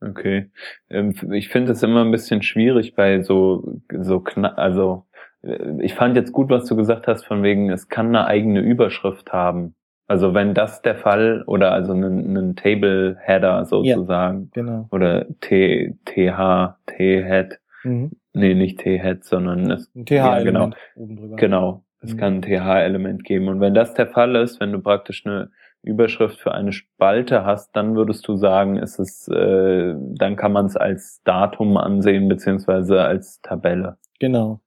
Okay. 0.00 0.50
Ähm, 0.90 1.14
ich 1.32 1.48
finde 1.48 1.72
es 1.72 1.82
immer 1.82 2.04
ein 2.04 2.10
bisschen 2.10 2.42
schwierig 2.42 2.94
bei 2.94 3.22
so, 3.22 3.80
so 3.92 4.20
knapp, 4.20 4.58
also 4.58 5.06
äh, 5.42 5.82
ich 5.82 5.94
fand 5.94 6.16
jetzt 6.16 6.32
gut, 6.32 6.50
was 6.50 6.66
du 6.66 6.76
gesagt 6.76 7.06
hast, 7.06 7.24
von 7.24 7.42
wegen, 7.42 7.70
es 7.70 7.88
kann 7.88 8.08
eine 8.08 8.26
eigene 8.26 8.60
Überschrift 8.60 9.32
haben. 9.32 9.74
Also 10.08 10.32
wenn 10.32 10.54
das 10.54 10.80
der 10.80 10.96
Fall 10.96 11.44
oder 11.46 11.72
also 11.72 11.92
einen, 11.92 12.30
einen 12.36 12.56
Table 12.56 13.18
Header 13.20 13.66
sozusagen 13.66 14.50
ja, 14.54 14.62
genau. 14.62 14.88
oder 14.90 15.26
T 15.40 15.96
TH 16.06 16.76
T 16.86 17.22
Head 17.22 17.60
mhm. 17.84 18.12
nee 18.32 18.54
nicht 18.54 18.78
T 18.80 18.98
Head 18.98 19.24
sondern 19.24 19.70
es, 19.70 19.94
ein 19.94 20.06
TH 20.06 20.12
ja, 20.12 20.42
genau 20.42 20.70
oben 20.96 21.16
drüber. 21.16 21.36
genau 21.36 21.84
es 22.00 22.14
mhm. 22.14 22.16
kann 22.16 22.34
ein 22.36 22.42
TH 22.42 22.84
Element 22.84 23.22
geben 23.22 23.48
und 23.48 23.60
wenn 23.60 23.74
das 23.74 23.92
der 23.92 24.06
Fall 24.06 24.34
ist 24.36 24.60
wenn 24.60 24.72
du 24.72 24.80
praktisch 24.80 25.26
eine 25.26 25.50
Überschrift 25.82 26.38
für 26.40 26.52
eine 26.52 26.72
Spalte 26.72 27.44
hast 27.44 27.74
dann 27.74 27.94
würdest 27.94 28.26
du 28.28 28.36
sagen 28.36 28.76
ist 28.76 28.98
es 28.98 29.28
äh, 29.28 29.94
dann 29.96 30.36
kann 30.36 30.52
man 30.52 30.66
es 30.66 30.76
als 30.76 31.22
Datum 31.24 31.76
ansehen 31.76 32.28
beziehungsweise 32.28 33.02
als 33.02 33.40
Tabelle 33.42 33.98
genau 34.18 34.60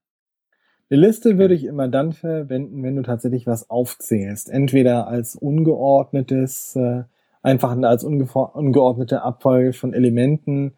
eine 0.92 1.00
Liste 1.00 1.38
würde 1.38 1.54
ich 1.54 1.64
immer 1.64 1.88
dann 1.88 2.12
verwenden, 2.12 2.82
wenn 2.82 2.96
du 2.96 3.02
tatsächlich 3.02 3.46
was 3.46 3.70
aufzählst. 3.70 4.50
Entweder 4.50 5.08
als 5.08 5.36
ungeordnetes, 5.36 6.76
äh, 6.76 7.04
einfach 7.42 7.74
als 7.82 8.04
unge 8.04 8.26
ungeordnete 8.26 9.22
Abfolge 9.22 9.72
von 9.72 9.94
Elementen 9.94 10.74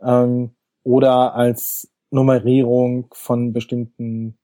ähm, 0.00 0.52
oder 0.84 1.34
als 1.34 1.92
Nummerierung 2.10 3.08
von 3.12 3.52
bestimmten 3.52 4.38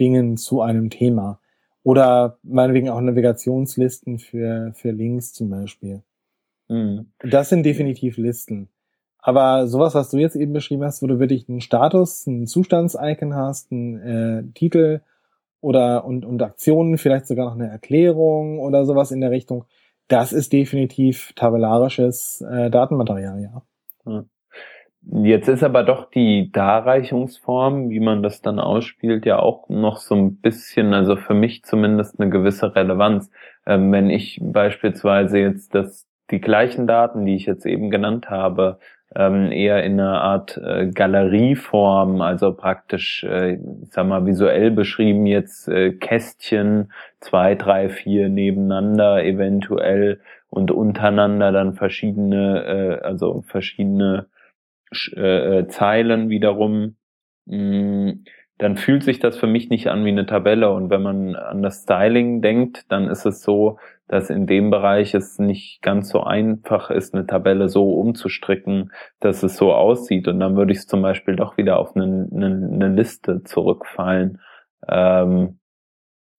Dingen 0.00 0.38
zu 0.38 0.62
einem 0.62 0.88
Thema. 0.88 1.38
Oder 1.82 2.38
meinetwegen 2.42 2.88
auch 2.88 3.00
Navigationslisten 3.00 4.18
für, 4.18 4.72
für 4.74 4.90
Links 4.90 5.32
zum 5.32 5.50
Beispiel. 5.50 6.02
Mhm. 6.68 7.12
Das 7.18 7.48
sind 7.48 7.64
definitiv 7.64 8.16
Listen. 8.16 8.68
Aber 9.18 9.68
sowas, 9.68 9.94
was 9.94 10.10
du 10.10 10.18
jetzt 10.18 10.36
eben 10.36 10.52
beschrieben 10.52 10.84
hast, 10.84 11.02
wo 11.02 11.06
du 11.06 11.20
wirklich 11.20 11.48
einen 11.48 11.60
Status, 11.60 12.26
ein 12.26 12.46
Zustandsicon 12.46 13.34
hast, 13.34 13.70
einen 13.70 13.98
äh, 13.98 14.42
Titel 14.54 15.00
oder 15.60 16.04
und, 16.04 16.24
und 16.24 16.42
Aktionen, 16.42 16.98
vielleicht 16.98 17.26
sogar 17.26 17.46
noch 17.46 17.54
eine 17.54 17.68
Erklärung 17.68 18.58
oder 18.58 18.84
sowas 18.84 19.12
in 19.12 19.20
der 19.20 19.30
Richtung, 19.30 19.64
das 20.08 20.32
ist 20.32 20.52
definitiv 20.52 21.32
tabellarisches 21.36 22.40
äh, 22.40 22.68
Datenmaterial, 22.68 23.40
ja. 23.40 24.24
Jetzt 25.04 25.48
ist 25.48 25.64
aber 25.64 25.82
doch 25.82 26.10
die 26.10 26.52
Darreichungsform, 26.52 27.90
wie 27.90 27.98
man 27.98 28.22
das 28.22 28.40
dann 28.40 28.60
ausspielt, 28.60 29.26
ja 29.26 29.40
auch 29.40 29.68
noch 29.68 29.96
so 29.96 30.14
ein 30.14 30.36
bisschen, 30.36 30.94
also 30.94 31.16
für 31.16 31.34
mich 31.34 31.64
zumindest 31.64 32.20
eine 32.20 32.30
gewisse 32.30 32.74
Relevanz. 32.76 33.30
Ähm, 33.66 33.90
wenn 33.90 34.10
ich 34.10 34.38
beispielsweise 34.40 35.38
jetzt 35.38 35.74
das, 35.74 36.06
die 36.30 36.40
gleichen 36.40 36.86
Daten, 36.86 37.26
die 37.26 37.34
ich 37.34 37.46
jetzt 37.46 37.66
eben 37.66 37.90
genannt 37.90 38.30
habe, 38.30 38.78
ähm, 39.14 39.50
eher 39.50 39.82
in 39.82 40.00
einer 40.00 40.22
Art 40.22 40.56
äh, 40.56 40.86
Galerieform, 40.86 42.20
also 42.20 42.52
praktisch, 42.54 43.24
äh, 43.24 43.54
ich 43.54 43.90
sag 43.90 44.06
mal, 44.06 44.24
visuell 44.24 44.70
beschrieben 44.70 45.26
jetzt 45.26 45.68
äh, 45.68 45.92
Kästchen, 45.92 46.92
zwei, 47.20 47.56
drei, 47.56 47.88
vier 47.88 48.28
nebeneinander 48.28 49.24
eventuell 49.24 50.20
und 50.48 50.70
untereinander 50.70 51.50
dann 51.50 51.74
verschiedene, 51.74 52.64
äh, 52.64 53.04
also 53.04 53.42
verschiedene 53.42 54.26
äh, 55.16 55.58
äh, 55.58 55.68
Zeilen 55.68 56.28
wiederum. 56.28 56.96
Mh, 57.46 57.56
mm, 57.56 58.24
dann 58.58 58.76
fühlt 58.76 59.02
sich 59.02 59.18
das 59.18 59.36
für 59.36 59.48
mich 59.48 59.70
nicht 59.70 59.88
an 59.88 60.04
wie 60.04 60.10
eine 60.10 60.24
Tabelle. 60.24 60.70
Und 60.70 60.88
wenn 60.88 61.02
man 61.02 61.34
an 61.34 61.62
das 61.62 61.82
Styling 61.82 62.42
denkt, 62.42 62.84
dann 62.92 63.08
ist 63.08 63.26
es 63.26 63.42
so, 63.42 63.78
dass 64.06 64.30
in 64.30 64.46
dem 64.46 64.70
Bereich 64.70 65.14
es 65.14 65.40
nicht 65.40 65.82
ganz 65.82 66.10
so 66.10 66.22
einfach 66.22 66.90
ist, 66.90 67.12
eine 67.12 67.26
Tabelle 67.26 67.68
so 67.68 67.94
umzustricken, 67.94 68.92
dass 69.18 69.42
es 69.42 69.56
so 69.56 69.72
aussieht. 69.72 70.28
Und 70.28 70.38
dann 70.38 70.54
würde 70.56 70.70
ich 70.70 70.78
es 70.78 70.86
zum 70.86 71.02
Beispiel 71.02 71.34
doch 71.34 71.56
wieder 71.56 71.78
auf 71.78 71.96
eine, 71.96 72.28
eine, 72.30 72.70
eine 72.72 72.88
Liste 72.88 73.42
zurückfallen. 73.42 74.38
Ähm, 74.88 75.58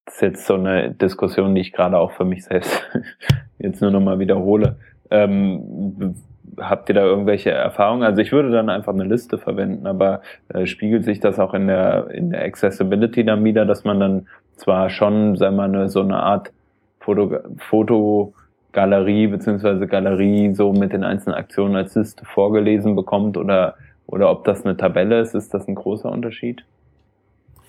das 0.05 0.15
ist 0.15 0.21
jetzt 0.21 0.45
so 0.45 0.53
eine 0.53 0.91
Diskussion, 0.93 1.55
die 1.55 1.61
ich 1.61 1.73
gerade 1.73 1.97
auch 1.97 2.11
für 2.11 2.25
mich 2.25 2.45
selbst 2.45 2.89
jetzt 3.57 3.81
nur 3.81 3.91
nochmal 3.91 4.19
wiederhole. 4.19 4.77
Ähm, 5.09 6.15
habt 6.59 6.89
ihr 6.89 6.95
da 6.95 7.03
irgendwelche 7.03 7.51
Erfahrungen? 7.51 8.03
Also 8.03 8.21
ich 8.21 8.31
würde 8.31 8.51
dann 8.51 8.69
einfach 8.69 8.93
eine 8.93 9.03
Liste 9.03 9.37
verwenden, 9.37 9.87
aber 9.87 10.21
äh, 10.49 10.65
spiegelt 10.65 11.05
sich 11.05 11.19
das 11.19 11.39
auch 11.39 11.53
in 11.53 11.67
der 11.67 12.09
in 12.11 12.31
der 12.31 12.43
Accessibility 12.43 13.23
dann 13.23 13.43
wieder, 13.43 13.65
dass 13.65 13.83
man 13.83 13.99
dann 13.99 14.27
zwar 14.55 14.89
schon, 14.89 15.35
sagen 15.35 15.55
wir 15.55 15.67
mal, 15.67 15.89
so 15.89 16.01
eine 16.01 16.17
Art 16.17 16.51
Foto, 16.99 17.39
Fotogalerie 17.57 19.27
beziehungsweise 19.27 19.87
Galerie 19.87 20.53
so 20.53 20.71
mit 20.71 20.93
den 20.93 21.03
einzelnen 21.03 21.35
Aktionen 21.35 21.75
als 21.75 21.95
Liste 21.95 22.25
vorgelesen 22.25 22.95
bekommt 22.95 23.37
oder 23.37 23.75
oder 24.05 24.29
ob 24.29 24.43
das 24.43 24.65
eine 24.65 24.77
Tabelle 24.77 25.21
ist, 25.21 25.33
ist 25.33 25.53
das 25.53 25.67
ein 25.67 25.75
großer 25.75 26.11
Unterschied? 26.11 26.65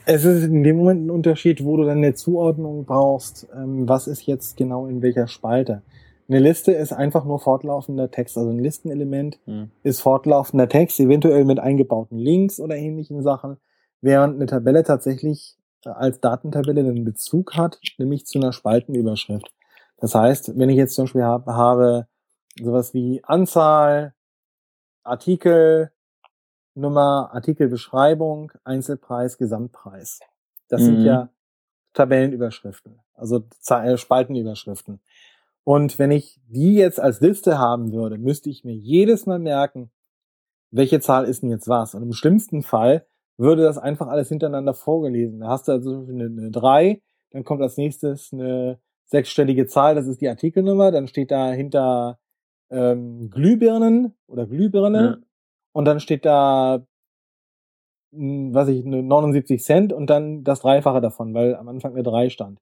Es 0.07 0.24
ist 0.24 0.45
in 0.45 0.62
dem 0.62 0.76
Moment 0.76 1.07
ein 1.07 1.11
Unterschied, 1.11 1.64
wo 1.64 1.76
du 1.78 1.85
dann 1.85 1.99
eine 1.99 2.14
Zuordnung 2.14 2.85
brauchst, 2.85 3.49
ähm, 3.57 3.89
was 3.89 4.07
ist 4.07 4.26
jetzt 4.26 4.57
genau 4.57 4.87
in 4.87 5.01
welcher 5.01 5.26
Spalte. 5.28 5.82
Eine 6.29 6.39
Liste 6.39 6.72
ist 6.72 6.93
einfach 6.93 7.25
nur 7.25 7.39
fortlaufender 7.39 8.11
Text. 8.11 8.39
Also 8.39 8.51
ein 8.51 8.59
Listenelement 8.59 9.39
hm. 9.45 9.70
ist 9.83 10.01
fortlaufender 10.01 10.68
Text, 10.68 10.99
eventuell 11.01 11.45
mit 11.45 11.59
eingebauten 11.59 12.18
Links 12.18 12.61
oder 12.61 12.77
ähnlichen 12.77 13.22
Sachen, 13.22 13.59
während 14.01 14.37
eine 14.37 14.47
Tabelle 14.47 14.85
tatsächlich 14.85 15.57
äh, 15.85 15.91
als 15.91 16.20
Datentabelle 16.20 16.83
den 16.83 17.05
Bezug 17.05 17.57
hat, 17.57 17.79
nämlich 17.99 18.27
zu 18.27 18.39
einer 18.39 18.53
Spaltenüberschrift. 18.53 19.53
Das 19.99 20.14
heißt, 20.14 20.59
wenn 20.59 20.70
ich 20.70 20.77
jetzt 20.77 20.95
zum 20.95 21.05
Beispiel 21.05 21.25
habe, 21.25 21.55
habe 21.55 22.09
sowas 22.61 22.95
wie 22.95 23.22
Anzahl, 23.25 24.14
Artikel, 25.03 25.93
Nummer, 26.75 27.31
Artikelbeschreibung, 27.33 28.53
Einzelpreis, 28.64 29.39
Gesamtpreis. 29.39 30.20
Das 30.68 30.81
mhm. 30.81 30.87
sind 30.87 31.05
ja 31.05 31.29
Tabellenüberschriften, 31.93 33.01
also 33.14 33.45
äh, 33.68 33.97
Spaltenüberschriften. 33.97 35.01
Und 35.65 35.99
wenn 35.99 36.11
ich 36.11 36.41
die 36.47 36.75
jetzt 36.75 37.01
als 37.01 37.21
Liste 37.21 37.59
haben 37.59 37.93
würde, 37.93 38.19
müsste 38.19 38.51
ich 38.51 38.65
mir 38.65 38.75
jedes 38.75 39.27
Mal 39.27 39.39
merken, 39.39 39.91
welche 40.71 41.01
Zahl 41.01 41.25
ist 41.25 41.43
denn 41.43 41.51
jetzt 41.51 41.69
was. 41.69 41.95
Und 41.95 42.03
im 42.03 42.12
schlimmsten 42.12 42.62
Fall 42.62 43.07
würde 43.39 43.62
das 43.62 43.79
einfach 43.79 44.09
alles 44.09 44.29
hintereinander 44.29 44.75
vorgelesen. 44.75 45.41
Da 45.41 45.49
hast 45.49 45.69
du 45.69 45.73
also 45.73 46.07
eine, 46.09 46.25
eine 46.25 46.51
3, 46.51 47.01
dann 47.31 47.45
kommt 47.45 47.62
als 47.62 47.77
nächstes 47.77 48.33
eine 48.33 48.79
sechsstellige 49.07 49.67
Zahl, 49.67 49.95
das 49.95 50.07
ist 50.07 50.21
die 50.21 50.29
Artikelnummer, 50.29 50.91
dann 50.91 51.09
steht 51.09 51.31
da 51.31 51.51
hinter 51.53 52.19
ähm, 52.71 53.31
Glühbirnen 53.31 54.15
oder 54.27 54.47
Glühbirne 54.47 55.03
ja. 55.03 55.17
und 55.73 55.85
dann 55.85 56.01
steht 56.01 56.25
da 56.25 56.87
hm, 58.15 58.55
was 58.55 58.69
ich, 58.69 58.85
79 58.85 59.62
Cent 59.62 59.93
und 59.93 60.09
dann 60.09 60.45
das 60.45 60.61
Dreifache 60.61 61.01
davon, 61.01 61.35
weil 61.35 61.57
am 61.57 61.69
Anfang 61.69 61.93
eine 61.93 62.03
3 62.03 62.31
stand. 62.31 62.61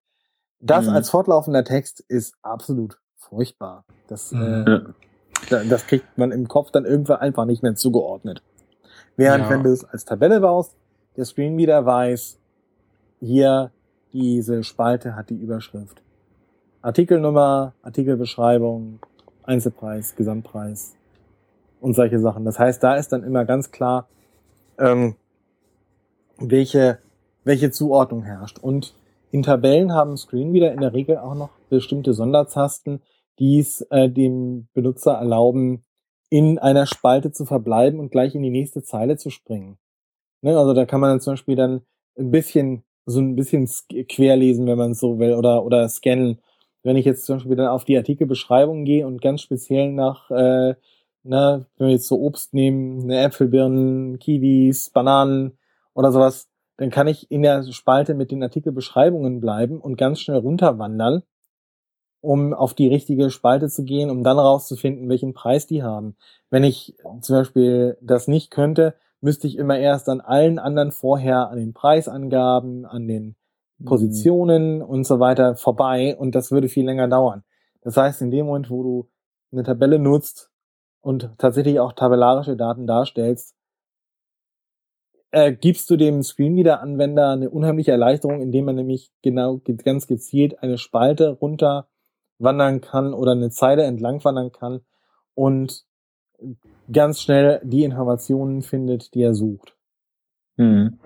Das 0.63 0.87
mhm. 0.87 0.93
als 0.93 1.11
fortlaufender 1.11 1.65
Text 1.65 2.01
ist 2.01 2.35
absolut 2.41 2.99
furchtbar. 3.17 3.85
Das, 4.07 4.33
äh, 4.33 4.65
ja. 5.51 5.65
das 5.65 5.87
kriegt 5.89 6.17
man 6.17 6.31
im 6.31 6.47
Kopf 6.47 6.71
dann 6.71 6.85
irgendwann 6.85 7.19
einfach 7.19 7.45
nicht 7.45 7.63
mehr 7.65 7.75
zugeordnet. 7.75 8.43
Während 9.17 9.45
Ja. 9.45 9.51
wenn 9.51 9.65
du 9.65 9.71
es 9.71 9.85
als 9.85 10.05
Tabelle 10.05 10.41
baust, 10.41 10.77
der 11.17 11.25
Screenreader 11.25 11.85
weiß, 11.85 12.39
hier 13.21 13.73
diese 14.13 14.63
Spalte 14.63 15.17
hat 15.17 15.31
die 15.31 15.37
Überschrift. 15.37 16.01
Artikelnummer, 16.81 17.75
Artikelbeschreibung, 17.83 19.01
Einzelpreis, 19.43 20.15
Gesamtpreis 20.15 20.95
und 21.81 21.95
solche 21.95 22.21
Sachen. 22.21 22.45
Das 22.45 22.59
heißt, 22.59 22.83
da 22.83 22.95
ist 22.95 23.13
dann 23.13 23.25
immer 23.25 23.45
ganz 23.45 23.73
klar, 23.73 24.09
ähm, 24.79 25.17
welche, 26.39 26.99
welche 27.45 27.71
Zuordnung 27.73 28.23
herrscht. 28.23 28.59
Und 28.59 28.95
in 29.33 29.43
Tabellen 29.43 29.93
haben 29.93 30.17
Screenreader 30.17 30.73
in 30.73 30.81
der 30.81 30.93
Regel 30.93 31.17
auch 31.17 31.35
noch 31.35 31.49
bestimmte 31.71 32.13
Sondertasten, 32.13 33.01
die 33.39 33.59
es 33.59 33.81
äh, 33.91 34.11
dem 34.11 34.69
Benutzer 34.75 35.13
erlauben, 35.13 35.85
in 36.29 36.59
einer 36.59 36.87
Spalte 36.87 37.33
zu 37.33 37.47
verbleiben 37.47 37.99
und 37.99 38.11
gleich 38.11 38.35
in 38.35 38.43
die 38.43 38.51
nächste 38.51 38.83
Zeile 38.83 39.17
zu 39.17 39.31
springen. 39.31 39.79
Ne, 40.43 40.57
also 40.59 40.75
da 40.75 40.85
kann 40.85 41.01
man 41.01 41.11
dann 41.11 41.21
zum 41.21 41.33
Beispiel 41.33 41.57
dann 41.57 41.81
ein 42.19 42.31
bisschen 42.31 42.85
so 43.07 43.21
ein 43.21 43.35
bisschen 43.35 43.69
querlesen, 44.09 44.67
wenn 44.67 44.79
man 44.79 44.93
es 44.93 45.01
so 45.01 45.19
will, 45.19 45.35
oder 45.35 45.65
oder 45.65 45.89
scannen. 45.89 46.39
Wenn 46.83 46.97
ich 46.97 47.07
jetzt 47.07 47.25
zum 47.25 47.37
Beispiel 47.37 47.57
dann 47.57 47.69
auf 47.69 47.85
die 47.85 47.97
Artikelbeschreibung 47.97 48.85
gehe 48.85 49.07
und 49.07 49.23
ganz 49.23 49.41
speziell 49.41 49.93
nach, 49.93 50.31
äh, 50.31 50.75
na, 51.23 51.67
wenn 51.79 51.87
wir 51.87 51.95
jetzt 51.95 52.09
so 52.09 52.21
Obst 52.21 52.53
nehmen, 52.53 53.07
ne 53.07 53.23
Äpfel, 53.23 53.49
Birnen, 53.49 54.19
Kiwis, 54.19 54.91
Bananen 54.91 55.59
oder 55.95 56.13
sowas, 56.13 56.52
dann 56.83 56.91
kann 56.91 57.07
ich 57.07 57.31
in 57.31 57.43
der 57.43 57.63
Spalte 57.71 58.13
mit 58.13 58.33
den 58.33 58.43
Artikelbeschreibungen 58.43 59.39
bleiben 59.39 59.81
und 59.81 59.97
ganz 59.97 60.19
schnell 60.19 60.39
runterwandern, 60.39 61.23
um 62.21 62.53
auf 62.53 62.75
die 62.75 62.89
richtige 62.89 63.31
Spalte 63.31 63.69
zu 63.69 63.85
gehen, 63.85 64.11
um 64.11 64.25
dann 64.25 64.41
rauszufinden, 64.41 65.09
welchen 65.09 65.33
Preis 65.33 65.69
die 65.69 65.85
haben. 65.85 66.17
Wenn 66.51 66.65
ich 66.65 66.97
zum 67.21 67.37
Beispiel 67.37 67.97
das 68.03 68.27
nicht 68.27 68.51
könnte, 68.51 68.97
müsste 69.21 69.47
ich 69.47 69.59
immer 69.59 69.79
erst 69.79 70.09
an 70.09 70.21
allen 70.21 70.59
anderen 70.59 70.91
vorher 70.91 71.51
an 71.51 71.59
den 71.59 71.73
Preisangaben, 71.73 72.85
an 72.85 73.07
den 73.07 73.37
Positionen 73.85 74.83
und 74.83 75.05
so 75.05 75.21
weiter 75.21 75.55
vorbei 75.55 76.17
und 76.19 76.35
das 76.35 76.51
würde 76.51 76.69
viel 76.69 76.85
länger 76.85 77.07
dauern. 77.07 77.45
Das 77.83 77.97
heißt, 77.97 78.23
in 78.23 78.33
dem 78.33 78.47
Moment, 78.47 78.71
wo 78.71 78.83
du 78.83 79.09
eine 79.53 79.63
Tabelle 79.63 80.01
nutzt 80.01 80.51
und 81.01 81.31
tatsächlich 81.39 81.79
auch 81.79 81.93
tabellarische 81.93 82.57
Daten 82.57 82.89
darstellst, 82.89 83.55
äh, 85.33 85.53
gibst 85.53 85.91
du 85.91 85.97
dem 85.97 86.23
Screenreader-Anwender 86.23 87.31
eine 87.31 87.51
unheimliche 87.51 87.91
Erleichterung, 87.91 88.41
indem 88.41 88.67
man 88.67 88.77
nämlich 88.77 89.11
genau 89.23 89.57
ge- 89.59 89.77
ganz 89.77 90.07
gezielt 90.07 90.63
eine 90.63 90.79
Spalte 90.79 91.31
runter 91.31 91.89
wandern 92.39 92.81
kann 92.81 93.15
oder 93.15 93.33
eine 93.33 93.51
Zeile 93.51 93.85
entlang 93.85 94.23
wandern 94.25 94.53
kann 94.53 94.81
und 95.35 95.85
ganz 96.93 97.23
schnell 97.23 97.61
die 97.65 97.85
Informationen 97.85 98.63
findet, 98.63 99.15
die 99.15 99.23
er 99.23 99.35
sucht. 99.35 99.77
Hm. 100.57 100.99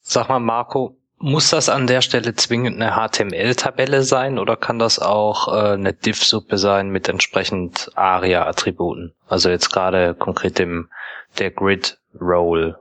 Sag 0.00 0.28
mal, 0.28 0.40
Marco, 0.40 0.96
muss 1.18 1.50
das 1.50 1.68
an 1.68 1.86
der 1.86 2.00
Stelle 2.00 2.34
zwingend 2.34 2.80
eine 2.80 2.92
HTML-Tabelle 2.96 4.02
sein 4.02 4.38
oder 4.38 4.56
kann 4.56 4.78
das 4.78 4.98
auch 4.98 5.48
äh, 5.48 5.72
eine 5.72 5.92
Div-Suppe 5.92 6.58
sein 6.58 6.90
mit 6.90 7.08
entsprechend 7.08 7.90
ARIA-Attributen? 7.94 9.14
Also 9.26 9.48
jetzt 9.48 9.70
gerade 9.70 10.14
konkret 10.14 10.58
dem 10.58 10.90
der 11.38 11.50
Grid-Roll 11.50 12.76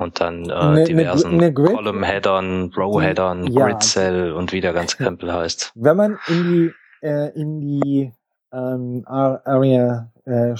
und 0.00 0.20
dann 0.20 0.48
äh, 0.48 0.52
Eine- 0.52 0.70
eine 0.80 0.84
diversen 0.84 1.32
eine 1.34 1.52
Grid- 1.52 1.74
Column-Headern, 1.74 2.72
Row-Headern, 2.76 3.46
Ja. 3.46 3.66
Grid-Cell 3.68 4.32
und 4.32 4.52
wie 4.52 4.60
der 4.60 4.72
ganze 4.72 4.96
Krempel 4.96 5.32
heißt. 5.32 5.72
Wenn 5.74 5.96
man 5.96 6.18
in 6.28 6.42
die 6.44 6.72
äh, 7.06 7.30
in 7.40 7.60
die 7.60 8.12
ähm, 8.52 9.02
Ar- 9.06 9.40
Area 9.46 10.10
äh, 10.26 10.54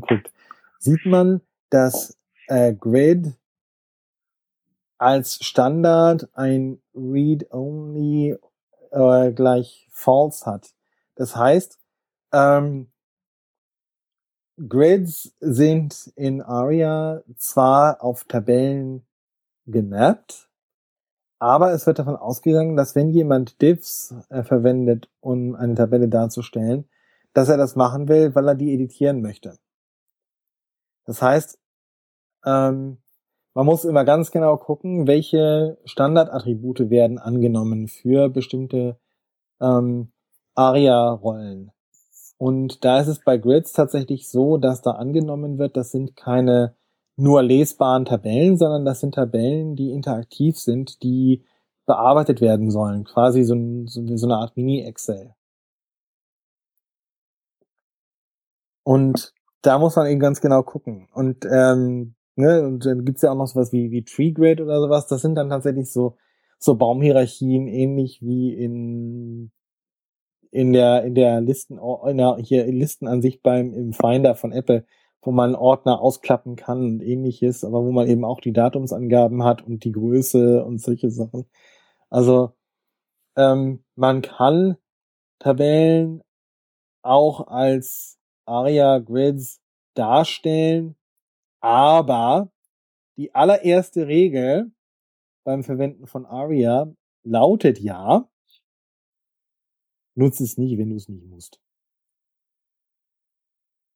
guckt, 0.00 0.32
sieht 0.78 1.06
man, 1.06 1.40
dass 1.70 2.18
äh, 2.48 2.72
Grid 2.74 3.34
als 4.98 5.36
Standard 5.44 6.28
ein 6.34 6.80
Read-Only 6.94 8.36
äh, 8.90 9.32
gleich 9.32 9.86
False 9.90 10.44
hat. 10.46 10.70
Das 11.14 11.36
heißt, 11.36 11.78
ähm, 12.32 12.88
Grids 14.68 15.34
sind 15.40 16.12
in 16.16 16.42
ARIA 16.42 17.22
zwar 17.36 18.02
auf 18.02 18.24
Tabellen 18.24 19.06
gemappt, 19.66 20.50
aber 21.38 21.72
es 21.72 21.86
wird 21.86 21.98
davon 21.98 22.16
ausgegangen, 22.16 22.76
dass 22.76 22.94
wenn 22.94 23.08
jemand 23.08 23.62
Diffs 23.62 24.14
äh, 24.28 24.42
verwendet, 24.42 25.08
um 25.20 25.54
eine 25.54 25.74
Tabelle 25.74 26.08
darzustellen, 26.08 26.88
dass 27.32 27.48
er 27.48 27.56
das 27.56 27.76
machen 27.76 28.08
will, 28.08 28.34
weil 28.34 28.48
er 28.48 28.54
die 28.54 28.74
editieren 28.74 29.22
möchte. 29.22 29.58
Das 31.06 31.22
heißt, 31.22 31.58
ähm, 32.44 32.98
man 33.54 33.66
muss 33.66 33.84
immer 33.84 34.04
ganz 34.04 34.30
genau 34.30 34.58
gucken, 34.58 35.06
welche 35.06 35.78
Standardattribute 35.84 36.90
werden 36.90 37.18
angenommen 37.18 37.88
für 37.88 38.28
bestimmte 38.28 38.98
ähm, 39.60 40.12
ARIA-Rollen. 40.54 41.72
Und 42.40 42.86
da 42.86 42.98
ist 43.00 43.08
es 43.08 43.18
bei 43.22 43.36
Grids 43.36 43.74
tatsächlich 43.74 44.30
so, 44.30 44.56
dass 44.56 44.80
da 44.80 44.92
angenommen 44.92 45.58
wird, 45.58 45.76
das 45.76 45.90
sind 45.90 46.16
keine 46.16 46.74
nur 47.16 47.42
lesbaren 47.42 48.06
Tabellen, 48.06 48.56
sondern 48.56 48.86
das 48.86 49.00
sind 49.00 49.14
Tabellen, 49.14 49.76
die 49.76 49.92
interaktiv 49.92 50.58
sind, 50.58 51.02
die 51.02 51.44
bearbeitet 51.84 52.40
werden 52.40 52.70
sollen. 52.70 53.04
Quasi 53.04 53.44
so, 53.44 53.54
ein, 53.54 53.86
so, 53.88 54.26
eine 54.26 54.36
Art 54.38 54.56
Mini-Excel. 54.56 55.34
Und 58.84 59.34
da 59.60 59.78
muss 59.78 59.96
man 59.96 60.06
eben 60.06 60.20
ganz 60.20 60.40
genau 60.40 60.62
gucken. 60.62 61.08
Und, 61.12 61.44
ähm, 61.44 62.14
ne, 62.36 62.62
und 62.62 62.86
dann 62.86 63.04
gibt's 63.04 63.20
ja 63.20 63.32
auch 63.32 63.36
noch 63.36 63.48
sowas 63.48 63.70
wie, 63.70 63.90
wie 63.90 64.02
Tree 64.04 64.32
Grid 64.32 64.62
oder 64.62 64.80
sowas. 64.80 65.06
Das 65.08 65.20
sind 65.20 65.34
dann 65.34 65.50
tatsächlich 65.50 65.92
so, 65.92 66.16
so 66.58 66.74
Baumhierarchien, 66.76 67.68
ähnlich 67.68 68.22
wie 68.22 68.54
in, 68.54 69.52
in 70.50 70.72
der, 70.72 71.04
in 71.04 71.14
der 71.14 71.40
Listen, 71.40 71.78
in 72.06 72.18
der, 72.18 72.36
hier 72.38 72.66
Listenansicht 72.66 73.42
beim, 73.42 73.72
im 73.72 73.92
Finder 73.92 74.34
von 74.34 74.52
Apple, 74.52 74.84
wo 75.22 75.32
man 75.32 75.54
Ordner 75.54 76.00
ausklappen 76.00 76.56
kann 76.56 76.84
und 76.84 77.02
ähnliches, 77.02 77.64
aber 77.64 77.84
wo 77.84 77.92
man 77.92 78.08
eben 78.08 78.24
auch 78.24 78.40
die 78.40 78.52
Datumsangaben 78.52 79.44
hat 79.44 79.62
und 79.62 79.84
die 79.84 79.92
Größe 79.92 80.64
und 80.64 80.80
solche 80.80 81.10
Sachen. 81.10 81.46
Also, 82.08 82.54
ähm, 83.36 83.84
man 83.94 84.22
kann 84.22 84.76
Tabellen 85.38 86.22
auch 87.02 87.46
als 87.46 88.18
ARIA-Grids 88.46 89.60
darstellen, 89.94 90.96
aber 91.60 92.50
die 93.16 93.34
allererste 93.34 94.06
Regel 94.06 94.72
beim 95.44 95.62
Verwenden 95.62 96.06
von 96.06 96.26
ARIA 96.26 96.92
lautet 97.22 97.78
ja, 97.78 98.28
nutze 100.20 100.44
es 100.44 100.56
nie, 100.56 100.78
wenn 100.78 100.90
du 100.90 100.96
es 100.96 101.08
nicht 101.08 101.26
musst. 101.26 101.60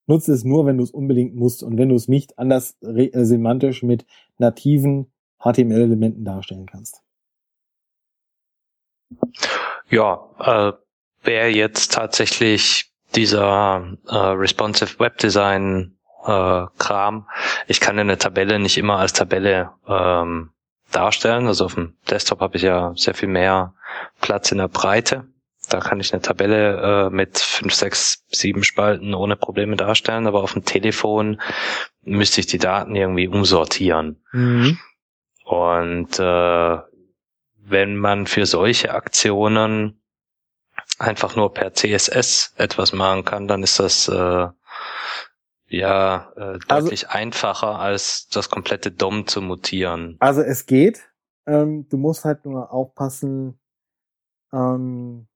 Nutze 0.07 0.33
es 0.33 0.45
nur, 0.45 0.66
wenn 0.66 0.79
du 0.79 0.85
es 0.85 0.91
unbedingt 0.91 1.35
musst 1.35 1.62
und 1.62 1.79
wenn 1.79 1.89
du 1.89 1.95
es 1.95 2.09
nicht 2.09 2.39
anders 2.39 2.77
äh, 2.83 3.25
semantisch 3.25 3.83
mit 3.83 4.05
nativen 4.39 5.12
HTML-Elementen 5.39 6.25
darstellen 6.25 6.66
kannst. 6.66 7.03
Ja, 9.89 10.29
äh, 10.41 10.72
wäre 11.27 11.49
jetzt 11.49 11.93
tatsächlich 11.93 12.93
dieser 13.14 13.97
äh, 14.09 14.16
responsive 14.16 14.99
Web 14.99 15.18
Design 15.18 15.97
äh, 16.25 16.66
Kram. 16.79 17.29
Ich 17.66 17.81
kann 17.81 17.99
eine 17.99 18.18
Tabelle 18.18 18.59
nicht 18.59 18.77
immer 18.77 18.99
als 18.99 19.12
Tabelle 19.12 19.70
ähm, 19.87 20.51
darstellen. 20.91 21.47
Also 21.47 21.66
auf 21.66 21.75
dem 21.75 21.97
Desktop 22.11 22.41
habe 22.41 22.57
ich 22.57 22.62
ja 22.62 22.93
sehr 22.97 23.14
viel 23.14 23.29
mehr 23.29 23.75
Platz 24.20 24.53
in 24.53 24.59
der 24.59 24.68
Breite. 24.68 25.27
Da 25.67 25.81
kann 25.81 26.01
ich 26.01 26.12
eine 26.12 26.23
Tabelle 26.23 27.07
äh, 27.07 27.11
mit 27.11 27.39
fünf, 27.39 27.75
sechs, 27.75 28.25
sieben 28.29 28.65
Spalten 28.65 29.15
ohne 29.15 29.37
Probleme 29.37 29.77
darstellen, 29.77 30.27
aber 30.27 30.43
auf 30.43 30.53
dem 30.53 30.65
Telefon 30.65 31.41
müsste 32.03 32.41
ich 32.41 32.47
die 32.47 32.59
Daten 32.59 32.95
irgendwie 32.95 33.29
umsortieren. 33.29 34.23
Und 35.45 36.19
äh, 36.19 36.79
wenn 37.67 37.97
man 37.97 38.27
für 38.27 38.47
solche 38.47 38.93
Aktionen 38.95 40.01
einfach 40.99 41.37
nur 41.37 41.53
per 41.55 41.73
CSS 41.73 42.55
etwas 42.57 42.93
machen 42.93 43.25
kann, 43.25 43.49
dann 43.49 43.62
ist 43.62 43.79
das 43.79 44.09
äh, 44.09 44.49
ja 45.69 46.33
äh, 46.37 46.41
Also- 46.41 46.87
deutlich 46.89 47.09
einfacher, 47.11 47.79
als 47.79 48.29
das 48.29 48.51
komplette 48.51 48.91
DOM 48.93 49.27
zu 49.27 49.41
mutieren. 49.41 50.17
Also 50.21 50.43
es 50.43 50.67
geht. 50.67 51.09
Ähm, 51.47 51.87
du 51.91 51.97
musst 51.99 52.25
halt 52.25 52.45
nur 52.47 52.73
aufpassen, 52.73 53.59
ähm, 54.53 55.27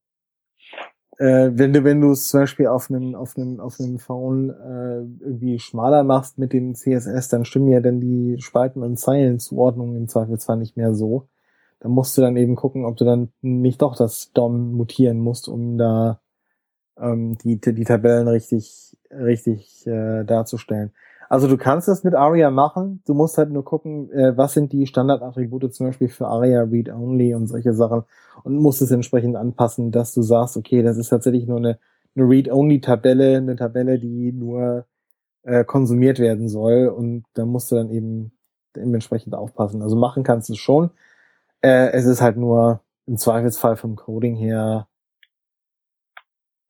äh, 1.19 1.51
wenn 1.53 1.73
du 1.73 1.85
wenn 1.85 2.01
du 2.01 2.13
es 2.13 2.25
zum 2.25 2.41
Beispiel 2.41 2.69
auf 2.69 2.91
einem 2.91 3.15
auf 3.15 3.37
einem 3.37 3.61
auf 3.61 3.81
einem 3.81 3.99
Phone 3.99 4.51
äh, 4.51 4.99
irgendwie 5.25 5.59
schmaler 5.59 6.05
machst 6.05 6.39
mit 6.39 6.53
dem 6.53 6.75
CSS, 6.75 7.29
dann 7.29 7.45
stimmen 7.45 7.69
ja 7.69 7.81
dann 7.81 8.01
die 8.01 8.41
Spalten 8.41 8.83
und 8.83 8.99
Zeilenzuordnungen 8.99 9.97
im 9.97 10.09
Zweifelsfall 10.09 10.59
nicht 10.59 10.77
mehr 10.77 10.95
so. 10.95 11.29
Dann 11.81 11.93
musst 11.93 12.17
du 12.17 12.23
dann 12.23 12.37
eben 12.37 12.57
gucken, 12.57 12.85
ob 12.85 12.97
du 12.97 13.05
dann 13.05 13.33
nicht 13.41 13.83
doch 13.83 13.97
das 13.97 14.33
DOM 14.33 14.73
mutieren 14.73 15.19
musst, 15.19 15.49
um 15.49 15.79
da 15.79 16.21
ähm, 17.01 17.37
die, 17.39 17.61
die 17.61 17.85
Tabellen 17.85 18.29
richtig, 18.29 18.97
richtig 19.11 19.87
äh, 19.87 20.25
darzustellen. 20.25 20.93
Also 21.29 21.47
du 21.47 21.59
kannst 21.59 21.89
das 21.89 22.05
mit 22.05 22.15
ARIA 22.15 22.51
machen, 22.51 23.03
du 23.07 23.13
musst 23.15 23.37
halt 23.37 23.51
nur 23.51 23.65
gucken, 23.65 24.11
äh, 24.13 24.37
was 24.37 24.55
sind 24.55 24.73
die 24.73 24.87
Standardattribute 24.87 25.75
zum 25.75 25.87
Beispiel 25.87 26.09
für 26.09 26.27
ARIA 26.27 26.63
Read 26.63 26.89
Only 26.89 27.35
und 27.35 27.47
solche 27.49 27.75
Sachen 27.75 28.05
und 28.45 28.57
musst 28.57 28.81
es 28.81 28.91
entsprechend 28.91 29.37
anpassen, 29.37 29.93
dass 29.93 30.15
du 30.15 30.23
sagst, 30.23 30.57
okay, 30.57 30.83
das 30.83 30.97
ist 30.97 31.11
tatsächlich 31.11 31.47
nur 31.47 31.59
eine, 31.59 31.79
eine 32.17 32.29
Read-Only-Tabelle, 32.29 33.37
eine 33.37 33.57
Tabelle, 33.57 33.99
die 33.99 34.33
nur 34.33 34.87
äh, 35.43 35.65
konsumiert 35.65 36.19
werden 36.19 36.49
soll 36.49 36.89
und 36.89 37.25
da 37.35 37.45
musst 37.45 37.71
du 37.71 37.77
dann 37.77 37.91
eben 37.91 38.33
dementsprechend 38.75 39.35
aufpassen. 39.35 39.83
Also 39.83 39.97
machen 39.97 40.23
kannst 40.25 40.49
du 40.49 40.55
es 40.55 40.59
schon. 40.59 40.91
Äh, 41.63 41.91
es 41.93 42.07
ist 42.07 42.23
halt 42.23 42.37
nur 42.39 42.83
im 43.07 43.19
Zweifelsfall 43.19 43.77
vom 43.77 43.97
Coding 43.97 44.37
her 44.37 44.89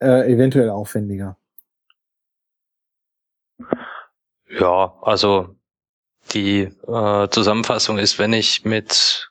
äh, 0.01 0.33
eventuell 0.33 0.71
aufwendiger. 0.71 1.38
Ja, 4.51 4.95
also 5.03 5.57
die 6.33 6.71
äh, 6.87 7.29
Zusammenfassung 7.31 7.99
ist, 7.99 8.19
wenn 8.19 8.33
ich 8.33 8.65
mit 8.65 9.31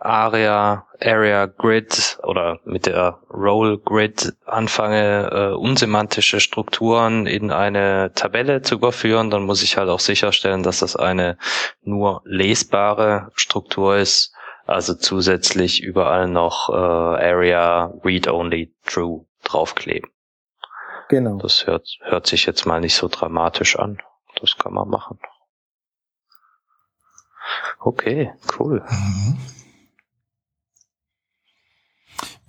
Area, 0.00 0.86
Area 1.00 1.46
Grid 1.46 2.18
oder 2.22 2.60
mit 2.64 2.86
der 2.86 3.18
Role 3.30 3.78
Grid 3.78 4.32
anfange, 4.46 5.30
äh, 5.32 5.54
unsemantische 5.56 6.38
Strukturen 6.38 7.26
in 7.26 7.50
eine 7.50 8.12
Tabelle 8.14 8.62
zu 8.62 8.76
überführen, 8.76 9.30
dann 9.30 9.42
muss 9.42 9.62
ich 9.62 9.76
halt 9.76 9.88
auch 9.88 10.00
sicherstellen, 10.00 10.62
dass 10.62 10.80
das 10.80 10.94
eine 10.94 11.36
nur 11.82 12.22
lesbare 12.24 13.32
Struktur 13.34 13.96
ist, 13.96 14.32
also 14.66 14.94
zusätzlich 14.94 15.82
überall 15.82 16.28
noch 16.28 16.68
äh, 16.68 16.74
Area 16.74 17.92
Read 18.04 18.28
Only 18.28 18.72
True 18.86 19.24
draufkleben. 19.42 20.10
Genau. 21.08 21.38
Das 21.38 21.66
hört, 21.66 21.88
hört 22.02 22.26
sich 22.26 22.46
jetzt 22.46 22.66
mal 22.66 22.80
nicht 22.80 22.94
so 22.94 23.08
dramatisch 23.08 23.78
an. 23.78 23.98
Das 24.40 24.56
kann 24.56 24.74
man 24.74 24.88
machen. 24.88 25.18
Okay, 27.80 28.32
cool. 28.58 28.84
Mhm. 28.88 29.38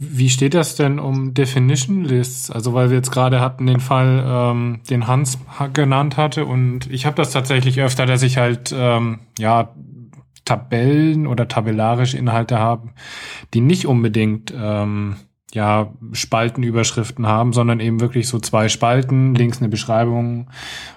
Wie 0.01 0.29
steht 0.29 0.53
das 0.53 0.75
denn 0.75 0.97
um 0.97 1.33
Definition 1.33 2.05
Lists? 2.05 2.49
Also 2.49 2.73
weil 2.73 2.89
wir 2.89 2.97
jetzt 2.97 3.11
gerade 3.11 3.41
hatten 3.41 3.67
den 3.67 3.81
Fall, 3.81 4.23
ähm, 4.25 4.81
den 4.89 5.07
Hans 5.07 5.37
genannt 5.73 6.15
hatte 6.15 6.45
und 6.45 6.89
ich 6.89 7.05
habe 7.05 7.17
das 7.17 7.31
tatsächlich 7.31 7.81
öfter, 7.81 8.05
dass 8.05 8.23
ich 8.23 8.37
halt 8.37 8.73
ähm, 8.73 9.19
ja 9.37 9.75
Tabellen 10.45 11.27
oder 11.27 11.49
tabellarische 11.49 12.17
Inhalte 12.17 12.59
habe, 12.59 12.89
die 13.53 13.59
nicht 13.59 13.85
unbedingt 13.87 14.53
ähm, 14.55 15.17
ja 15.53 15.93
Spaltenüberschriften 16.11 17.27
haben, 17.27 17.53
sondern 17.53 17.79
eben 17.79 17.99
wirklich 17.99 18.27
so 18.27 18.39
zwei 18.39 18.69
Spalten, 18.69 19.35
links 19.35 19.59
eine 19.59 19.69
Beschreibung 19.69 20.47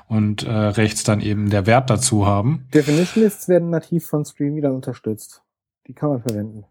und 0.08 0.42
äh, 0.42 0.50
rechts 0.50 1.04
dann 1.04 1.20
eben 1.20 1.50
der 1.50 1.66
Wert 1.66 1.90
dazu 1.90 2.26
haben. 2.26 2.66
Definition 2.74 3.24
Lists 3.24 3.48
werden 3.48 3.70
nativ 3.70 4.06
von 4.06 4.24
Screenreader 4.24 4.72
unterstützt. 4.72 5.42
Die 5.86 5.94
kann 5.94 6.10
man 6.10 6.22
verwenden. 6.22 6.64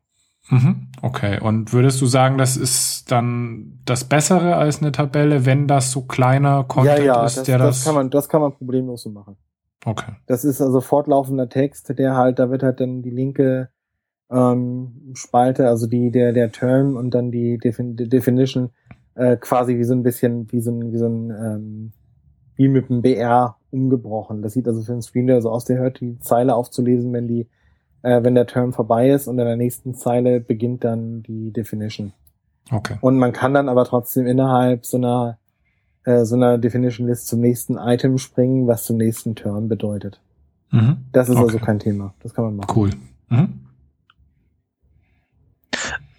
Mhm. 0.49 0.87
Okay. 1.01 1.39
Und 1.39 1.73
würdest 1.73 2.01
du 2.01 2.05
sagen, 2.05 2.37
das 2.37 2.57
ist 2.57 3.11
dann 3.11 3.79
das 3.85 4.03
Bessere 4.03 4.55
als 4.55 4.81
eine 4.81 4.91
Tabelle, 4.91 5.45
wenn 5.45 5.67
das 5.67 5.91
so 5.91 6.01
kleiner 6.01 6.63
Content 6.63 6.99
ja, 6.99 7.05
ja, 7.05 7.25
ist, 7.25 7.37
das, 7.37 7.43
der 7.45 7.57
das, 7.57 7.77
das 7.77 7.85
kann 7.85 7.95
man, 7.95 8.09
das 8.09 8.29
kann 8.29 8.41
man 8.41 8.51
problemlos 8.53 9.03
so 9.03 9.09
machen. 9.09 9.37
Okay. 9.85 10.11
Das 10.27 10.43
ist 10.43 10.61
also 10.61 10.81
fortlaufender 10.81 11.49
Text, 11.49 11.97
der 11.97 12.15
halt, 12.15 12.37
da 12.37 12.51
wird 12.51 12.63
halt 12.63 12.79
dann 12.79 13.01
die 13.01 13.09
linke 13.09 13.69
ähm, 14.31 15.11
Spalte, 15.13 15.67
also 15.67 15.87
die 15.87 16.11
der 16.11 16.33
der 16.33 16.51
Term 16.51 16.95
und 16.95 17.13
dann 17.13 17.31
die, 17.31 17.57
Defin 17.57 17.95
Definition 17.95 18.69
äh, 19.15 19.37
quasi 19.37 19.77
wie 19.77 19.83
so 19.83 19.93
ein 19.93 20.03
bisschen 20.03 20.51
wie 20.51 20.61
so 20.61 20.71
ein 20.71 20.93
wie 20.93 20.97
so 20.97 21.07
ein 21.07 21.29
ähm, 21.31 21.91
wie 22.55 22.67
mit 22.67 22.89
dem 22.89 23.01
BR 23.01 23.57
umgebrochen. 23.71 24.41
Das 24.41 24.53
sieht 24.53 24.67
also 24.67 24.81
für 24.81 24.93
den 24.93 25.01
Screenreader 25.01 25.41
so 25.41 25.49
aus, 25.49 25.65
der 25.65 25.77
hört 25.77 25.99
die 25.99 26.19
Zeile 26.19 26.55
aufzulesen, 26.55 27.11
wenn 27.13 27.27
die 27.27 27.47
äh, 28.03 28.23
wenn 28.23 28.35
der 28.35 28.47
Term 28.47 28.73
vorbei 28.73 29.09
ist 29.09 29.27
und 29.27 29.37
in 29.37 29.45
der 29.45 29.57
nächsten 29.57 29.93
Zeile 29.95 30.39
beginnt 30.39 30.83
dann 30.83 31.23
die 31.23 31.51
Definition. 31.51 32.13
Okay. 32.71 32.97
Und 33.01 33.17
man 33.17 33.33
kann 33.33 33.53
dann 33.53 33.69
aber 33.69 33.85
trotzdem 33.85 34.27
innerhalb 34.27 34.85
so 34.85 34.97
einer 34.97 35.37
äh, 36.03 36.23
so 36.23 36.35
einer 36.35 36.57
Definition 36.57 37.07
List 37.07 37.27
zum 37.27 37.41
nächsten 37.41 37.77
Item 37.77 38.17
springen, 38.17 38.67
was 38.67 38.85
zum 38.85 38.97
nächsten 38.97 39.35
Term 39.35 39.67
bedeutet. 39.67 40.21
Mhm. 40.71 40.97
Das 41.11 41.27
ist 41.27 41.35
also 41.35 41.43
okay. 41.43 41.53
also 41.55 41.65
kein 41.65 41.79
Thema. 41.79 42.13
Das 42.23 42.33
kann 42.33 42.45
man 42.45 42.55
machen. 42.55 42.73
Cool. 42.73 42.89
Mhm. 43.29 43.59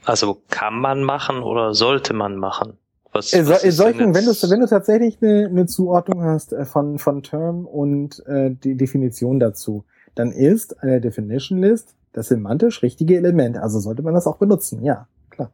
Also 0.05 0.43
kann 0.51 0.79
man 0.79 1.03
machen 1.03 1.43
oder 1.43 1.75
sollte 1.75 2.13
man 2.13 2.37
machen? 2.37 2.79
Was, 3.13 3.33
in, 3.33 3.47
was 3.47 3.63
in 3.63 3.73
solchen, 3.73 4.15
wenn 4.15 4.25
du, 4.25 4.33
wenn 4.33 4.61
du 4.61 4.67
tatsächlich 4.67 5.19
eine, 5.21 5.47
eine 5.47 5.67
Zuordnung 5.67 6.23
hast 6.23 6.53
äh, 6.53 6.65
von, 6.65 6.99
von 6.99 7.23
Term 7.23 7.67
und 7.67 8.25
äh, 8.27 8.51
die 8.51 8.77
Definition 8.77 9.39
dazu, 9.39 9.85
dann 10.15 10.33
ist 10.33 10.83
eine 10.83 11.01
Definition 11.01 11.59
List 11.59 11.95
das 12.13 12.29
semantisch 12.29 12.83
richtige 12.83 13.17
Element. 13.17 13.59
Also 13.59 13.81
sollte 13.81 14.03
man 14.03 14.15
das 14.15 14.27
auch 14.27 14.37
benutzen, 14.37 14.85
ja, 14.85 15.07
klar. 15.31 15.51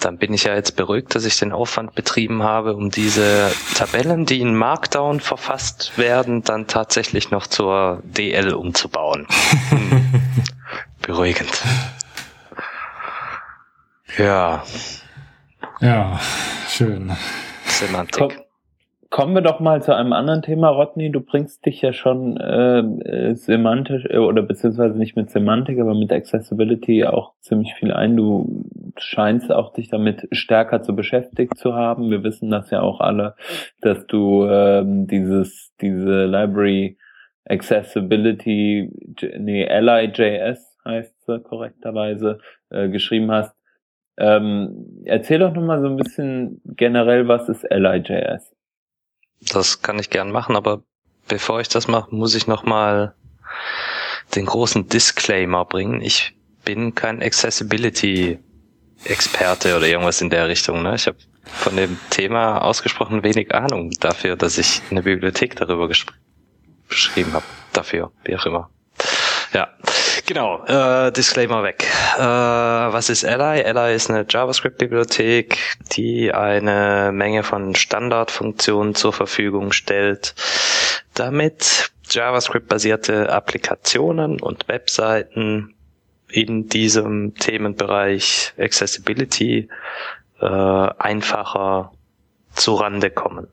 Dann 0.00 0.18
bin 0.18 0.34
ich 0.34 0.44
ja 0.44 0.54
jetzt 0.54 0.76
beruhigt, 0.76 1.14
dass 1.14 1.24
ich 1.24 1.38
den 1.38 1.52
Aufwand 1.52 1.94
betrieben 1.94 2.42
habe, 2.42 2.74
um 2.74 2.90
diese 2.90 3.50
Tabellen, 3.74 4.26
die 4.26 4.40
in 4.40 4.54
Markdown 4.54 5.20
verfasst 5.20 5.96
werden, 5.96 6.42
dann 6.42 6.66
tatsächlich 6.66 7.30
noch 7.30 7.46
zur 7.46 8.02
DL 8.04 8.54
umzubauen. 8.54 9.26
Hm. 9.70 10.02
Beruhigend. 11.02 11.62
Ja. 14.18 14.62
Ja, 15.80 16.18
schön. 16.68 17.10
Semantik. 17.64 18.18
Komm, 18.18 18.30
Kommen 19.12 19.34
wir 19.34 19.42
doch 19.42 19.60
mal 19.60 19.82
zu 19.82 19.94
einem 19.94 20.14
anderen 20.14 20.40
Thema, 20.40 20.70
Rodney. 20.70 21.12
Du 21.12 21.20
bringst 21.20 21.66
dich 21.66 21.82
ja 21.82 21.92
schon 21.92 22.38
äh, 22.38 22.78
äh, 22.78 23.34
semantisch 23.34 24.06
äh, 24.06 24.16
oder 24.16 24.40
beziehungsweise 24.40 24.96
nicht 24.96 25.16
mit 25.16 25.30
Semantik, 25.30 25.78
aber 25.78 25.94
mit 25.94 26.10
Accessibility 26.10 27.04
auch 27.04 27.34
ziemlich 27.40 27.74
viel 27.74 27.92
ein. 27.92 28.16
Du 28.16 28.64
scheinst 28.96 29.52
auch 29.52 29.74
dich 29.74 29.90
damit 29.90 30.28
stärker 30.32 30.80
zu 30.80 30.96
beschäftigt 30.96 31.58
zu 31.58 31.74
haben. 31.74 32.10
Wir 32.10 32.24
wissen 32.24 32.48
das 32.48 32.70
ja 32.70 32.80
auch 32.80 33.00
alle, 33.00 33.34
dass 33.82 34.06
du 34.06 34.46
äh, 34.46 34.82
dieses 34.86 35.74
diese 35.82 36.24
Library 36.24 36.96
Accessibility, 37.44 38.90
nee, 39.38 39.68
LIJS 39.78 40.78
heißt 40.86 41.26
korrekterweise, 41.44 42.38
äh, 42.70 42.88
geschrieben 42.88 43.30
hast. 43.30 43.54
Ähm, 44.18 45.02
erzähl 45.04 45.38
doch 45.38 45.52
nochmal 45.52 45.80
so 45.80 45.88
ein 45.88 45.96
bisschen 45.96 46.60
generell, 46.64 47.28
was 47.28 47.48
ist 47.48 47.64
LIJS? 47.64 48.52
Das 49.52 49.82
kann 49.82 49.98
ich 49.98 50.10
gern 50.10 50.30
machen, 50.30 50.54
aber 50.54 50.82
bevor 51.28 51.60
ich 51.60 51.68
das 51.68 51.88
mache, 51.88 52.14
muss 52.14 52.34
ich 52.34 52.46
nochmal 52.46 53.14
den 54.34 54.46
großen 54.46 54.88
Disclaimer 54.88 55.64
bringen. 55.64 56.00
Ich 56.00 56.34
bin 56.64 56.94
kein 56.94 57.22
Accessibility-Experte 57.22 59.76
oder 59.76 59.86
irgendwas 59.86 60.20
in 60.20 60.30
der 60.30 60.48
Richtung. 60.48 60.82
Ne? 60.82 60.94
Ich 60.94 61.06
habe 61.06 61.18
von 61.44 61.76
dem 61.76 61.98
Thema 62.10 62.58
ausgesprochen 62.58 63.24
wenig 63.24 63.54
Ahnung 63.54 63.90
dafür, 64.00 64.36
dass 64.36 64.58
ich 64.58 64.80
eine 64.90 65.02
Bibliothek 65.02 65.56
darüber 65.56 65.88
geschrieben 65.88 67.32
habe. 67.32 67.44
Dafür, 67.72 68.12
wie 68.24 68.36
auch 68.36 68.46
immer. 68.46 68.70
Ja, 69.54 69.68
genau. 70.32 70.64
Äh, 70.64 71.12
Disclaimer 71.12 71.62
weg. 71.62 71.86
Äh, 72.16 72.22
was 72.22 73.10
ist 73.10 73.24
Ally? 73.24 73.64
Ally 73.64 73.94
ist 73.94 74.10
eine 74.10 74.24
JavaScript-Bibliothek, 74.28 75.58
die 75.92 76.32
eine 76.32 77.10
Menge 77.12 77.42
von 77.42 77.74
Standardfunktionen 77.74 78.94
zur 78.94 79.12
Verfügung 79.12 79.72
stellt, 79.72 80.34
damit 81.14 81.92
JavaScript-basierte 82.08 83.30
Applikationen 83.30 84.40
und 84.40 84.68
Webseiten 84.68 85.74
in 86.28 86.68
diesem 86.68 87.34
Themenbereich 87.34 88.54
Accessibility 88.58 89.68
äh, 90.40 90.46
einfacher 90.46 91.92
zurande 92.54 93.10
kommen. 93.10 93.48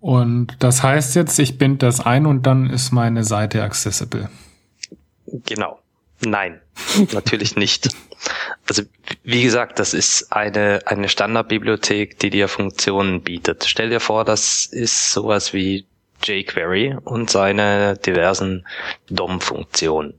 Und 0.00 0.56
das 0.58 0.82
heißt 0.82 1.14
jetzt, 1.14 1.38
ich 1.38 1.56
binde 1.56 1.86
das 1.86 2.00
ein 2.04 2.26
und 2.26 2.46
dann 2.46 2.68
ist 2.68 2.90
meine 2.90 3.22
Seite 3.22 3.62
accessible. 3.62 4.28
Genau. 5.26 5.80
Nein, 6.20 6.60
natürlich 7.12 7.56
nicht. 7.56 7.88
Also 8.68 8.82
wie 9.22 9.42
gesagt, 9.42 9.78
das 9.78 9.94
ist 9.94 10.32
eine, 10.32 10.80
eine 10.86 11.08
Standardbibliothek, 11.08 12.18
die 12.18 12.30
dir 12.30 12.48
Funktionen 12.48 13.22
bietet. 13.22 13.64
Stell 13.66 13.90
dir 13.90 14.00
vor, 14.00 14.24
das 14.24 14.66
ist 14.66 15.12
sowas 15.12 15.52
wie 15.52 15.86
jQuery 16.24 16.96
und 17.04 17.30
seine 17.30 17.96
diversen 17.98 18.66
DOM-Funktionen. 19.10 20.18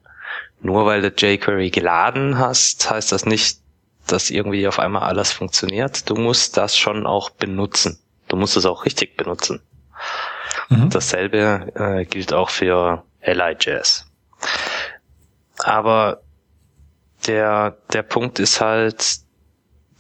Nur 0.62 0.86
weil 0.86 1.02
du 1.02 1.10
jQuery 1.10 1.70
geladen 1.70 2.38
hast, 2.38 2.90
heißt 2.90 3.12
das 3.12 3.26
nicht, 3.26 3.60
dass 4.08 4.30
irgendwie 4.30 4.68
auf 4.68 4.80
einmal 4.80 5.04
alles 5.04 5.32
funktioniert. 5.32 6.10
Du 6.10 6.16
musst 6.16 6.58
das 6.58 6.78
schon 6.78 7.06
auch 7.06 7.30
benutzen. 7.30 8.00
Du 8.28 8.38
musst 8.38 8.56
es 8.56 8.66
auch 8.66 8.86
richtig 8.86 9.18
benutzen. 9.18 9.62
Mhm. 10.70 10.90
Dasselbe 10.90 11.72
äh, 11.76 12.06
gilt 12.06 12.34
auch 12.34 12.50
für 12.50 13.04
LIJS. 13.22 14.06
Aber 15.60 16.22
der, 17.26 17.78
der 17.92 18.04
Punkt 18.04 18.40
ist 18.40 18.62
halt, 18.62 19.20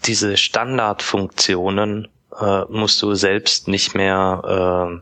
diese 0.05 0.37
Standardfunktionen 0.37 2.07
äh, 2.39 2.61
musst 2.69 3.01
du 3.01 3.15
selbst 3.15 3.67
nicht 3.67 3.95
mehr 3.95 5.01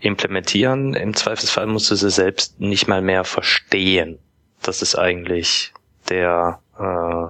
äh, 0.00 0.06
implementieren. 0.06 0.94
Im 0.94 1.14
Zweifelsfall 1.14 1.66
musst 1.66 1.90
du 1.90 1.94
sie 1.94 2.10
selbst 2.10 2.60
nicht 2.60 2.88
mal 2.88 3.00
mehr 3.00 3.24
verstehen. 3.24 4.18
Das 4.62 4.82
ist 4.82 4.96
eigentlich 4.96 5.72
der 6.08 6.60
äh, 6.78 7.26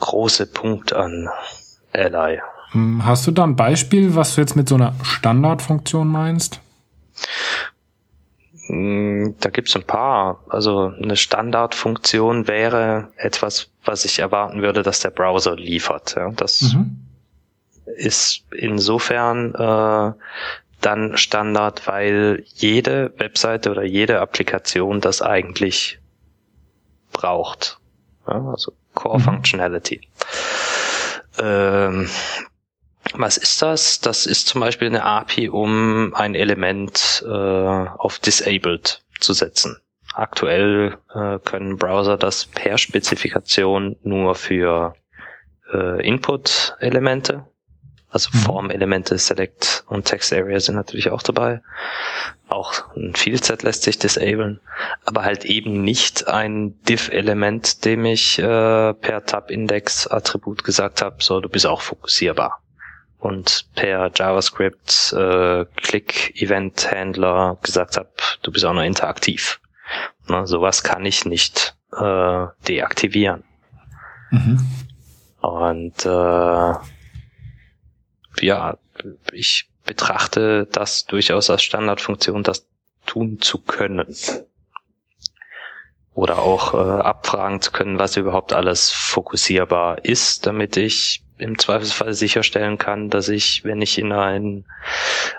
große 0.00 0.46
Punkt 0.46 0.92
an 0.92 1.28
Ally. 1.92 2.40
Hm, 2.72 3.04
hast 3.04 3.26
du 3.26 3.30
da 3.30 3.44
ein 3.44 3.56
Beispiel, 3.56 4.14
was 4.14 4.34
du 4.34 4.42
jetzt 4.42 4.56
mit 4.56 4.68
so 4.68 4.74
einer 4.74 4.94
Standardfunktion 5.02 6.08
meinst? 6.08 6.60
Hm, 8.66 9.36
da 9.40 9.50
gibt's 9.50 9.76
ein 9.76 9.84
paar. 9.84 10.42
Also 10.48 10.92
eine 11.00 11.16
Standardfunktion 11.16 12.48
wäre 12.48 13.08
etwas, 13.16 13.70
was 13.84 14.04
ich 14.04 14.18
erwarten 14.18 14.62
würde, 14.62 14.82
dass 14.82 15.00
der 15.00 15.10
Browser 15.10 15.56
liefert. 15.56 16.14
Ja, 16.16 16.30
das 16.30 16.62
mhm. 16.62 17.06
ist 17.96 18.44
insofern 18.56 19.54
äh, 19.54 20.12
dann 20.80 21.16
Standard, 21.16 21.86
weil 21.86 22.44
jede 22.54 23.12
Webseite 23.18 23.70
oder 23.70 23.84
jede 23.84 24.20
Applikation 24.20 25.00
das 25.00 25.22
eigentlich 25.22 25.98
braucht. 27.12 27.78
Ja, 28.26 28.50
also 28.50 28.72
Core 28.94 29.18
mhm. 29.18 29.22
Functionality. 29.22 30.00
Ähm, 31.38 32.08
was 33.12 33.36
ist 33.36 33.60
das? 33.62 34.00
Das 34.00 34.26
ist 34.26 34.48
zum 34.48 34.60
Beispiel 34.60 34.88
eine 34.88 35.04
API, 35.04 35.48
um 35.48 36.14
ein 36.14 36.34
Element 36.34 37.24
äh, 37.26 37.30
auf 37.30 38.18
Disabled 38.18 39.02
zu 39.20 39.32
setzen. 39.32 39.76
Aktuell 40.14 40.96
äh, 41.14 41.38
können 41.40 41.76
Browser 41.76 42.16
das 42.16 42.46
per 42.46 42.78
Spezifikation 42.78 43.96
nur 44.02 44.34
für 44.34 44.94
äh, 45.72 46.06
Input-Elemente, 46.06 47.44
also 48.10 48.30
mhm. 48.32 48.38
Form-Elemente, 48.38 49.18
Select 49.18 49.84
und 49.88 50.04
Text 50.04 50.32
Area 50.32 50.60
sind 50.60 50.76
natürlich 50.76 51.10
auch 51.10 51.22
dabei. 51.22 51.60
Auch 52.48 52.94
ein 52.94 53.14
Vielset 53.16 53.64
lässt 53.64 53.82
sich 53.82 53.98
disablen, 53.98 54.60
aber 55.04 55.24
halt 55.24 55.44
eben 55.44 55.82
nicht 55.82 56.28
ein 56.28 56.80
Div-Element, 56.84 57.84
dem 57.84 58.04
ich 58.04 58.38
äh, 58.38 58.94
per 58.94 59.26
Tab-Index-Attribut 59.26 60.62
gesagt 60.62 61.02
habe, 61.02 61.16
so 61.18 61.40
du 61.40 61.48
bist 61.48 61.66
auch 61.66 61.80
fokussierbar 61.80 62.63
und 63.24 63.70
per 63.74 64.10
JavaScript 64.14 65.14
äh, 65.14 65.64
Click-Event-Handler 65.76 67.56
gesagt 67.62 67.96
habe, 67.96 68.10
du 68.42 68.52
bist 68.52 68.66
auch 68.66 68.74
noch 68.74 68.82
interaktiv. 68.82 69.62
Na, 70.28 70.46
sowas 70.46 70.82
kann 70.82 71.06
ich 71.06 71.24
nicht 71.24 71.74
äh, 71.96 72.46
deaktivieren. 72.68 73.44
Mhm. 74.30 74.66
Und 75.40 76.04
äh, 76.04 76.74
ja, 78.44 78.76
ich 79.32 79.70
betrachte 79.86 80.66
das 80.70 81.06
durchaus 81.06 81.48
als 81.48 81.62
Standardfunktion, 81.62 82.42
das 82.42 82.68
tun 83.06 83.40
zu 83.40 83.58
können. 83.58 84.14
Oder 86.12 86.40
auch 86.40 86.74
äh, 86.74 87.00
abfragen 87.02 87.62
zu 87.62 87.72
können, 87.72 87.98
was 87.98 88.18
überhaupt 88.18 88.52
alles 88.52 88.90
fokussierbar 88.90 90.04
ist, 90.04 90.46
damit 90.46 90.76
ich 90.76 91.23
im 91.38 91.58
Zweifelsfall 91.58 92.14
sicherstellen 92.14 92.78
kann, 92.78 93.10
dass 93.10 93.28
ich, 93.28 93.64
wenn 93.64 93.82
ich 93.82 93.98
in 93.98 94.12
einen, 94.12 94.64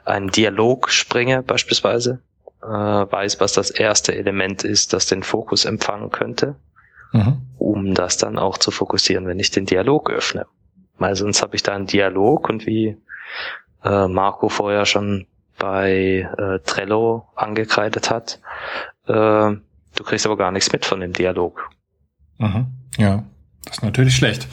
einen 0.03 0.29
Dialog 0.29 0.89
springe 0.89 1.41
beispielsweise, 1.41 2.21
äh, 2.61 2.67
weiß, 2.67 3.39
was 3.39 3.53
das 3.53 3.69
erste 3.69 4.15
Element 4.15 4.63
ist, 4.63 4.93
das 4.93 5.05
den 5.05 5.23
Fokus 5.23 5.65
empfangen 5.65 6.11
könnte, 6.11 6.55
mhm. 7.11 7.41
um 7.57 7.93
das 7.93 8.17
dann 8.17 8.37
auch 8.37 8.57
zu 8.57 8.71
fokussieren, 8.71 9.27
wenn 9.27 9.39
ich 9.39 9.51
den 9.51 9.65
Dialog 9.65 10.09
öffne. 10.09 10.45
Weil 10.97 11.15
sonst 11.15 11.41
habe 11.41 11.55
ich 11.55 11.63
da 11.63 11.73
einen 11.73 11.87
Dialog 11.87 12.49
und 12.49 12.65
wie 12.65 12.97
äh, 13.83 14.07
Marco 14.07 14.49
vorher 14.49 14.85
schon 14.85 15.27
bei 15.57 16.29
äh, 16.37 16.59
Trello 16.65 17.27
angekreidet 17.35 18.09
hat, 18.09 18.39
äh, 19.07 19.11
du 19.11 20.03
kriegst 20.03 20.25
aber 20.25 20.37
gar 20.37 20.51
nichts 20.51 20.71
mit 20.71 20.85
von 20.85 20.99
dem 20.99 21.13
Dialog. 21.13 21.69
Mhm. 22.37 22.67
Ja, 22.97 23.23
das 23.63 23.77
ist 23.77 23.83
natürlich 23.83 24.15
schlecht. 24.15 24.47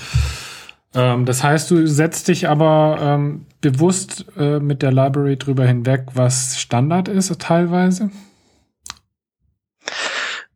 Ähm, 0.95 1.25
das 1.25 1.43
heißt, 1.43 1.71
du 1.71 1.87
setzt 1.87 2.29
dich 2.29 2.49
aber 2.49 2.99
ähm, 3.01 3.47
bewusst 3.61 4.27
äh, 4.37 4.59
mit 4.59 4.83
der 4.83 4.93
Library 4.93 5.37
drüber 5.37 5.65
hinweg, 5.65 6.07
was 6.15 6.61
Standard 6.61 7.09
ist 7.09 7.41
teilweise? 7.41 8.11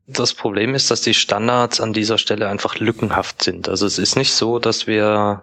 Das 0.06 0.34
Problem 0.34 0.74
ist, 0.74 0.90
dass 0.90 1.00
die 1.00 1.14
Standards 1.14 1.80
an 1.80 1.92
dieser 1.92 2.18
Stelle 2.18 2.48
einfach 2.48 2.78
lückenhaft 2.78 3.42
sind. 3.42 3.68
Also 3.68 3.86
es 3.86 3.98
ist 3.98 4.16
nicht 4.16 4.34
so, 4.34 4.58
dass 4.58 4.86
wir 4.86 5.42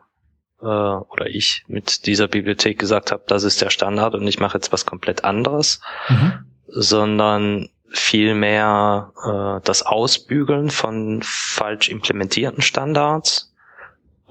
äh, 0.62 0.66
oder 0.66 1.28
ich 1.28 1.64
mit 1.68 2.06
dieser 2.06 2.28
Bibliothek 2.28 2.80
gesagt 2.80 3.12
habe, 3.12 3.24
das 3.28 3.44
ist 3.44 3.62
der 3.62 3.70
Standard 3.70 4.16
und 4.16 4.26
ich 4.28 4.40
mache 4.40 4.58
jetzt 4.58 4.72
was 4.72 4.86
komplett 4.86 5.24
anderes, 5.24 5.82
mhm. 6.08 6.46
sondern 6.68 7.70
vielmehr 7.90 9.12
äh, 9.26 9.66
das 9.66 9.84
Ausbügeln 9.84 10.70
von 10.70 11.22
falsch 11.24 11.90
implementierten 11.90 12.62
Standards 12.62 13.53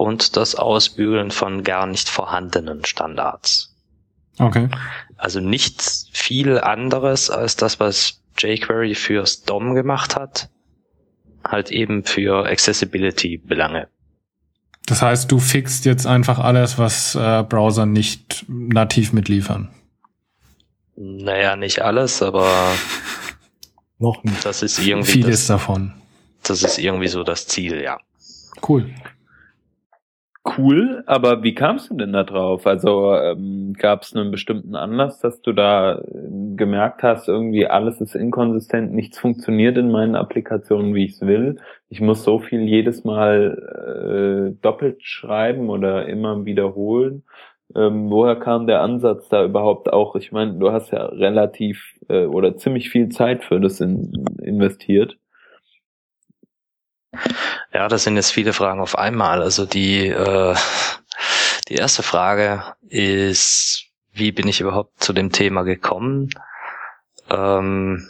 und 0.02 0.36
das 0.36 0.56
Ausbügeln 0.56 1.30
von 1.30 1.62
gar 1.62 1.86
nicht 1.86 2.08
vorhandenen 2.08 2.84
Standards. 2.84 3.72
Okay. 4.38 4.68
Also 5.16 5.38
nichts 5.38 6.08
viel 6.12 6.58
anderes 6.58 7.30
als 7.30 7.54
das, 7.54 7.78
was 7.78 8.20
jQuery 8.36 8.96
fürs 8.96 9.44
DOM 9.44 9.74
gemacht 9.74 10.16
hat, 10.16 10.50
halt 11.46 11.70
eben 11.70 12.02
für 12.04 12.46
Accessibility-Belange. 12.46 13.86
Das 14.86 15.02
heißt, 15.02 15.30
du 15.30 15.38
fixst 15.38 15.84
jetzt 15.84 16.04
einfach 16.06 16.40
alles, 16.40 16.78
was 16.78 17.14
äh, 17.14 17.44
Browser 17.48 17.86
nicht 17.86 18.44
nativ 18.48 19.12
mitliefern. 19.12 19.68
Naja, 20.96 21.54
nicht 21.54 21.80
alles, 21.80 22.22
aber 22.22 22.72
noch 23.98 24.24
nicht. 24.24 24.44
Das 24.44 24.62
ist 24.62 24.80
irgendwie 24.80 25.12
vieles 25.12 25.46
das, 25.46 25.46
davon. 25.46 25.94
Das 26.42 26.64
ist 26.64 26.78
irgendwie 26.78 27.06
so 27.06 27.22
das 27.22 27.46
Ziel, 27.46 27.80
ja. 27.80 27.98
Cool 28.66 28.92
cool, 30.44 31.02
aber 31.06 31.42
wie 31.42 31.54
kamst 31.54 31.90
du 31.90 31.94
denn 31.94 32.12
da 32.12 32.24
drauf? 32.24 32.66
Also 32.66 33.14
ähm, 33.14 33.74
gab 33.74 34.02
es 34.02 34.14
einen 34.14 34.30
bestimmten 34.30 34.74
Anlass, 34.74 35.20
dass 35.20 35.40
du 35.40 35.52
da 35.52 35.98
äh, 35.98 36.02
gemerkt 36.56 37.02
hast, 37.02 37.28
irgendwie 37.28 37.66
alles 37.66 38.00
ist 38.00 38.14
inkonsistent, 38.14 38.92
nichts 38.92 39.18
funktioniert 39.18 39.78
in 39.78 39.90
meinen 39.90 40.16
Applikationen, 40.16 40.94
wie 40.94 41.04
ich 41.04 41.12
es 41.12 41.20
will. 41.22 41.60
Ich 41.88 42.00
muss 42.00 42.24
so 42.24 42.38
viel 42.38 42.62
jedes 42.62 43.04
Mal 43.04 44.52
äh, 44.54 44.60
doppelt 44.62 45.02
schreiben 45.02 45.70
oder 45.70 46.06
immer 46.06 46.44
wiederholen. 46.44 47.24
Ähm, 47.74 48.10
woher 48.10 48.36
kam 48.36 48.66
der 48.66 48.80
Ansatz 48.82 49.28
da 49.28 49.44
überhaupt 49.44 49.92
auch? 49.92 50.16
Ich 50.16 50.32
meine, 50.32 50.54
du 50.58 50.72
hast 50.72 50.90
ja 50.92 51.06
relativ 51.06 51.94
äh, 52.08 52.26
oder 52.26 52.56
ziemlich 52.56 52.90
viel 52.90 53.08
Zeit 53.08 53.44
für 53.44 53.60
das 53.60 53.80
in, 53.80 54.26
investiert. 54.42 55.16
Ja, 57.72 57.88
das 57.88 58.04
sind 58.04 58.16
jetzt 58.16 58.32
viele 58.32 58.52
Fragen 58.52 58.80
auf 58.80 58.98
einmal. 58.98 59.42
Also 59.42 59.66
die, 59.66 60.08
äh, 60.08 60.54
die 61.68 61.74
erste 61.74 62.02
Frage 62.02 62.62
ist, 62.88 63.86
wie 64.12 64.32
bin 64.32 64.48
ich 64.48 64.60
überhaupt 64.60 65.02
zu 65.02 65.12
dem 65.12 65.32
Thema 65.32 65.62
gekommen? 65.62 66.30
Ähm, 67.30 68.08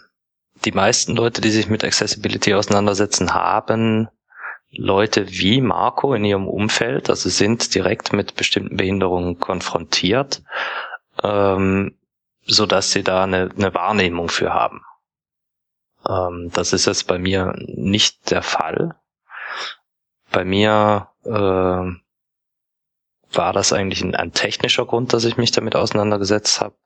die 0.65 0.73
meisten 0.73 1.17
Leute, 1.17 1.41
die 1.41 1.51
sich 1.51 1.69
mit 1.69 1.85
Accessibility 1.85 2.55
auseinandersetzen, 2.55 3.35
haben 3.35 4.09
Leute 4.71 5.29
wie 5.29 5.61
Marco 5.61 6.15
in 6.15 6.25
ihrem 6.25 6.49
Umfeld, 6.49 7.11
also 7.11 7.29
sind 7.29 7.75
direkt 7.75 8.13
mit 8.13 8.37
bestimmten 8.37 8.77
Behinderungen 8.77 9.39
konfrontiert, 9.39 10.43
ähm, 11.23 11.97
so 12.47 12.67
dass 12.67 12.91
sie 12.91 13.03
da 13.03 13.25
eine, 13.25 13.51
eine 13.55 13.75
Wahrnehmung 13.75 14.29
für 14.29 14.55
haben. 14.55 14.83
Ähm, 16.09 16.51
das 16.53 16.73
ist 16.73 16.87
jetzt 16.87 17.07
bei 17.07 17.19
mir 17.19 17.55
nicht 17.59 18.31
der 18.31 18.43
Fall. 18.43 18.95
Bei 20.31 20.45
mir 20.45 21.09
äh, 21.25 21.31
war 23.35 23.53
das 23.53 23.73
eigentlich 23.73 24.03
ein, 24.03 24.15
ein, 24.15 24.33
technischer 24.33 24.87
Grund, 24.87 25.13
dass 25.13 25.25
ich 25.25 25.37
mich 25.37 25.53
damit 25.53 25.77
auseinandergesetzt 25.77 26.61
habe. 26.61 26.77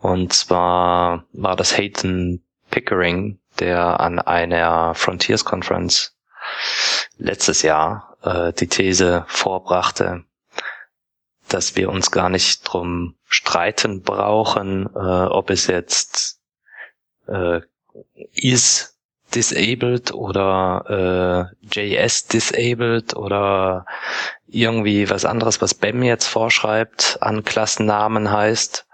Und 0.00 0.32
zwar 0.32 1.24
war 1.32 1.56
das 1.56 1.76
Hayden 1.76 2.44
Pickering, 2.70 3.40
der 3.58 4.00
an 4.00 4.18
einer 4.18 4.94
Frontiers 4.94 5.44
Conference 5.44 6.16
letztes 7.16 7.62
Jahr 7.62 8.16
äh, 8.22 8.52
die 8.52 8.68
These 8.68 9.24
vorbrachte, 9.26 10.24
dass 11.48 11.76
wir 11.76 11.90
uns 11.90 12.10
gar 12.10 12.28
nicht 12.28 12.62
drum 12.62 13.16
streiten 13.24 14.02
brauchen, 14.02 14.86
äh, 14.94 14.98
ob 14.98 15.50
es 15.50 15.66
jetzt 15.66 16.40
äh, 17.26 17.60
is 18.32 18.98
disabled 19.34 20.12
oder 20.12 21.52
äh, 21.62 21.66
JS 21.66 22.28
disabled 22.28 23.14
oder 23.14 23.84
irgendwie 24.46 25.10
was 25.10 25.24
anderes, 25.24 25.60
was 25.60 25.74
BEM 25.74 26.02
jetzt 26.02 26.26
vorschreibt, 26.26 27.18
an 27.20 27.44
Klassennamen 27.44 28.30
heißt, 28.30 28.86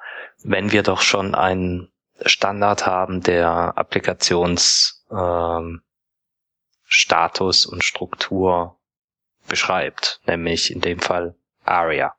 wenn 0.43 0.73
wir 0.73 0.83
doch 0.83 1.01
schon 1.01 1.35
einen 1.35 1.93
Standard 2.25 2.87
haben, 2.87 3.23
der 3.23 3.77
Applikations 3.77 5.05
ähm, 5.11 5.83
und 7.67 7.85
Struktur 7.85 8.79
beschreibt, 9.49 10.21
nämlich 10.27 10.71
in 10.71 10.81
dem 10.81 11.01
Fall 11.01 11.35
ARIA. 11.65 12.15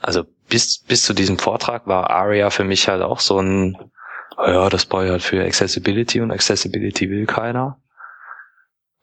also 0.00 0.24
bis, 0.48 0.82
bis 0.82 1.04
zu 1.04 1.14
diesem 1.14 1.38
Vortrag 1.38 1.86
war 1.86 2.10
ARIA 2.10 2.50
für 2.50 2.64
mich 2.64 2.88
halt 2.88 3.02
auch 3.02 3.20
so 3.20 3.40
ein, 3.40 3.90
ja, 4.38 4.68
das 4.68 4.86
brauche 4.86 5.06
ich 5.06 5.10
halt 5.10 5.22
für 5.22 5.44
Accessibility 5.44 6.20
und 6.20 6.30
Accessibility 6.30 7.10
will 7.10 7.26
keiner. 7.26 7.80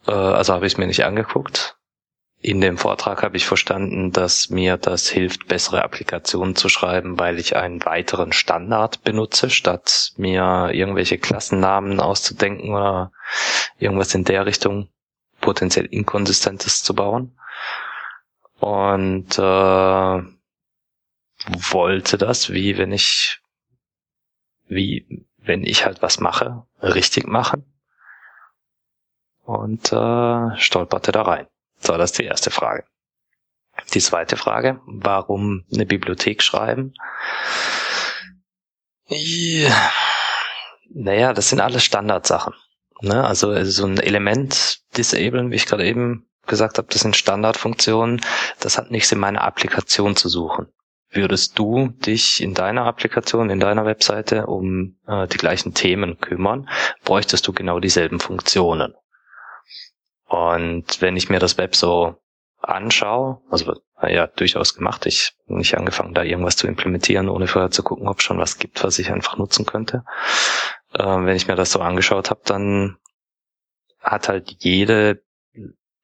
Äh, 0.08 0.12
also 0.12 0.54
habe 0.54 0.66
ich 0.66 0.74
es 0.74 0.78
mir 0.78 0.88
nicht 0.88 1.06
angeguckt. 1.06 1.78
In 2.40 2.62
dem 2.62 2.78
Vortrag 2.78 3.24
habe 3.24 3.36
ich 3.36 3.48
verstanden, 3.48 4.12
dass 4.12 4.50
mir 4.50 4.78
das 4.78 5.10
hilft, 5.10 5.48
bessere 5.48 5.84
Applikationen 5.84 6.56
zu 6.56 6.70
schreiben, 6.70 7.18
weil 7.18 7.40
ich 7.40 7.56
einen 7.56 7.84
weiteren 7.84 8.32
Standard 8.32 9.04
benutze, 9.04 9.50
statt 9.50 10.12
mir 10.18 10.70
irgendwelche 10.72 11.18
Klassennamen 11.18 12.00
auszudenken 12.00 12.76
oder 12.76 13.12
irgendwas 13.80 14.14
in 14.14 14.24
der 14.24 14.46
Richtung 14.46 14.90
potenziell 15.42 15.86
Inkonsistentes 15.86 16.84
zu 16.84 16.94
bauen. 16.94 17.38
Und 18.60 19.38
äh, 19.40 20.22
wollte 21.72 22.18
das, 22.18 22.52
wie 22.52 22.78
wenn 22.78 22.92
ich, 22.92 23.40
wie 24.68 25.26
wenn 25.38 25.64
ich 25.64 25.86
halt 25.86 26.02
was 26.02 26.20
mache, 26.20 26.66
richtig 26.82 27.28
machen. 27.28 27.66
Und 29.44 29.94
äh, 29.94 30.58
stolperte 30.60 31.12
da 31.12 31.22
rein. 31.22 31.48
So, 31.80 31.98
das 31.98 32.12
ist 32.12 32.20
die 32.20 32.26
erste 32.26 32.52
Frage. 32.52 32.84
Die 33.94 34.02
zweite 34.02 34.36
Frage, 34.36 34.82
warum 34.86 35.66
eine 35.74 35.86
Bibliothek 35.86 36.44
schreiben? 36.44 36.94
Ja, 39.08 39.92
naja, 40.90 41.34
das 41.34 41.50
sind 41.50 41.62
alles 41.62 41.84
Standardsachen. 41.84 42.54
Ne? 43.02 43.24
Also 43.26 43.64
so 43.64 43.86
ein 43.86 44.00
Element 44.00 44.82
disablen, 44.98 45.52
wie 45.52 45.56
ich 45.56 45.66
gerade 45.66 45.86
eben 45.86 46.28
gesagt 46.48 46.78
habe, 46.78 46.88
das 46.90 47.02
sind 47.02 47.16
Standardfunktionen. 47.16 48.22
Das 48.60 48.78
hat 48.78 48.92
nichts 48.92 49.12
in 49.12 49.20
meiner 49.20 49.44
Applikation 49.44 50.16
zu 50.16 50.28
suchen. 50.28 50.68
Würdest 51.10 51.58
du 51.58 51.88
dich 51.88 52.42
in 52.42 52.54
deiner 52.54 52.86
Applikation, 52.86 53.50
in 53.50 53.60
deiner 53.60 53.86
Webseite 53.86 54.46
um 54.48 54.98
äh, 55.08 55.28
die 55.28 55.38
gleichen 55.38 55.74
Themen 55.74 56.20
kümmern, 56.20 56.70
bräuchtest 57.04 57.48
du 57.48 57.54
genau 57.54 57.80
dieselben 57.80 58.20
Funktionen. 58.20 58.94
Und 60.26 61.02
wenn 61.02 61.16
ich 61.16 61.30
mir 61.30 61.40
das 61.40 61.58
Web 61.58 61.76
so 61.76 62.18
anschaue, 62.62 63.42
also 63.50 63.74
ja 64.02 64.28
durchaus 64.28 64.76
gemacht, 64.76 65.06
ich 65.06 65.34
habe 65.48 65.58
nicht 65.58 65.78
angefangen, 65.78 66.14
da 66.14 66.24
irgendwas 66.24 66.58
zu 66.58 66.68
implementieren, 66.68 67.30
ohne 67.30 67.48
vorher 67.48 67.72
zu 67.72 67.84
gucken, 67.84 68.08
ob 68.08 68.20
es 68.20 68.24
schon 68.24 68.38
was 68.38 68.58
gibt, 68.58 68.84
was 68.84 69.00
ich 69.00 69.12
einfach 69.12 69.38
nutzen 69.38 69.66
könnte. 69.66 70.04
Äh, 70.94 71.04
wenn 71.04 71.36
ich 71.36 71.48
mir 71.48 71.56
das 71.56 71.72
so 71.72 71.80
angeschaut 71.80 72.30
habe, 72.30 72.42
dann 72.44 72.98
hat 74.02 74.28
halt 74.28 74.58
jede 74.60 75.24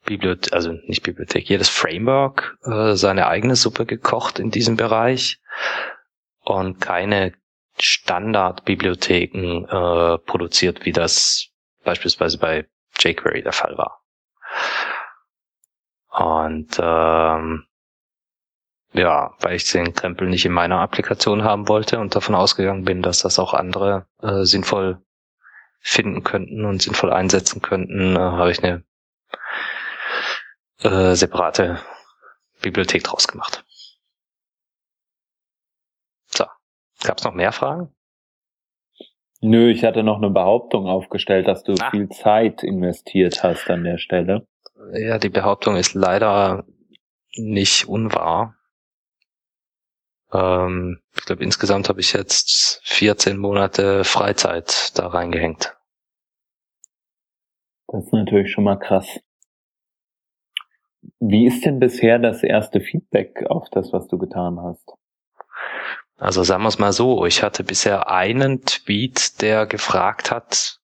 Bibliothek, 0.06 0.54
also 0.54 0.74
nicht 0.86 1.04
Bibliothek, 1.04 1.50
jedes 1.50 1.70
Framework 1.70 2.58
äh, 2.64 2.96
seine 2.96 3.28
eigene 3.28 3.56
Suppe 3.56 3.86
gekocht 3.86 4.40
in 4.40 4.52
diesem 4.52 4.76
Bereich 4.76 5.40
und 6.42 6.80
keine 6.80 7.34
Standardbibliotheken 7.80 9.66
äh, 9.66 10.18
produziert, 10.20 10.86
wie 10.86 10.92
das 10.92 11.48
beispielsweise 11.84 12.38
bei 12.38 12.68
jQuery 13.00 13.42
der 13.42 13.54
Fall 13.54 13.78
war. 13.78 14.02
Und 16.12 16.78
ähm, 16.80 17.66
ja, 18.94 19.34
weil 19.40 19.56
ich 19.56 19.72
den 19.72 19.94
Krempel 19.94 20.30
nicht 20.30 20.46
in 20.46 20.52
meiner 20.52 20.80
Applikation 20.80 21.44
haben 21.44 21.68
wollte 21.68 22.00
und 22.00 22.16
davon 22.16 22.36
ausgegangen 22.36 22.84
bin, 22.86 23.02
dass 23.02 23.20
das 23.20 23.40
auch 23.40 23.56
andere 23.56 24.06
äh, 24.22 24.44
sinnvoll 24.44 25.02
finden 25.80 26.24
könnten 26.24 26.66
und 26.66 26.82
sinnvoll 26.82 27.12
einsetzen 27.12 27.62
könnten, 27.62 28.16
äh, 28.16 28.20
habe 28.20 28.52
ich 28.52 28.64
eine 28.64 28.84
äh, 30.84 31.16
separate 31.16 31.80
Bibliothek 32.62 33.04
draus 33.04 33.28
gemacht. 33.28 33.66
So, 36.28 36.46
gab 37.04 37.18
es 37.18 37.24
noch 37.24 37.34
mehr 37.34 37.52
Fragen? 37.52 37.94
Nö, 39.42 39.70
ich 39.70 39.84
hatte 39.84 40.04
noch 40.04 40.18
eine 40.18 40.30
Behauptung 40.30 40.88
aufgestellt, 40.88 41.48
dass 41.48 41.64
du 41.64 41.76
ah. 41.80 41.90
viel 41.92 42.08
Zeit 42.10 42.64
investiert 42.64 43.44
hast 43.44 43.70
an 43.70 43.84
der 43.84 43.98
Stelle. 43.98 44.48
Ja, 44.94 45.18
die 45.18 45.30
Behauptung 45.30 45.76
ist 45.76 45.94
leider 45.94 46.66
nicht 47.36 47.88
unwahr. 47.88 48.56
Ähm, 50.32 51.02
ich 51.16 51.26
glaube, 51.26 51.44
insgesamt 51.44 51.90
habe 51.90 52.00
ich 52.00 52.14
jetzt 52.14 52.82
14 52.86 53.38
Monate 53.38 54.04
Freizeit 54.04 54.98
da 54.98 55.08
reingehängt. 55.08 55.76
Das 57.88 58.06
ist 58.06 58.14
natürlich 58.14 58.52
schon 58.52 58.64
mal 58.64 58.78
krass. 58.78 59.20
Wie 61.20 61.48
ist 61.48 61.66
denn 61.66 61.80
bisher 61.80 62.20
das 62.20 62.44
erste 62.44 62.80
Feedback 62.82 63.46
auf 63.48 63.70
das, 63.72 63.92
was 63.94 64.08
du 64.08 64.18
getan 64.18 64.60
hast? 64.62 64.94
Also 66.18 66.44
sagen 66.44 66.64
wir 66.64 66.70
es 66.70 66.80
mal 66.80 66.94
so, 66.94 67.26
ich 67.26 67.44
hatte 67.44 67.64
bisher 67.64 68.10
einen 68.10 68.62
Tweet, 68.62 69.42
der 69.42 69.66
gefragt 69.66 70.32
hat, 70.32 70.80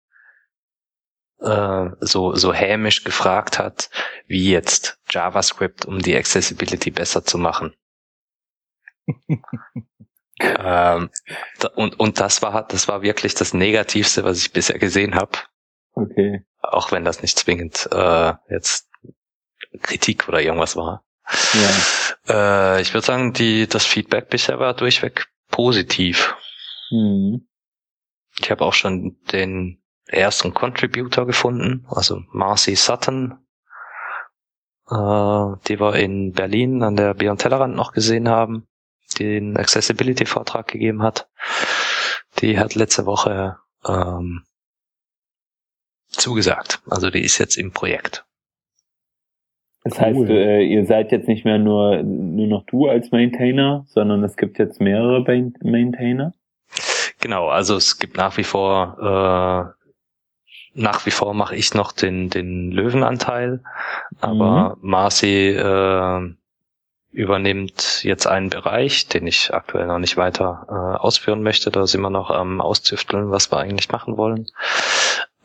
äh, 1.39 1.89
so, 2.01 2.35
so 2.35 2.53
hämisch 2.53 3.03
gefragt 3.03 3.59
hat, 3.59 3.89
wie 4.27 4.51
jetzt 4.51 4.99
JavaScript, 5.09 5.85
um 5.85 5.99
die 5.99 6.15
Accessibility 6.15 6.91
besser 6.91 7.23
zu 7.23 7.37
machen. 7.37 7.73
ähm, 10.39 11.09
und, 11.75 11.99
und 11.99 12.19
das 12.19 12.41
war, 12.41 12.67
das 12.67 12.87
war 12.87 13.01
wirklich 13.01 13.33
das 13.35 13.53
Negativste, 13.53 14.23
was 14.23 14.39
ich 14.39 14.51
bisher 14.51 14.79
gesehen 14.79 15.15
habe. 15.15 15.37
Okay. 15.93 16.45
Auch 16.61 16.91
wenn 16.91 17.05
das 17.05 17.21
nicht 17.21 17.37
zwingend 17.39 17.87
äh, 17.91 18.33
jetzt 18.49 18.88
Kritik 19.81 20.27
oder 20.27 20.41
irgendwas 20.41 20.75
war. 20.75 21.03
Ja. 21.53 22.75
Äh, 22.77 22.81
ich 22.81 22.93
würde 22.93 23.05
sagen, 23.05 23.33
die, 23.33 23.67
das 23.67 23.85
Feedback 23.85 24.29
bisher 24.29 24.59
war 24.59 24.73
durchweg 24.73 25.27
positiv. 25.49 26.35
Mhm. 26.91 27.47
Ich 28.39 28.49
habe 28.49 28.65
auch 28.65 28.73
schon 28.73 29.17
den 29.31 29.81
ersten 30.07 30.53
Contributor 30.53 31.27
gefunden, 31.27 31.85
also 31.89 32.23
Marcy 32.31 32.75
Sutton, 32.75 33.37
äh, 34.89 35.57
die 35.67 35.79
wir 35.79 35.95
in 35.95 36.33
Berlin 36.33 36.81
an 36.83 36.95
der 36.95 37.13
Beyond 37.13 37.41
Tellerrand 37.41 37.75
noch 37.75 37.91
gesehen 37.91 38.27
haben, 38.27 38.67
die 39.17 39.25
den 39.25 39.57
Accessibility-Vortrag 39.57 40.67
gegeben 40.67 41.03
hat. 41.03 41.29
Die 42.39 42.57
hat 42.57 42.75
letzte 42.75 43.05
Woche 43.05 43.57
ähm, 43.85 44.45
zugesagt. 46.07 46.81
Also 46.89 47.09
die 47.09 47.23
ist 47.23 47.37
jetzt 47.37 47.57
im 47.57 47.71
Projekt. 47.71 48.25
Das 49.89 49.99
heißt, 49.99 50.17
cool. 50.17 50.29
äh, 50.29 50.63
ihr 50.63 50.85
seid 50.85 51.11
jetzt 51.11 51.27
nicht 51.27 51.45
mehr 51.45 51.57
nur, 51.57 52.03
nur 52.03 52.47
noch 52.47 52.63
du 52.65 52.87
als 52.87 53.11
Maintainer, 53.11 53.85
sondern 53.87 54.23
es 54.23 54.37
gibt 54.37 54.59
jetzt 54.59 54.79
mehrere 54.79 55.23
Maintainer? 55.63 56.33
Genau, 57.21 57.47
also 57.47 57.75
es 57.75 57.99
gibt 57.99 58.17
nach 58.17 58.37
wie 58.37 58.43
vor, 58.43 59.75
äh, 59.75 60.79
nach 60.79 61.05
wie 61.05 61.11
vor 61.11 61.33
mache 61.33 61.55
ich 61.55 61.73
noch 61.73 61.91
den, 61.91 62.29
den 62.29 62.71
Löwenanteil, 62.71 63.61
aber 64.21 64.77
mhm. 64.81 64.89
Marci 64.89 65.49
äh, 65.49 66.33
übernimmt 67.11 68.03
jetzt 68.03 68.27
einen 68.27 68.49
Bereich, 68.49 69.07
den 69.07 69.27
ich 69.27 69.53
aktuell 69.53 69.87
noch 69.87 69.99
nicht 69.99 70.15
weiter 70.15 70.67
äh, 70.69 70.99
ausführen 70.99 71.41
möchte. 71.41 71.71
Da 71.71 71.87
sind 71.87 72.01
wir 72.01 72.11
noch 72.11 72.29
am 72.29 72.61
Auszüfteln, 72.61 73.31
was 73.31 73.51
wir 73.51 73.57
eigentlich 73.57 73.91
machen 73.91 74.15
wollen 74.15 74.47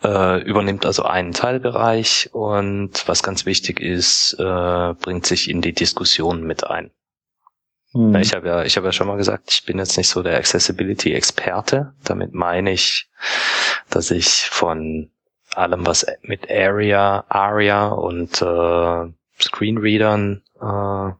äh, 0.05 0.43
übernimmt 0.43 0.85
also 0.87 1.03
einen 1.03 1.33
Teilbereich 1.33 2.31
und 2.33 3.09
was 3.09 3.23
ganz 3.23 3.47
wichtig 3.47 3.81
ist, 3.81 4.35
äh, 4.39 4.95
bringt 4.95 5.27
sich 5.27 5.49
in 5.49 5.63
die 5.63 5.73
Diskussion 5.73 6.43
mit 6.43 6.65
ein. 6.65 6.91
Hm. 7.93 8.15
Ich 8.17 8.35
habe 8.35 8.49
ja, 8.49 8.65
ich 8.65 8.77
habe 8.77 8.87
ja 8.87 8.93
schon 8.93 9.07
mal 9.07 9.17
gesagt, 9.17 9.51
ich 9.51 9.65
bin 9.65 9.79
jetzt 9.79 9.97
nicht 9.97 10.09
so 10.09 10.23
der 10.23 10.37
Accessibility-Experte. 10.37 11.95
Damit 12.05 12.35
meine 12.35 12.73
ich, 12.73 13.09
dass 13.89 14.11
ich 14.11 14.49
von 14.51 15.11
allem, 15.55 15.87
was 15.87 16.05
mit 16.23 16.51
Area, 16.51 17.25
Aria 17.29 17.89
und 17.89 18.43
äh, 18.43 19.13
Screenreadern 19.41 20.43
äh, 20.61 21.13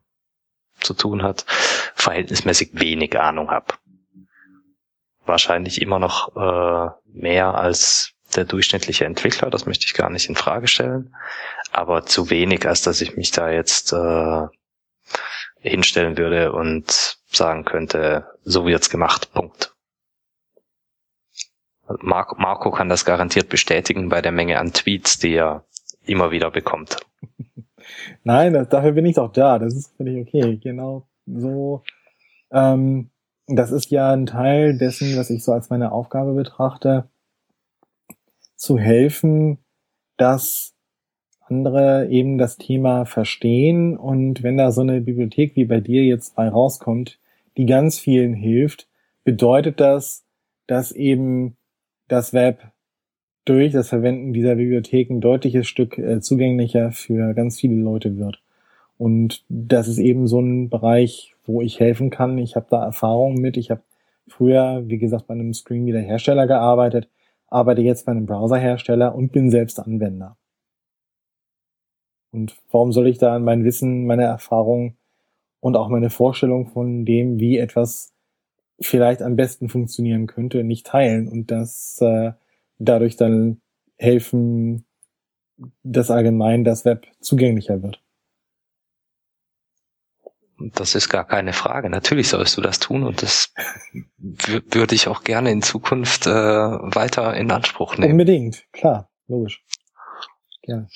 zu 0.83 0.95
tun 0.95 1.23
hat, 1.23 1.45
verhältnismäßig 1.95 2.71
wenig 2.73 3.19
Ahnung 3.19 3.51
habe. 3.51 3.75
Wahrscheinlich 5.25 5.81
immer 5.81 5.99
noch 5.99 6.37
äh, 6.37 6.91
mehr 7.07 7.55
als 7.55 8.14
der 8.37 8.45
durchschnittliche 8.45 9.05
Entwickler, 9.05 9.51
das 9.51 9.67
möchte 9.67 9.87
ich 9.87 9.95
gar 9.95 10.11
nicht 10.11 10.29
in 10.29 10.37
Frage 10.37 10.69
stellen, 10.69 11.15
aber 11.73 12.07
zu 12.07 12.31
wenig, 12.31 12.67
als 12.67 12.83
dass 12.83 13.01
ich 13.01 13.17
mich 13.17 13.31
da 13.31 13.51
jetzt 13.51 13.93
äh, 13.93 14.47
hinstellen 15.59 16.19
würde 16.19 16.53
und 16.53 17.19
sagen 17.27 17.65
könnte, 17.65 18.27
so 18.45 18.67
wird's 18.67 18.91
gemacht, 18.91 19.33
Punkt. 19.33 19.75
Marco, 22.01 22.37
Marco 22.39 22.71
kann 22.71 22.89
das 22.89 23.05
garantiert 23.05 23.49
bestätigen 23.49 24.09
bei 24.09 24.23
der 24.23 24.33
Menge 24.33 24.59
an 24.59 24.73
Tweets, 24.73 25.19
die 25.19 25.35
er 25.35 25.65
immer 26.05 26.31
wieder 26.31 26.51
bekommt. 26.51 26.99
Nein, 28.25 28.53
dafür 28.71 28.93
bin 28.93 29.07
ich 29.07 29.17
doch 29.17 29.33
da. 29.33 29.59
Das 29.59 29.75
ist 29.75 29.95
völlig 29.97 30.27
okay. 30.27 30.59
Genau 30.63 31.07
so. 31.27 31.83
Ähm, 32.51 33.11
das 33.47 33.71
ist 33.71 33.91
ja 33.91 34.13
ein 34.13 34.27
Teil 34.27 34.79
dessen, 34.79 35.17
was 35.17 35.31
ich 35.31 35.45
so 35.45 35.53
als 35.53 35.69
meine 35.69 35.93
Aufgabe 35.93 36.33
betrachte, 36.33 37.11
zu 38.57 38.79
helfen, 38.79 39.59
dass 40.17 40.75
andere 41.41 42.09
eben 42.09 42.39
das 42.39 42.57
Thema 42.57 43.05
verstehen 43.05 43.97
und 43.97 44.43
wenn 44.43 44.57
da 44.57 44.73
so 44.73 44.81
eine 44.81 45.01
Bibliothek 45.01 45.57
wie 45.57 45.67
bei 45.67 45.81
dir 45.81 46.05
jetzt 46.05 46.35
bei 46.35 46.49
rauskommt, 46.49 47.19
die 47.57 47.67
ganz 47.67 47.99
vielen 47.99 48.35
hilft, 48.35 48.89
bedeutet 49.25 49.81
das, 49.81 50.25
dass 50.67 50.93
eben 50.93 51.57
das 52.09 52.33
Web 52.33 52.71
durch 53.45 53.73
das 53.73 53.89
Verwenden 53.89 54.33
dieser 54.33 54.57
Bibliotheken 54.57 55.21
deutliches 55.21 55.67
Stück 55.67 55.99
äh, 55.99 56.21
zugänglicher 56.21 56.93
für 56.93 57.35
ganz 57.35 57.61
viele 57.61 57.77
Leute 57.77 58.17
wird. 58.17 58.41
Und 58.97 59.45
das 59.49 59.89
ist 59.89 59.99
eben 59.99 60.27
so 60.27 60.41
ein 60.41 60.71
Bereich, 60.71 61.35
wo 61.45 61.61
ich 61.61 61.81
helfen 61.81 62.11
kann. 62.11 62.39
Ich 62.39 62.57
habe 62.57 62.67
da 62.71 62.85
Erfahrungen 62.85 63.41
mit. 63.41 63.57
Ich 63.57 63.71
habe 63.71 63.83
früher, 64.29 64.83
wie 64.87 64.99
gesagt, 64.99 65.27
bei 65.27 65.35
einem 65.35 65.53
Screen-Reader-Hersteller 65.53 66.47
gearbeitet, 66.47 67.09
arbeite 67.55 67.83
jetzt 67.83 68.05
bei 68.05 68.13
einem 68.13 68.27
Browser-Hersteller 68.27 69.15
und 69.15 69.33
bin 69.33 69.51
selbst 69.51 69.79
Anwender. 69.79 70.37
Und 72.33 72.57
warum 72.71 72.93
soll 72.93 73.07
ich 73.07 73.19
da 73.19 73.39
mein 73.39 73.65
Wissen, 73.65 74.07
meine 74.07 74.25
Erfahrung 74.25 74.97
und 75.61 75.77
auch 75.77 75.89
meine 75.89 76.11
Vorstellung 76.11 76.67
von 76.67 77.05
dem, 77.05 77.39
wie 77.39 77.59
etwas 77.59 78.13
vielleicht 78.81 79.23
am 79.23 79.37
besten 79.37 79.69
funktionieren 79.69 80.27
könnte, 80.27 80.65
nicht 80.65 80.87
teilen 80.87 81.29
und 81.29 81.51
das 81.53 82.01
äh, 82.01 82.33
dadurch 82.79 83.17
dann 83.17 83.61
helfen, 83.97 84.85
dass 85.85 86.11
allgemein 86.11 86.65
das 86.65 86.85
Web 86.85 87.07
zugänglicher 87.21 87.83
wird. 87.83 88.04
Das 90.59 90.95
ist 90.95 91.09
gar 91.09 91.25
keine 91.25 91.53
Frage. 91.53 91.91
Natürlich 91.91 92.29
sollst 92.29 92.57
du 92.57 92.61
das 92.61 92.79
tun 92.79 93.03
und 93.03 93.23
das 93.23 93.53
würde 94.19 94.95
ich 94.95 95.09
auch 95.09 95.25
gerne 95.25 95.51
in 95.51 95.63
Zukunft 95.63 96.27
äh, 96.27 96.31
weiter 96.31 97.35
in 97.35 97.51
Anspruch 97.51 97.97
nehmen. 97.97 98.13
Unbedingt, 98.13 98.65
klar, 98.73 99.09
logisch. 99.27 99.63
Gerne. 100.63 100.89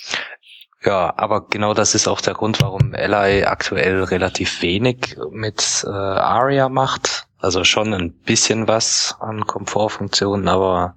Ja, 0.85 1.13
aber 1.17 1.49
genau 1.49 1.75
das 1.75 1.95
ist 1.95 2.07
auch 2.07 2.21
der 2.21 2.35
Grund, 2.35 2.63
warum 2.63 2.95
Ally 2.95 3.45
aktuell 3.45 4.05
relativ 4.05 4.63
wenig 4.63 5.17
mit 5.31 5.85
äh, 5.85 5.91
ARIA 5.91 6.69
macht. 6.69 7.27
Also 7.39 7.65
schon 7.65 7.93
ein 7.93 8.13
bisschen 8.13 8.69
was 8.69 9.17
an 9.21 9.47
Komfortfunktionen, 9.47 10.47
aber 10.49 10.95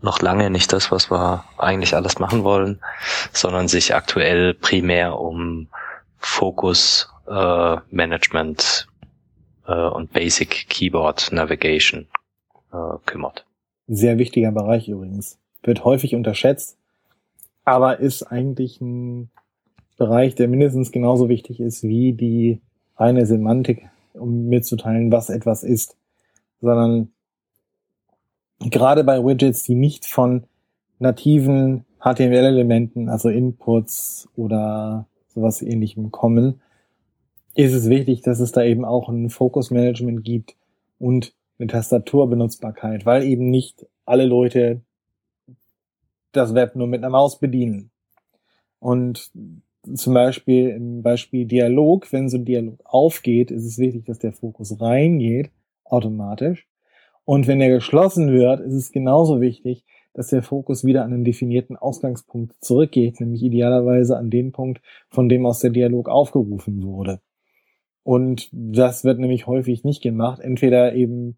noch 0.00 0.20
lange 0.20 0.50
nicht 0.50 0.72
das, 0.72 0.92
was 0.92 1.10
wir 1.10 1.44
eigentlich 1.58 1.94
alles 1.94 2.18
machen 2.18 2.44
wollen, 2.44 2.80
sondern 3.32 3.66
sich 3.66 3.94
aktuell 3.94 4.54
primär 4.54 5.18
um 5.18 5.68
Fokus 6.18 7.08
äh, 7.28 7.76
Management 7.90 8.86
äh, 9.66 9.88
und 9.88 10.12
Basic 10.12 10.68
Keyboard 10.68 11.32
Navigation 11.32 12.06
äh, 12.72 12.98
kümmert. 13.06 13.46
Sehr 13.88 14.18
wichtiger 14.18 14.52
Bereich 14.52 14.88
übrigens. 14.88 15.38
Wird 15.62 15.84
häufig 15.84 16.14
unterschätzt, 16.14 16.76
aber 17.64 17.98
ist 18.00 18.22
eigentlich 18.22 18.80
ein 18.80 19.30
Bereich, 19.96 20.34
der 20.34 20.48
mindestens 20.48 20.92
genauso 20.92 21.28
wichtig 21.28 21.60
ist 21.60 21.82
wie 21.82 22.12
die 22.12 22.60
reine 22.96 23.26
Semantik, 23.26 23.88
um 24.12 24.46
mitzuteilen, 24.46 25.10
was 25.10 25.30
etwas 25.30 25.62
ist, 25.62 25.96
sondern 26.60 27.10
gerade 28.60 29.04
bei 29.04 29.22
Widgets, 29.24 29.62
die 29.64 29.74
nicht 29.74 30.06
von 30.06 30.44
nativen 30.98 31.84
HTML-Elementen, 32.00 33.08
also 33.08 33.28
Inputs 33.28 34.28
oder 34.36 35.06
sowas 35.28 35.62
ähnlichem 35.62 36.10
kommen, 36.10 36.60
ist 37.56 37.72
es 37.72 37.88
wichtig, 37.88 38.20
dass 38.20 38.38
es 38.38 38.52
da 38.52 38.62
eben 38.62 38.84
auch 38.84 39.08
ein 39.08 39.30
Focus-Management 39.30 40.22
gibt 40.24 40.56
und 40.98 41.32
eine 41.58 41.68
Tastaturbenutzbarkeit, 41.68 43.06
weil 43.06 43.24
eben 43.24 43.48
nicht 43.48 43.86
alle 44.04 44.26
Leute 44.26 44.82
das 46.32 46.54
Web 46.54 46.76
nur 46.76 46.86
mit 46.86 47.02
einer 47.02 47.10
Maus 47.10 47.38
bedienen. 47.38 47.90
Und 48.78 49.32
zum 49.94 50.12
Beispiel 50.12 50.68
im 50.68 51.02
Beispiel 51.02 51.46
Dialog, 51.46 52.12
wenn 52.12 52.28
so 52.28 52.36
ein 52.36 52.44
Dialog 52.44 52.78
aufgeht, 52.84 53.50
ist 53.50 53.64
es 53.64 53.78
wichtig, 53.78 54.04
dass 54.04 54.18
der 54.18 54.32
Fokus 54.32 54.78
reingeht, 54.78 55.50
automatisch. 55.84 56.68
Und 57.24 57.46
wenn 57.46 57.62
er 57.62 57.70
geschlossen 57.70 58.32
wird, 58.32 58.60
ist 58.60 58.74
es 58.74 58.92
genauso 58.92 59.40
wichtig, 59.40 59.84
dass 60.12 60.28
der 60.28 60.42
Fokus 60.42 60.84
wieder 60.84 61.04
an 61.04 61.12
einen 61.12 61.24
definierten 61.24 61.76
Ausgangspunkt 61.76 62.54
zurückgeht, 62.62 63.18
nämlich 63.20 63.42
idealerweise 63.42 64.18
an 64.18 64.28
den 64.28 64.52
Punkt, 64.52 64.82
von 65.08 65.28
dem 65.30 65.46
aus 65.46 65.60
der 65.60 65.70
Dialog 65.70 66.08
aufgerufen 66.10 66.82
wurde. 66.82 67.20
Und 68.06 68.50
das 68.52 69.02
wird 69.02 69.18
nämlich 69.18 69.48
häufig 69.48 69.82
nicht 69.82 70.00
gemacht. 70.00 70.38
Entweder 70.38 70.94
eben 70.94 71.36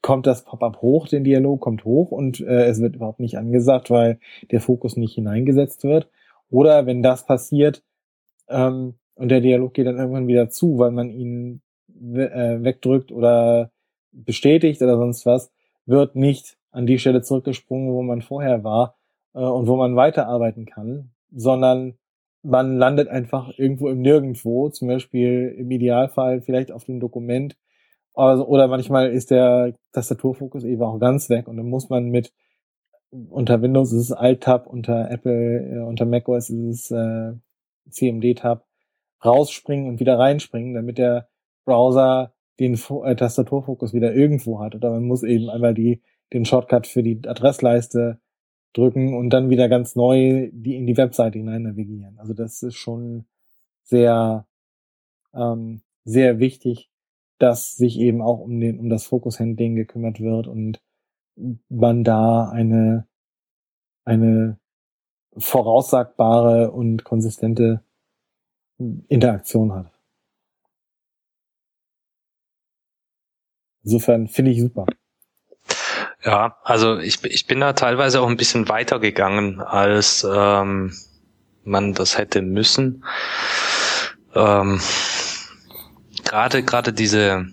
kommt 0.00 0.28
das 0.28 0.44
Pop-up 0.44 0.80
hoch, 0.80 1.08
den 1.08 1.24
Dialog 1.24 1.60
kommt 1.60 1.84
hoch 1.84 2.12
und 2.12 2.38
äh, 2.38 2.66
es 2.66 2.80
wird 2.80 2.94
überhaupt 2.94 3.18
nicht 3.18 3.36
angesagt, 3.36 3.90
weil 3.90 4.20
der 4.52 4.60
Fokus 4.60 4.96
nicht 4.96 5.16
hineingesetzt 5.16 5.82
wird. 5.82 6.08
Oder 6.50 6.86
wenn 6.86 7.02
das 7.02 7.26
passiert 7.26 7.82
ähm, 8.48 8.94
und 9.16 9.28
der 9.28 9.40
Dialog 9.40 9.74
geht 9.74 9.88
dann 9.88 9.98
irgendwann 9.98 10.28
wieder 10.28 10.50
zu, 10.50 10.78
weil 10.78 10.92
man 10.92 11.10
ihn 11.10 11.62
äh, 11.90 12.62
wegdrückt 12.62 13.10
oder 13.10 13.72
bestätigt 14.12 14.80
oder 14.82 14.96
sonst 14.96 15.26
was, 15.26 15.50
wird 15.84 16.14
nicht 16.14 16.58
an 16.70 16.86
die 16.86 17.00
Stelle 17.00 17.22
zurückgesprungen, 17.22 17.92
wo 17.92 18.02
man 18.02 18.22
vorher 18.22 18.62
war 18.62 18.94
äh, 19.34 19.40
und 19.40 19.66
wo 19.66 19.74
man 19.74 19.96
weiterarbeiten 19.96 20.64
kann, 20.64 21.10
sondern 21.32 21.98
man 22.46 22.76
landet 22.76 23.08
einfach 23.08 23.50
irgendwo 23.58 23.88
im 23.88 24.00
Nirgendwo, 24.00 24.68
zum 24.70 24.88
Beispiel 24.88 25.54
im 25.58 25.70
Idealfall 25.70 26.40
vielleicht 26.40 26.70
auf 26.70 26.84
dem 26.84 27.00
Dokument. 27.00 27.56
Also, 28.14 28.46
oder 28.46 28.68
manchmal 28.68 29.10
ist 29.10 29.30
der 29.30 29.74
Tastaturfokus 29.92 30.64
eben 30.64 30.82
auch 30.82 30.98
ganz 30.98 31.28
weg 31.28 31.48
und 31.48 31.56
dann 31.56 31.68
muss 31.68 31.90
man 31.90 32.08
mit 32.08 32.32
unter 33.10 33.62
Windows 33.62 33.92
ist 33.92 34.02
es 34.02 34.12
Alt-Tab, 34.12 34.66
unter 34.66 35.10
Apple, 35.10 35.76
äh, 35.76 35.78
unter 35.80 36.06
macOS 36.06 36.50
ist 36.50 36.90
es 36.90 36.90
äh, 36.90 37.32
CMD-Tab 37.90 38.66
rausspringen 39.24 39.88
und 39.88 40.00
wieder 40.00 40.18
reinspringen, 40.18 40.74
damit 40.74 40.98
der 40.98 41.28
Browser 41.64 42.32
den 42.58 42.74
äh, 43.04 43.16
Tastaturfokus 43.16 43.92
wieder 43.92 44.14
irgendwo 44.14 44.60
hat. 44.60 44.74
Oder 44.74 44.90
man 44.90 45.04
muss 45.04 45.22
eben 45.22 45.50
einmal 45.50 45.74
die, 45.74 46.02
den 46.32 46.44
Shortcut 46.44 46.86
für 46.86 47.02
die 47.02 47.20
Adressleiste 47.26 48.18
drücken 48.76 49.14
und 49.14 49.30
dann 49.30 49.50
wieder 49.50 49.68
ganz 49.68 49.96
neu 49.96 50.50
die 50.52 50.76
in 50.76 50.86
die 50.86 50.96
Webseite 50.96 51.38
hinein 51.38 51.62
navigieren. 51.62 52.18
Also 52.18 52.34
das 52.34 52.62
ist 52.62 52.76
schon 52.76 53.26
sehr, 53.82 54.46
ähm, 55.34 55.82
sehr 56.04 56.38
wichtig, 56.38 56.90
dass 57.38 57.76
sich 57.76 57.98
eben 57.98 58.22
auch 58.22 58.40
um 58.40 58.60
den, 58.60 58.78
um 58.78 58.88
das 58.88 59.06
Fokus-Handling 59.06 59.76
gekümmert 59.76 60.20
wird 60.20 60.46
und 60.46 60.80
man 61.68 62.04
da 62.04 62.48
eine, 62.48 63.06
eine 64.04 64.58
voraussagbare 65.36 66.70
und 66.70 67.04
konsistente 67.04 67.82
Interaktion 69.08 69.72
hat. 69.72 69.92
Insofern 73.82 74.26
finde 74.28 74.50
ich 74.50 74.60
super. 74.60 74.86
Ja, 76.26 76.56
also 76.64 76.98
ich, 76.98 77.22
ich 77.24 77.46
bin 77.46 77.60
da 77.60 77.72
teilweise 77.72 78.20
auch 78.20 78.28
ein 78.28 78.36
bisschen 78.36 78.68
weiter 78.68 78.98
gegangen, 78.98 79.60
als 79.60 80.26
ähm, 80.28 80.92
man 81.62 81.94
das 81.94 82.18
hätte 82.18 82.42
müssen. 82.42 83.04
Ähm, 84.34 84.80
gerade 86.24 86.64
gerade 86.64 86.92
diese 86.92 87.46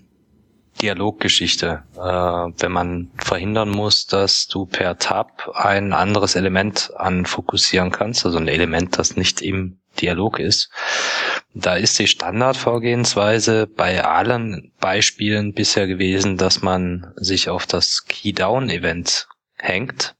Dialoggeschichte, 0.81 1.83
äh, 1.95 1.99
wenn 1.99 2.71
man 2.71 3.11
verhindern 3.17 3.69
muss, 3.69 4.07
dass 4.07 4.47
du 4.47 4.65
per 4.65 4.97
Tab 4.97 5.51
ein 5.53 5.93
anderes 5.93 6.35
Element 6.35 6.91
anfokussieren 6.97 7.91
kannst, 7.91 8.25
also 8.25 8.39
ein 8.39 8.47
Element, 8.47 8.97
das 8.97 9.15
nicht 9.15 9.43
im 9.43 9.77
Dialog 10.01 10.39
ist. 10.39 10.71
Da 11.55 11.75
ist 11.75 11.99
die 11.99 12.07
Standardvorgehensweise 12.07 13.67
bei 13.67 14.03
allen 14.03 14.71
Beispielen 14.79 15.53
bisher 15.53 15.87
gewesen, 15.87 16.37
dass 16.37 16.61
man 16.61 17.13
sich 17.15 17.49
auf 17.49 17.67
das 17.67 18.05
Key-Down-Event 18.05 19.27
hängt 19.57 20.15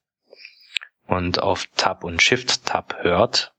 und 1.07 1.41
auf 1.41 1.65
Tab 1.75 2.03
und 2.03 2.21
Shift-Tab 2.21 2.97
hört 3.01 3.53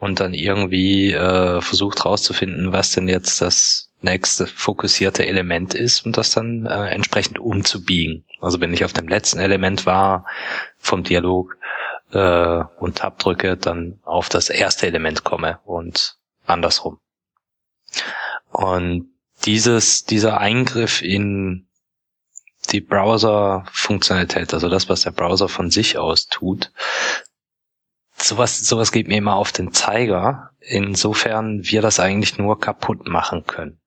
und 0.00 0.18
dann 0.18 0.34
irgendwie 0.34 1.12
äh, 1.12 1.60
versucht 1.60 2.04
rauszufinden, 2.04 2.72
was 2.72 2.92
denn 2.92 3.08
jetzt 3.08 3.40
das 3.40 3.92
nächste 4.02 4.46
fokussierte 4.46 5.26
Element 5.26 5.72
ist 5.72 6.04
und 6.04 6.16
das 6.16 6.32
dann 6.32 6.66
äh, 6.66 6.88
entsprechend 6.88 7.38
umzubiegen. 7.38 8.24
Also 8.40 8.60
wenn 8.60 8.74
ich 8.74 8.84
auf 8.84 8.92
dem 8.92 9.08
letzten 9.08 9.38
Element 9.38 9.86
war 9.86 10.26
vom 10.78 11.04
Dialog, 11.04 11.56
äh, 12.14 12.64
und 12.78 12.98
Tab 12.98 13.18
drücke, 13.18 13.56
dann 13.56 13.98
auf 14.04 14.28
das 14.28 14.48
erste 14.48 14.86
Element 14.86 15.24
komme 15.24 15.58
und 15.64 16.16
andersrum. 16.46 16.98
Und 18.54 19.08
dieses, 19.44 20.04
dieser 20.04 20.38
Eingriff 20.38 21.02
in 21.02 21.66
die 22.70 22.80
Browser-Funktionalität, 22.80 24.54
also 24.54 24.68
das, 24.68 24.88
was 24.88 25.00
der 25.00 25.10
Browser 25.10 25.48
von 25.48 25.72
sich 25.72 25.98
aus 25.98 26.28
tut, 26.28 26.70
sowas, 28.16 28.60
sowas 28.60 28.92
geht 28.92 29.08
mir 29.08 29.18
immer 29.18 29.34
auf 29.34 29.50
den 29.50 29.72
Zeiger, 29.72 30.52
insofern 30.60 31.64
wir 31.64 31.82
das 31.82 31.98
eigentlich 31.98 32.38
nur 32.38 32.60
kaputt 32.60 33.08
machen 33.08 33.44
können. 33.44 33.80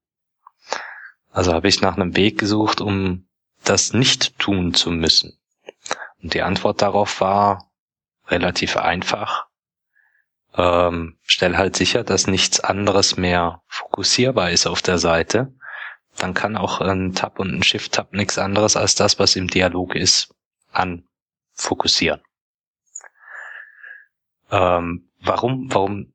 Also 1.32 1.54
habe 1.54 1.70
ich 1.70 1.80
nach 1.80 1.96
einem 1.96 2.18
Weg 2.18 2.38
gesucht, 2.38 2.82
um 2.82 3.26
das 3.64 3.94
nicht 3.94 4.38
tun 4.38 4.74
zu 4.74 4.92
müssen. 4.92 5.40
Und 6.22 6.34
die 6.34 6.42
Antwort 6.42 6.82
darauf 6.82 7.22
war, 7.22 7.72
relativ 8.28 8.76
einfach. 8.76 9.47
Ähm, 10.58 11.18
stell 11.24 11.56
halt 11.56 11.76
sicher, 11.76 12.04
dass 12.04 12.26
nichts 12.26 12.60
anderes 12.60 13.16
mehr 13.16 13.62
fokussierbar 13.68 14.52
ist 14.52 14.66
auf 14.66 14.82
der 14.82 14.98
Seite. 14.98 15.54
dann 16.18 16.34
kann 16.34 16.58
auch 16.58 16.82
ein 16.82 17.14
Tab 17.14 17.40
und 17.40 17.54
ein 17.54 17.62
Shift-Tab 17.62 18.12
nichts 18.14 18.40
anderes 18.40 18.76
als 18.76 18.96
das, 18.96 19.20
was 19.20 19.36
im 19.36 19.48
Dialog 19.50 19.96
ist, 19.96 20.34
anfokussieren. 20.72 22.22
Ähm, 24.50 25.10
warum, 25.22 25.72
warum, 25.72 26.14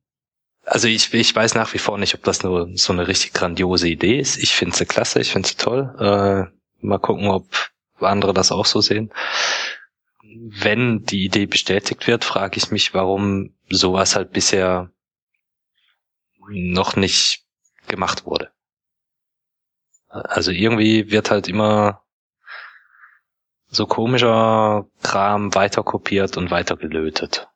also 0.64 0.88
ich, 0.88 1.14
ich 1.14 1.36
weiß 1.36 1.54
nach 1.54 1.72
wie 1.72 1.78
vor 1.78 1.98
nicht, 1.98 2.14
ob 2.14 2.24
das 2.24 2.42
nur 2.42 2.68
so 2.74 2.92
eine 2.92 3.06
richtig 3.06 3.32
grandiose 3.32 3.88
Idee 3.88 4.18
ist. 4.18 4.38
Ich 4.38 4.54
finde 4.54 4.76
sie 4.76 4.86
klasse, 4.86 5.20
ich 5.20 5.30
finde 5.30 5.48
sie 5.48 5.54
toll. 5.54 5.94
Äh, 6.00 6.84
mal 6.84 6.98
gucken, 6.98 7.28
ob 7.28 7.46
andere 8.00 8.34
das 8.34 8.50
auch 8.50 8.66
so 8.66 8.80
sehen. 8.80 9.12
Wenn 10.34 11.04
die 11.04 11.24
Idee 11.24 11.46
bestätigt 11.46 12.06
wird, 12.06 12.24
frage 12.24 12.56
ich 12.56 12.70
mich, 12.70 12.94
warum 12.94 13.54
sowas 13.68 14.16
halt 14.16 14.32
bisher 14.32 14.90
noch 16.48 16.96
nicht 16.96 17.44
gemacht 17.88 18.26
wurde. 18.26 18.50
Also 20.08 20.50
irgendwie 20.50 21.10
wird 21.10 21.30
halt 21.30 21.48
immer 21.48 22.02
so 23.68 23.86
komischer 23.86 24.86
Kram 25.02 25.54
weiter 25.54 25.82
kopiert 25.82 26.36
und 26.36 26.50
weiter 26.50 26.76
gelötet. 26.76 27.48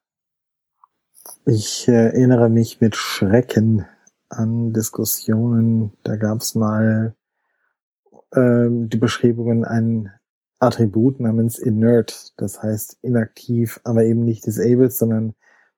Ich 1.45 1.87
erinnere 1.87 2.49
mich 2.49 2.81
mit 2.81 2.97
Schrecken 2.97 3.87
an 4.29 4.73
Diskussionen. 4.73 5.93
Da 6.03 6.17
gab 6.17 6.41
es 6.41 6.55
mal 6.55 7.15
ähm, 8.35 8.89
die 8.89 8.97
Beschreibungen 8.97 9.65
ein 9.65 10.13
Attribut 10.67 11.21
namens 11.21 11.59
inert, 11.59 12.35
das 12.37 12.63
heißt 12.63 12.99
inaktiv, 13.03 13.81
aber 13.85 14.05
eben 14.05 14.25
nicht 14.25 14.47
disabled, 14.47 14.93
sondern 14.93 15.35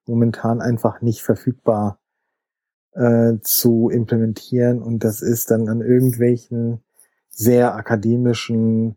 momentan 0.06 0.60
einfach 0.60 1.00
nicht 1.02 1.22
verfügbar 1.22 2.00
äh, 2.92 3.34
zu 3.42 3.90
implementieren. 3.90 4.82
Und 4.82 5.04
das 5.04 5.22
ist 5.22 5.50
dann 5.50 5.68
an 5.68 5.80
irgendwelchen 5.80 6.82
sehr 7.28 7.74
akademischen 7.74 8.96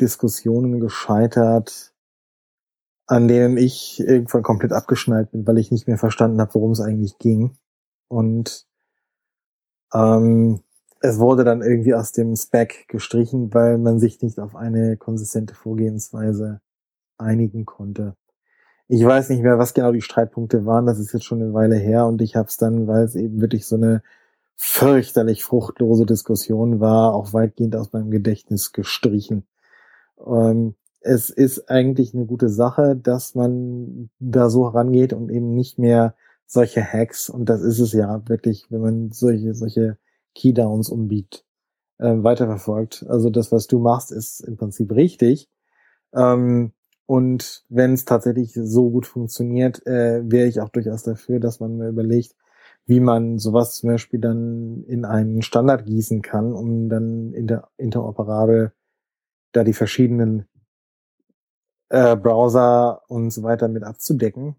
Diskussionen 0.00 0.80
gescheitert, 0.80 1.94
an 3.06 3.28
denen 3.28 3.56
ich 3.56 4.00
irgendwann 4.00 4.42
komplett 4.42 4.72
abgeschnallt 4.72 5.30
bin, 5.30 5.46
weil 5.46 5.58
ich 5.58 5.70
nicht 5.70 5.86
mehr 5.86 5.98
verstanden 5.98 6.40
habe, 6.40 6.54
worum 6.54 6.72
es 6.72 6.80
eigentlich 6.80 7.18
ging. 7.18 7.56
Und 8.08 8.66
ähm, 9.94 10.62
es 11.02 11.18
wurde 11.18 11.44
dann 11.44 11.62
irgendwie 11.62 11.94
aus 11.94 12.12
dem 12.12 12.36
Spec 12.36 12.86
gestrichen, 12.88 13.52
weil 13.52 13.76
man 13.78 13.98
sich 13.98 14.22
nicht 14.22 14.38
auf 14.38 14.54
eine 14.54 14.96
konsistente 14.96 15.54
Vorgehensweise 15.54 16.60
einigen 17.18 17.64
konnte. 17.64 18.14
Ich 18.88 19.04
weiß 19.04 19.30
nicht 19.30 19.42
mehr, 19.42 19.58
was 19.58 19.74
genau 19.74 19.92
die 19.92 20.00
Streitpunkte 20.00 20.64
waren. 20.64 20.86
Das 20.86 20.98
ist 20.98 21.12
jetzt 21.12 21.24
schon 21.24 21.42
eine 21.42 21.54
Weile 21.54 21.76
her 21.76 22.06
und 22.06 22.22
ich 22.22 22.36
habe 22.36 22.48
es 22.48 22.56
dann, 22.56 22.86
weil 22.86 23.04
es 23.04 23.16
eben 23.16 23.40
wirklich 23.40 23.66
so 23.66 23.76
eine 23.76 24.02
fürchterlich 24.56 25.42
fruchtlose 25.42 26.06
Diskussion 26.06 26.78
war, 26.78 27.14
auch 27.14 27.32
weitgehend 27.32 27.74
aus 27.74 27.92
meinem 27.92 28.10
Gedächtnis 28.10 28.72
gestrichen. 28.72 29.44
Ähm, 30.24 30.76
es 31.00 31.30
ist 31.30 31.68
eigentlich 31.68 32.14
eine 32.14 32.26
gute 32.26 32.48
Sache, 32.48 32.94
dass 32.94 33.34
man 33.34 34.10
da 34.20 34.50
so 34.50 34.66
herangeht 34.66 35.12
und 35.12 35.30
eben 35.30 35.54
nicht 35.54 35.78
mehr 35.78 36.14
solche 36.46 36.82
Hacks, 36.84 37.28
und 37.28 37.46
das 37.48 37.62
ist 37.62 37.80
es 37.80 37.92
ja 37.92 38.22
wirklich, 38.28 38.66
wenn 38.70 38.82
man 38.82 39.10
solche, 39.10 39.54
solche 39.54 39.96
Keydowns 40.34 40.90
umbiegt, 40.90 41.44
äh, 41.98 42.14
weiterverfolgt. 42.16 43.04
Also 43.08 43.30
das, 43.30 43.52
was 43.52 43.66
du 43.66 43.78
machst, 43.78 44.12
ist 44.12 44.40
im 44.40 44.56
Prinzip 44.56 44.92
richtig. 44.92 45.48
Ähm, 46.14 46.72
und 47.06 47.64
wenn 47.68 47.92
es 47.92 48.04
tatsächlich 48.04 48.52
so 48.54 48.90
gut 48.90 49.06
funktioniert, 49.06 49.86
äh, 49.86 50.22
wäre 50.24 50.48
ich 50.48 50.60
auch 50.60 50.68
durchaus 50.70 51.02
dafür, 51.02 51.40
dass 51.40 51.60
man 51.60 51.76
mir 51.76 51.88
überlegt, 51.88 52.34
wie 52.86 53.00
man 53.00 53.38
sowas 53.38 53.74
zum 53.76 53.90
Beispiel 53.90 54.20
dann 54.20 54.84
in 54.84 55.04
einen 55.04 55.42
Standard 55.42 55.84
gießen 55.84 56.22
kann, 56.22 56.52
um 56.52 56.88
dann 56.88 57.32
inter 57.32 57.68
interoperabel 57.76 58.72
da 59.52 59.64
die 59.64 59.74
verschiedenen 59.74 60.46
äh, 61.90 62.16
Browser 62.16 63.02
und 63.08 63.30
so 63.30 63.42
weiter 63.42 63.68
mit 63.68 63.84
abzudecken. 63.84 64.56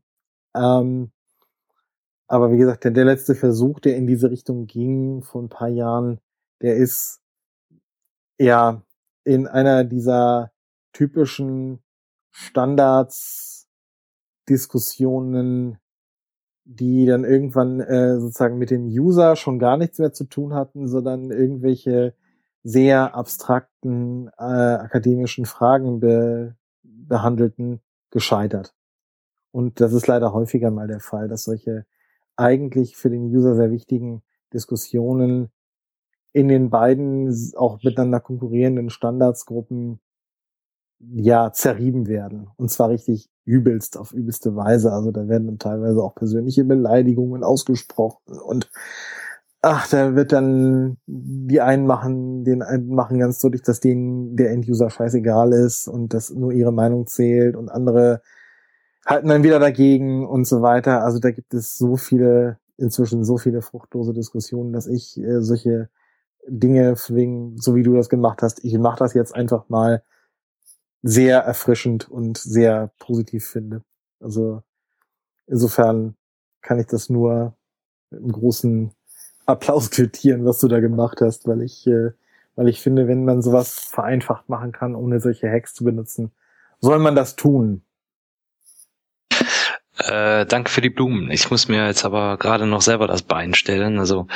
Ähm, 0.55 1.11
aber 2.27 2.51
wie 2.51 2.57
gesagt, 2.57 2.83
der, 2.83 2.91
der 2.91 3.05
letzte 3.05 3.35
Versuch, 3.35 3.79
der 3.79 3.95
in 3.97 4.07
diese 4.07 4.31
Richtung 4.31 4.65
ging 4.67 5.21
vor 5.23 5.41
ein 5.41 5.49
paar 5.49 5.69
Jahren, 5.69 6.19
der 6.61 6.75
ist 6.75 7.21
ja 8.39 8.81
in 9.23 9.47
einer 9.47 9.83
dieser 9.83 10.51
typischen 10.93 11.83
Standards, 12.31 13.67
Diskussionen, 14.49 15.77
die 16.65 17.05
dann 17.05 17.23
irgendwann 17.23 17.79
äh, 17.79 18.19
sozusagen 18.19 18.57
mit 18.57 18.71
dem 18.71 18.85
User 18.85 19.35
schon 19.35 19.59
gar 19.59 19.77
nichts 19.77 19.99
mehr 19.99 20.13
zu 20.13 20.25
tun 20.25 20.53
hatten, 20.53 20.87
sondern 20.87 21.31
irgendwelche 21.31 22.15
sehr 22.63 23.15
abstrakten 23.15 24.29
äh, 24.37 24.43
akademischen 24.43 25.45
Fragen 25.45 25.99
be 25.99 26.55
behandelten, 26.83 27.81
gescheitert. 28.11 28.73
Und 29.51 29.81
das 29.81 29.93
ist 29.93 30.07
leider 30.07 30.33
häufiger 30.33 30.71
mal 30.71 30.87
der 30.87 31.01
Fall, 31.01 31.27
dass 31.27 31.43
solche 31.43 31.85
eigentlich 32.35 32.95
für 32.95 33.09
den 33.09 33.23
User 33.25 33.55
sehr 33.55 33.71
wichtigen 33.71 34.21
Diskussionen 34.53 35.49
in 36.31 36.47
den 36.47 36.69
beiden 36.69 37.33
auch 37.55 37.81
miteinander 37.83 38.19
konkurrierenden 38.19 38.89
Standardsgruppen 38.89 39.99
ja 40.99 41.51
zerrieben 41.51 42.07
werden. 42.07 42.49
Und 42.55 42.69
zwar 42.69 42.89
richtig 42.89 43.29
übelst, 43.45 43.97
auf 43.97 44.13
übelste 44.13 44.55
Weise. 44.55 44.91
Also 44.91 45.11
da 45.11 45.27
werden 45.27 45.47
dann 45.47 45.59
teilweise 45.59 46.01
auch 46.01 46.15
persönliche 46.15 46.63
Beleidigungen 46.63 47.43
ausgesprochen 47.43 48.39
und 48.39 48.69
ach, 49.63 49.87
da 49.89 50.15
wird 50.15 50.31
dann 50.33 50.97
die 51.07 51.61
einen 51.61 51.87
machen, 51.87 52.43
den 52.43 52.61
einen 52.61 52.89
machen 52.89 53.19
ganz 53.19 53.39
deutlich, 53.39 53.63
dass 53.63 53.79
denen 53.79 54.35
der 54.35 54.51
Enduser 54.51 54.89
scheißegal 54.89 55.53
ist 55.53 55.87
und 55.87 56.13
dass 56.13 56.29
nur 56.29 56.51
ihre 56.51 56.73
Meinung 56.73 57.07
zählt 57.07 57.55
und 57.55 57.69
andere 57.69 58.21
halten 59.05 59.27
dann 59.27 59.43
wieder 59.43 59.59
dagegen 59.59 60.25
und 60.27 60.45
so 60.45 60.61
weiter. 60.61 61.03
Also 61.03 61.19
da 61.19 61.31
gibt 61.31 61.53
es 61.53 61.77
so 61.77 61.97
viele, 61.97 62.57
inzwischen 62.77 63.23
so 63.23 63.37
viele 63.37 63.61
fruchtlose 63.61 64.13
Diskussionen, 64.13 64.73
dass 64.73 64.87
ich 64.87 65.17
äh, 65.17 65.41
solche 65.41 65.89
Dinge, 66.47 66.95
wegen, 67.09 67.57
so 67.57 67.75
wie 67.75 67.83
du 67.83 67.95
das 67.95 68.09
gemacht 68.09 68.41
hast, 68.41 68.63
ich 68.63 68.77
mache 68.77 68.99
das 68.99 69.13
jetzt 69.13 69.33
einfach 69.33 69.69
mal 69.69 70.03
sehr 71.01 71.39
erfrischend 71.39 72.09
und 72.09 72.37
sehr 72.37 72.91
positiv 72.99 73.45
finde. 73.45 73.83
Also 74.19 74.63
insofern 75.47 76.15
kann 76.61 76.79
ich 76.79 76.87
das 76.87 77.09
nur 77.09 77.55
mit 78.09 78.21
einem 78.21 78.31
großen 78.31 78.91
Applaus 79.45 79.91
quittieren, 79.91 80.45
was 80.45 80.59
du 80.59 80.67
da 80.67 80.79
gemacht 80.79 81.19
hast, 81.21 81.47
weil 81.47 81.61
ich, 81.61 81.85
äh, 81.87 82.11
weil 82.55 82.69
ich 82.69 82.81
finde, 82.81 83.07
wenn 83.07 83.25
man 83.25 83.41
sowas 83.41 83.79
vereinfacht 83.79 84.47
machen 84.47 84.71
kann, 84.71 84.95
ohne 84.95 85.19
solche 85.19 85.49
Hacks 85.49 85.73
zu 85.73 85.83
benutzen, 85.83 86.31
soll 86.79 86.99
man 86.99 87.15
das 87.15 87.35
tun. 87.35 87.83
Äh, 90.05 90.45
danke 90.45 90.69
für 90.69 90.81
die 90.81 90.89
Blumen. 90.89 91.31
Ich 91.31 91.49
muss 91.49 91.67
mir 91.67 91.87
jetzt 91.87 92.05
aber 92.05 92.37
gerade 92.37 92.65
noch 92.65 92.81
selber 92.81 93.07
das 93.07 93.21
Bein 93.21 93.53
stellen. 93.53 93.99
Also 93.99 94.27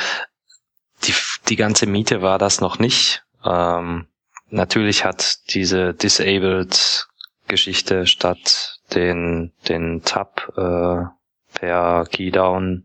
die, 1.04 1.14
die 1.48 1.56
ganze 1.56 1.86
Miete 1.86 2.22
war 2.22 2.38
das 2.38 2.60
noch 2.60 2.78
nicht. 2.78 3.22
Ähm, 3.44 4.06
natürlich 4.48 5.04
hat 5.04 5.38
diese 5.54 5.94
Disabled 5.94 7.06
Geschichte 7.46 8.06
statt 8.06 8.80
den, 8.94 9.52
den 9.68 10.02
Tab 10.02 10.52
äh, 10.56 11.58
per 11.58 12.06
Keydown 12.10 12.84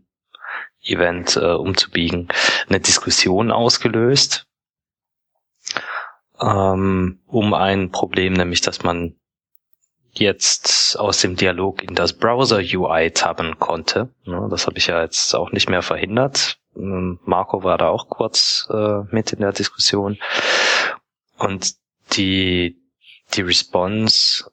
Event 0.82 1.36
äh, 1.36 1.52
umzubiegen, 1.52 2.28
eine 2.68 2.80
Diskussion 2.80 3.50
ausgelöst 3.50 4.46
ähm, 6.40 7.20
um 7.26 7.54
ein 7.54 7.90
Problem, 7.90 8.34
nämlich 8.34 8.60
dass 8.60 8.82
man 8.82 9.16
jetzt 10.18 10.98
aus 10.98 11.20
dem 11.20 11.36
Dialog 11.36 11.82
in 11.82 11.94
das 11.94 12.12
Browser 12.12 12.58
UI 12.58 13.10
tabben 13.10 13.58
konnte. 13.58 14.10
Das 14.50 14.66
habe 14.66 14.78
ich 14.78 14.86
ja 14.86 15.02
jetzt 15.02 15.34
auch 15.34 15.52
nicht 15.52 15.68
mehr 15.68 15.82
verhindert. 15.82 16.58
Ähm, 16.76 17.18
Marco 17.24 17.62
war 17.62 17.78
da 17.78 17.88
auch 17.88 18.08
kurz 18.08 18.68
äh, 18.70 19.00
mit 19.10 19.32
in 19.32 19.40
der 19.40 19.52
Diskussion. 19.52 20.18
Und 21.38 21.74
die, 22.12 22.76
die 23.34 23.42
Response, 23.42 24.50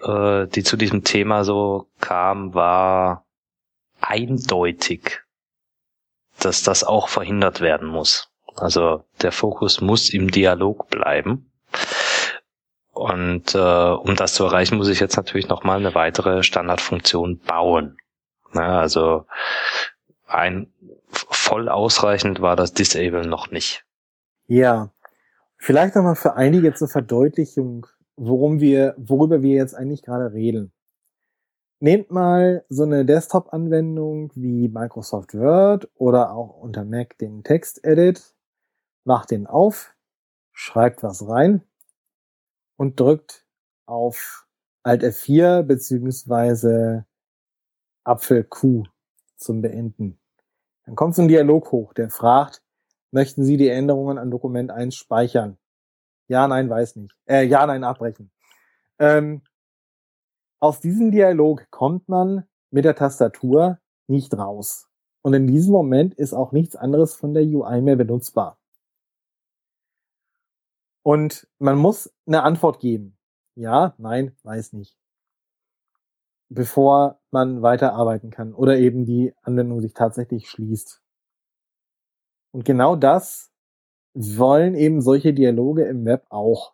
äh, 0.00 0.46
die 0.46 0.62
zu 0.62 0.76
diesem 0.76 1.04
Thema 1.04 1.44
so 1.44 1.88
kam, 2.00 2.54
war 2.54 3.26
eindeutig, 4.00 5.22
dass 6.38 6.62
das 6.62 6.84
auch 6.84 7.08
verhindert 7.08 7.60
werden 7.60 7.88
muss. 7.88 8.30
Also 8.56 9.04
der 9.22 9.32
Fokus 9.32 9.80
muss 9.80 10.10
im 10.10 10.30
Dialog 10.30 10.88
bleiben. 10.88 11.50
Und 13.04 13.54
äh, 13.54 13.58
um 13.58 14.16
das 14.16 14.32
zu 14.32 14.44
erreichen, 14.44 14.78
muss 14.78 14.88
ich 14.88 14.98
jetzt 14.98 15.18
natürlich 15.18 15.46
nochmal 15.46 15.76
eine 15.76 15.94
weitere 15.94 16.42
Standardfunktion 16.42 17.38
bauen. 17.38 17.98
Ja, 18.54 18.80
also 18.80 19.26
ein 20.26 20.72
voll 21.10 21.68
ausreichend 21.68 22.40
war 22.40 22.56
das 22.56 22.72
Disable 22.72 23.26
noch 23.26 23.50
nicht. 23.50 23.84
Ja, 24.46 24.90
vielleicht 25.58 25.96
nochmal 25.96 26.14
für 26.14 26.36
einige 26.36 26.72
zur 26.72 26.88
Verdeutlichung, 26.88 27.86
worum 28.16 28.60
wir, 28.60 28.94
worüber 28.96 29.42
wir 29.42 29.54
jetzt 29.54 29.74
eigentlich 29.74 30.02
gerade 30.02 30.32
reden. 30.32 30.72
Nehmt 31.80 32.10
mal 32.10 32.64
so 32.70 32.84
eine 32.84 33.04
Desktop-Anwendung 33.04 34.32
wie 34.34 34.68
Microsoft 34.68 35.34
Word 35.34 35.90
oder 35.96 36.32
auch 36.32 36.56
unter 36.56 36.86
Mac 36.86 37.18
den 37.18 37.44
Text-Edit, 37.44 38.34
macht 39.04 39.30
den 39.30 39.46
auf, 39.46 39.94
schreibt 40.52 41.02
was 41.02 41.28
rein 41.28 41.60
und 42.76 42.98
drückt 42.98 43.46
auf 43.86 44.46
Alt 44.82 45.02
F4 45.02 45.62
beziehungsweise 45.62 47.06
Apfel 48.04 48.44
Q 48.44 48.84
zum 49.36 49.62
Beenden. 49.62 50.18
Dann 50.84 50.94
kommt 50.94 51.14
so 51.14 51.22
ein 51.22 51.28
Dialog 51.28 51.72
hoch, 51.72 51.94
der 51.94 52.10
fragt, 52.10 52.62
möchten 53.10 53.44
Sie 53.44 53.56
die 53.56 53.68
Änderungen 53.68 54.18
an 54.18 54.30
Dokument 54.30 54.70
1 54.70 54.94
speichern? 54.94 55.56
Ja, 56.28 56.48
nein, 56.48 56.68
weiß 56.68 56.96
nicht. 56.96 57.14
Äh, 57.26 57.44
ja, 57.44 57.66
nein, 57.66 57.84
abbrechen. 57.84 58.30
Ähm, 58.98 59.42
aus 60.60 60.80
diesem 60.80 61.10
Dialog 61.10 61.70
kommt 61.70 62.08
man 62.08 62.44
mit 62.70 62.84
der 62.84 62.94
Tastatur 62.94 63.78
nicht 64.06 64.34
raus. 64.36 64.88
Und 65.22 65.34
in 65.34 65.46
diesem 65.46 65.72
Moment 65.72 66.14
ist 66.14 66.34
auch 66.34 66.52
nichts 66.52 66.76
anderes 66.76 67.14
von 67.14 67.34
der 67.34 67.44
UI 67.44 67.80
mehr 67.80 67.96
benutzbar. 67.96 68.58
Und 71.04 71.46
man 71.58 71.76
muss 71.76 72.10
eine 72.26 72.42
Antwort 72.42 72.80
geben. 72.80 73.18
Ja, 73.56 73.94
nein, 73.98 74.34
weiß 74.42 74.72
nicht. 74.72 74.96
Bevor 76.48 77.20
man 77.30 77.60
weiterarbeiten 77.60 78.30
kann 78.30 78.54
oder 78.54 78.78
eben 78.78 79.04
die 79.04 79.34
Anwendung 79.42 79.80
sich 79.80 79.92
tatsächlich 79.92 80.48
schließt. 80.48 81.02
Und 82.52 82.64
genau 82.64 82.96
das 82.96 83.52
wollen 84.14 84.74
eben 84.74 85.02
solche 85.02 85.34
Dialoge 85.34 85.84
im 85.84 86.06
Web 86.06 86.24
auch. 86.30 86.72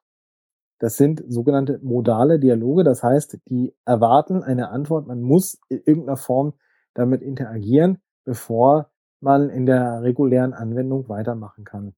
Das 0.78 0.97
sind 0.97 1.24
sogenannte 1.27 1.81
modale 1.82 2.39
Dialoge, 2.39 2.85
das 2.85 3.02
heißt, 3.02 3.39
die 3.47 3.74
erwarten 3.85 4.43
eine 4.43 4.70
Antwort, 4.70 5.07
man 5.07 5.20
muss 5.20 5.59
in 5.69 5.82
irgendeiner 5.85 6.16
Form 6.16 6.55
damit 6.94 7.20
interagieren, 7.20 8.01
bevor 8.24 8.90
man 9.20 9.51
in 9.51 9.66
der 9.66 10.02
regulären 10.02 10.55
Anwendung 10.55 11.09
weitermachen 11.09 11.65
kann. 11.65 11.94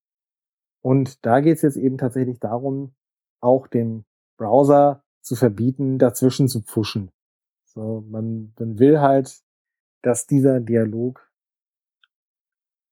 Und 0.82 1.24
da 1.24 1.40
geht 1.40 1.56
es 1.56 1.62
jetzt 1.62 1.76
eben 1.76 1.96
tatsächlich 1.96 2.40
darum, 2.40 2.92
auch 3.40 3.68
dem 3.68 4.04
Browser 4.36 5.02
zu 5.22 5.36
verbieten, 5.36 5.98
dazwischen 5.98 6.48
zu 6.48 6.62
pfuschen. 6.62 7.10
So, 7.64 8.04
man, 8.08 8.52
man 8.58 8.78
will 8.78 9.00
halt, 9.00 9.40
dass 10.02 10.26
dieser 10.26 10.60
Dialog 10.60 11.30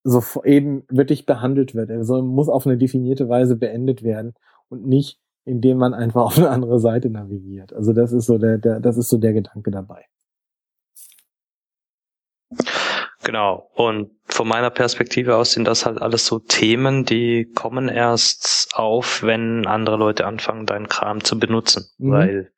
so 0.04 0.22
eben 0.44 0.84
wirklich 0.88 1.26
behandelt 1.26 1.74
wird. 1.74 1.90
Er 1.90 2.04
soll, 2.04 2.22
muss 2.22 2.48
auf 2.48 2.66
eine 2.66 2.78
definierte 2.78 3.28
Weise 3.28 3.56
beendet 3.56 4.02
werden 4.02 4.34
und 4.68 4.86
nicht, 4.86 5.20
indem 5.44 5.78
man 5.78 5.92
einfach 5.92 6.22
auf 6.26 6.38
eine 6.38 6.50
andere 6.50 6.78
Seite 6.78 7.10
navigiert. 7.10 7.72
Also 7.72 7.92
das 7.92 8.12
ist 8.12 8.26
so 8.26 8.38
der, 8.38 8.58
der 8.58 8.80
das 8.80 8.96
ist 8.96 9.08
so 9.08 9.18
der 9.18 9.32
Gedanke 9.32 9.70
dabei. 9.70 10.06
Genau. 13.30 13.70
Und 13.74 14.10
von 14.26 14.48
meiner 14.48 14.70
Perspektive 14.70 15.36
aus 15.36 15.52
sind 15.52 15.64
das 15.64 15.86
halt 15.86 16.02
alles 16.02 16.26
so 16.26 16.40
Themen, 16.40 17.04
die 17.04 17.48
kommen 17.54 17.88
erst 17.88 18.72
auf, 18.74 19.22
wenn 19.22 19.68
andere 19.68 19.96
Leute 19.96 20.26
anfangen, 20.26 20.66
deinen 20.66 20.88
Kram 20.88 21.22
zu 21.22 21.38
benutzen. 21.38 21.88
Mhm. 21.98 22.10
Weil, 22.10 22.52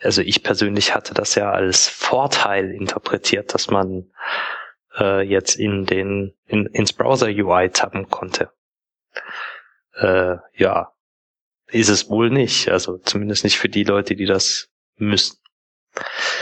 also 0.00 0.22
ich 0.22 0.42
persönlich 0.42 0.94
hatte 0.94 1.12
das 1.12 1.34
ja 1.34 1.50
als 1.50 1.90
Vorteil 1.90 2.70
interpretiert, 2.70 3.52
dass 3.52 3.68
man 3.68 4.10
äh, 4.98 5.20
jetzt 5.20 5.56
in 5.56 5.84
den 5.84 6.32
in, 6.46 6.64
ins 6.64 6.94
Browser 6.94 7.26
UI 7.26 7.68
tappen 7.68 8.08
konnte. 8.08 8.48
Äh, 9.92 10.36
ja, 10.54 10.94
ist 11.66 11.90
es 11.90 12.08
wohl 12.08 12.30
nicht. 12.30 12.70
Also 12.70 12.96
zumindest 12.96 13.44
nicht 13.44 13.58
für 13.58 13.68
die 13.68 13.84
Leute, 13.84 14.16
die 14.16 14.24
das 14.24 14.70
müssen. 14.96 15.36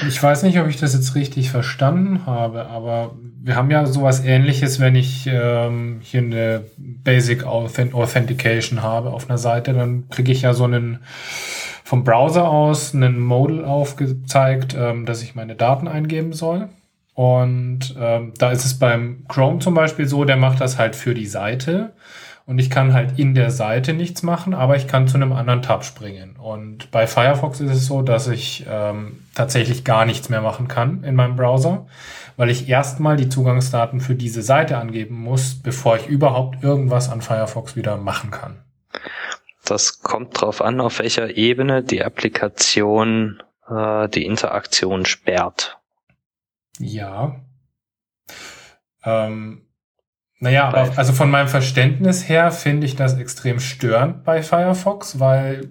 Ich 0.09 0.23
weiß 0.23 0.43
nicht, 0.43 0.59
ob 0.59 0.69
ich 0.69 0.77
das 0.77 0.95
jetzt 0.95 1.15
richtig 1.15 1.51
verstanden 1.51 2.27
habe, 2.27 2.67
aber 2.67 3.17
wir 3.43 3.57
haben 3.57 3.71
ja 3.71 3.87
sowas 3.87 4.25
ähnliches, 4.25 4.79
wenn 4.81 4.95
ich 4.95 5.27
ähm, 5.27 6.01
hier 6.03 6.21
eine 6.21 6.65
Basic 6.77 7.45
Authentication 7.45 8.83
habe 8.83 9.11
auf 9.11 9.29
einer 9.29 9.39
Seite, 9.39 9.73
dann 9.73 10.09
kriege 10.11 10.33
ich 10.33 10.43
ja 10.43 10.53
so 10.53 10.65
einen 10.65 11.01
vom 11.85 12.03
Browser 12.03 12.49
aus 12.49 12.95
einen 12.95 13.21
Modal 13.21 13.65
aufgezeigt, 13.65 14.77
ähm, 14.77 15.07
dass 15.07 15.23
ich 15.23 15.37
meine 15.37 15.55
Daten 15.55 15.87
eingeben 15.87 16.33
soll. 16.33 16.69
Und 17.15 17.95
ähm, 17.99 18.35
da 18.37 18.51
ist 18.51 18.65
es 18.65 18.79
beim 18.79 19.25
Chrome 19.29 19.61
zum 19.61 19.75
Beispiel 19.75 20.07
so, 20.07 20.25
der 20.25 20.37
macht 20.37 20.61
das 20.61 20.79
halt 20.79 20.97
für 20.97 21.15
die 21.15 21.27
Seite 21.27 21.93
und 22.47 22.61
ich 22.61 22.71
kann 22.71 22.95
halt 22.95 23.19
in 23.19 23.35
der 23.35 23.51
Seite 23.51 23.93
nichts 23.93 24.23
machen, 24.23 24.55
aber 24.55 24.77
ich 24.77 24.87
kann 24.87 25.09
zu 25.09 25.17
einem 25.17 25.33
anderen 25.33 25.63
Tab 25.63 25.85
springen. 25.85 26.37
Und 26.37 26.93
bei 26.93 27.09
Firefox 27.09 27.61
ist 27.61 27.73
es 27.73 27.87
so, 27.87 28.03
dass 28.03 28.29
ich 28.29 28.65
ähm, 28.71 29.25
tatsächlich 29.35 29.85
gar 29.85 30.07
nichts 30.07 30.29
mehr 30.29 30.41
machen 30.41 30.69
kann 30.69 31.03
in 31.03 31.17
meinem 31.17 31.35
Browser, 31.35 31.87
weil 32.37 32.49
ich 32.49 32.69
erstmal 32.69 33.17
die 33.17 33.29
Zugangsdaten 33.29 34.01
für 34.01 34.15
diese 34.15 34.43
Seite 34.43 34.79
angeben 34.79 35.17
muss, 35.17 35.57
bevor 35.61 35.97
ich 35.97 36.07
überhaupt 36.07 36.63
irgendwas 36.63 37.11
an 37.11 37.21
Firefox 37.21 37.75
wieder 37.75 37.97
machen 37.97 38.31
kann. 38.31 38.63
Das 39.65 40.01
kommt 40.01 40.41
drauf 40.41 40.63
an, 40.63 40.81
auf 40.81 41.01
welcher 41.01 41.37
Ebene 41.37 41.83
die 41.83 42.05
Applikation 42.05 43.43
äh, 43.69 44.09
die 44.09 44.25
Interaktion 44.25 45.05
sperrt. 45.05 45.79
Ja. 46.79 47.41
Ähm, 49.03 49.66
naja, 50.39 50.69
aber 50.69 50.91
also 50.97 51.13
von 51.13 51.31
meinem 51.31 51.49
Verständnis 51.49 52.29
her 52.29 52.51
finde 52.51 52.87
ich 52.87 52.95
das 52.95 53.19
extrem 53.19 53.59
störend 53.59 54.25
bei 54.25 54.43
Firefox, 54.43 55.19
weil 55.19 55.69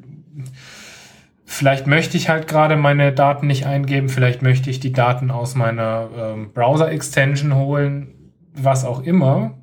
vielleicht 1.45 1.85
möchte 1.85 2.17
ich 2.17 2.29
halt 2.29 2.47
gerade 2.47 2.75
meine 2.75 3.13
Daten 3.13 3.45
nicht 3.45 3.67
eingeben, 3.67 4.09
vielleicht 4.09 4.41
möchte 4.41 4.71
ich 4.71 4.79
die 4.79 4.91
Daten 4.91 5.29
aus 5.29 5.53
meiner 5.53 6.09
ähm, 6.17 6.51
Browser-Extension 6.53 7.55
holen, 7.55 8.31
was 8.53 8.85
auch 8.85 9.03
immer. 9.03 9.59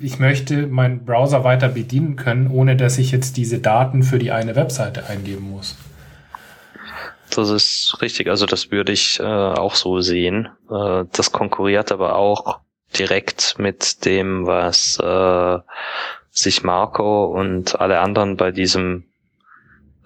Ich 0.00 0.20
möchte 0.20 0.68
meinen 0.68 1.04
Browser 1.04 1.42
weiter 1.42 1.68
bedienen 1.68 2.14
können, 2.14 2.48
ohne 2.48 2.76
dass 2.76 2.98
ich 2.98 3.10
jetzt 3.10 3.36
diese 3.36 3.58
Daten 3.58 4.04
für 4.04 4.20
die 4.20 4.30
eine 4.30 4.54
Webseite 4.54 5.08
eingeben 5.08 5.50
muss. 5.50 5.76
Das 7.34 7.50
ist 7.50 7.98
richtig, 8.00 8.28
also 8.28 8.46
das 8.46 8.70
würde 8.70 8.92
ich 8.92 9.18
äh, 9.18 9.24
auch 9.24 9.74
so 9.74 10.00
sehen. 10.00 10.48
Äh, 10.70 11.04
das 11.12 11.32
konkurriert 11.32 11.90
aber 11.90 12.14
auch 12.14 12.60
direkt 12.96 13.58
mit 13.58 14.04
dem, 14.04 14.46
was 14.46 14.98
äh, 14.98 15.58
sich 16.30 16.62
Marco 16.62 17.26
und 17.26 17.80
alle 17.80 18.00
anderen 18.00 18.36
bei 18.36 18.50
diesem 18.50 19.04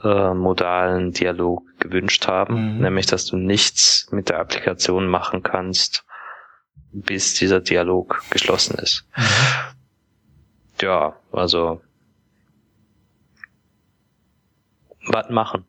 äh, 0.02 0.34
modalen 0.34 1.12
Dialog 1.12 1.62
gewünscht 1.78 2.26
haben, 2.26 2.74
mhm. 2.76 2.80
nämlich 2.80 3.06
dass 3.06 3.26
du 3.26 3.36
nichts 3.36 4.09
mit 4.10 4.28
der 4.28 4.40
Applikation 4.40 5.06
machen 5.06 5.42
kannst, 5.42 6.04
bis 6.92 7.34
dieser 7.34 7.60
Dialog 7.60 8.22
geschlossen 8.30 8.78
ist. 8.78 9.06
Mhm. 9.16 9.22
Ja, 10.80 11.16
also 11.30 11.80
was 15.06 15.28
machen? 15.30 15.64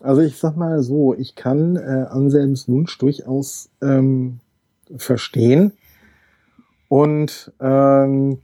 Also 0.00 0.22
ich 0.22 0.38
sag 0.38 0.56
mal 0.56 0.82
so, 0.82 1.14
ich 1.14 1.34
kann 1.34 1.76
äh, 1.76 2.06
Anselms 2.08 2.68
Wunsch 2.68 2.96
durchaus 2.98 3.70
ähm, 3.82 4.40
verstehen. 4.96 5.72
Und 6.88 7.52
ähm, 7.60 8.38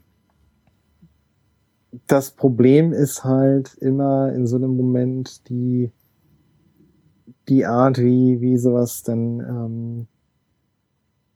das 2.07 2.33
Problem 2.33 2.93
ist 2.93 3.25
halt 3.25 3.75
immer 3.75 4.33
in 4.33 4.47
so 4.47 4.57
einem 4.57 4.77
Moment 4.77 5.49
die, 5.49 5.91
die 7.49 7.65
Art, 7.65 7.99
wie, 7.99 8.41
wie 8.41 8.59
sowas 8.59 9.03
dann 9.03 9.41
ähm, 9.41 10.07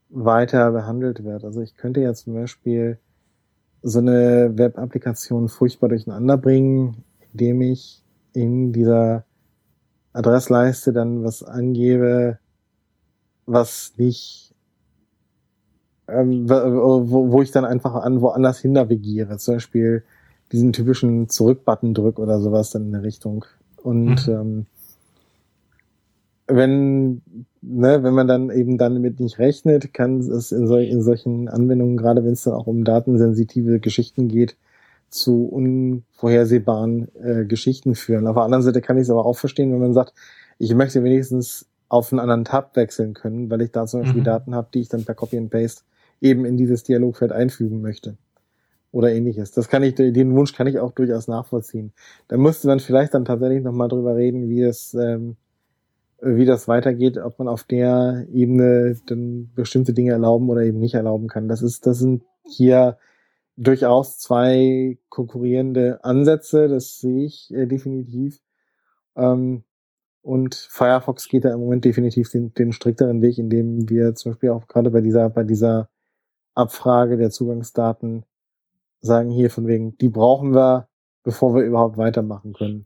weiter 0.09 0.71
behandelt 0.71 1.23
wird. 1.23 1.43
Also 1.45 1.61
ich 1.61 1.75
könnte 1.75 2.01
ja 2.01 2.13
zum 2.13 2.33
Beispiel 2.33 2.99
so 3.81 3.99
eine 3.99 4.57
Web-Applikation 4.57 5.47
furchtbar 5.47 5.89
durcheinander 5.89 6.37
bringen, 6.37 7.03
indem 7.31 7.61
ich 7.61 8.03
in 8.33 8.73
dieser 8.73 9.23
Adressleiste 10.13 10.93
dann 10.93 11.23
was 11.23 11.43
angebe, 11.43 12.39
was 13.45 13.93
nicht, 13.97 14.53
ähm, 16.07 16.49
wo, 16.49 17.31
wo 17.31 17.41
ich 17.41 17.51
dann 17.51 17.65
einfach 17.65 17.95
an 17.95 18.21
woanders 18.21 18.59
hin 18.59 18.73
navigiere. 18.73 19.37
Zum 19.37 19.55
Beispiel 19.55 20.03
diesen 20.51 20.73
typischen 20.73 21.29
Zurück-Button 21.29 21.93
drück 21.93 22.19
oder 22.19 22.39
sowas 22.39 22.71
dann 22.71 22.85
in 22.85 22.91
der 22.91 23.03
Richtung. 23.03 23.45
Und 23.77 24.27
mhm. 24.27 24.33
ähm, 24.33 24.65
wenn, 26.47 27.21
ne, 27.61 28.03
wenn 28.03 28.13
man 28.13 28.27
dann 28.27 28.49
eben 28.49 28.77
damit 28.77 29.19
nicht 29.19 29.39
rechnet, 29.39 29.93
kann 29.93 30.19
es 30.19 30.51
in, 30.51 30.67
sol 30.67 30.81
in 30.81 31.01
solchen 31.03 31.47
Anwendungen, 31.47 31.97
gerade 31.97 32.23
wenn 32.23 32.33
es 32.33 32.43
dann 32.43 32.53
auch 32.53 32.67
um 32.67 32.83
datensensitive 32.83 33.79
Geschichten 33.79 34.27
geht, 34.27 34.57
zu 35.09 35.45
unvorhersehbaren 35.45 37.07
äh, 37.15 37.45
Geschichten 37.45 37.95
führen. 37.95 38.27
Auf 38.27 38.35
der 38.35 38.43
anderen 38.43 38.63
Seite 38.63 38.81
kann 38.81 38.97
ich 38.97 39.03
es 39.03 39.09
aber 39.09 39.25
auch 39.25 39.37
verstehen, 39.37 39.71
wenn 39.71 39.79
man 39.79 39.93
sagt, 39.93 40.13
ich 40.57 40.73
möchte 40.75 41.03
wenigstens 41.03 41.67
auf 41.87 42.11
einen 42.13 42.19
anderen 42.19 42.45
Tab 42.45 42.75
wechseln 42.75 43.13
können, 43.13 43.49
weil 43.49 43.61
ich 43.61 43.71
da 43.71 43.85
zum 43.85 44.01
Beispiel 44.01 44.21
mhm. 44.21 44.25
Daten 44.25 44.55
habe, 44.55 44.69
die 44.73 44.81
ich 44.81 44.89
dann 44.89 45.05
per 45.05 45.15
Copy 45.15 45.37
and 45.37 45.49
Paste 45.49 45.83
eben 46.21 46.45
in 46.45 46.57
dieses 46.57 46.83
Dialogfeld 46.83 47.31
einfügen 47.31 47.81
möchte. 47.81 48.17
Oder 48.91 49.11
ähnliches. 49.11 49.51
Das 49.51 49.69
kann 49.69 49.83
ich, 49.83 49.95
den 49.95 50.35
Wunsch 50.35 50.53
kann 50.53 50.67
ich 50.67 50.79
auch 50.79 50.91
durchaus 50.91 51.27
nachvollziehen. 51.27 51.93
Da 52.27 52.37
müsste 52.37 52.67
man 52.67 52.79
vielleicht 52.79 53.13
dann 53.13 53.25
tatsächlich 53.25 53.63
nochmal 53.63 53.87
drüber 53.87 54.15
reden, 54.15 54.49
wie 54.49 54.63
es, 54.63 54.93
ähm, 54.95 55.35
äh, 56.21 56.35
wie 56.35 56.45
das 56.45 56.67
weitergeht, 56.67 57.17
ob 57.17 57.37
man 57.37 57.47
auf 57.47 57.63
der 57.63 58.25
Ebene 58.31 58.95
dann 59.05 59.49
bestimmte 59.55 59.93
Dinge 59.93 60.11
erlauben 60.11 60.49
oder 60.49 60.61
eben 60.61 60.79
nicht 60.79 60.95
erlauben 60.95 61.27
kann. 61.27 61.47
Das 61.47 61.61
ist, 61.61 61.85
das 61.85 61.99
sind 61.99 62.23
hier 62.43 62.97
durchaus 63.59 64.17
zwei 64.17 64.97
konkurrierende 65.09 66.03
Ansätze, 66.03 66.69
das 66.69 66.99
sehe 66.99 67.25
ich 67.25 67.53
äh, 67.53 67.65
definitiv. 67.67 68.39
Ähm, 69.15 69.63
und 70.21 70.55
Firefox 70.55 71.27
geht 71.27 71.45
da 71.45 71.53
im 71.53 71.59
Moment 71.59 71.85
definitiv 71.85 72.29
den, 72.29 72.53
den 72.53 72.71
strikteren 72.71 73.21
Weg, 73.21 73.37
indem 73.37 73.89
wir 73.89 74.15
zum 74.15 74.31
Beispiel 74.31 74.51
auch 74.51 74.67
gerade 74.67 74.91
bei 74.91 75.01
dieser, 75.01 75.29
bei 75.29 75.43
dieser 75.43 75.89
Abfrage 76.53 77.17
der 77.17 77.31
Zugangsdaten 77.31 78.23
sagen 79.01 79.29
hier 79.29 79.49
von 79.49 79.67
wegen, 79.67 79.97
die 79.97 80.09
brauchen 80.09 80.53
wir, 80.53 80.87
bevor 81.23 81.55
wir 81.55 81.63
überhaupt 81.63 81.97
weitermachen 81.97 82.53
können. 82.53 82.85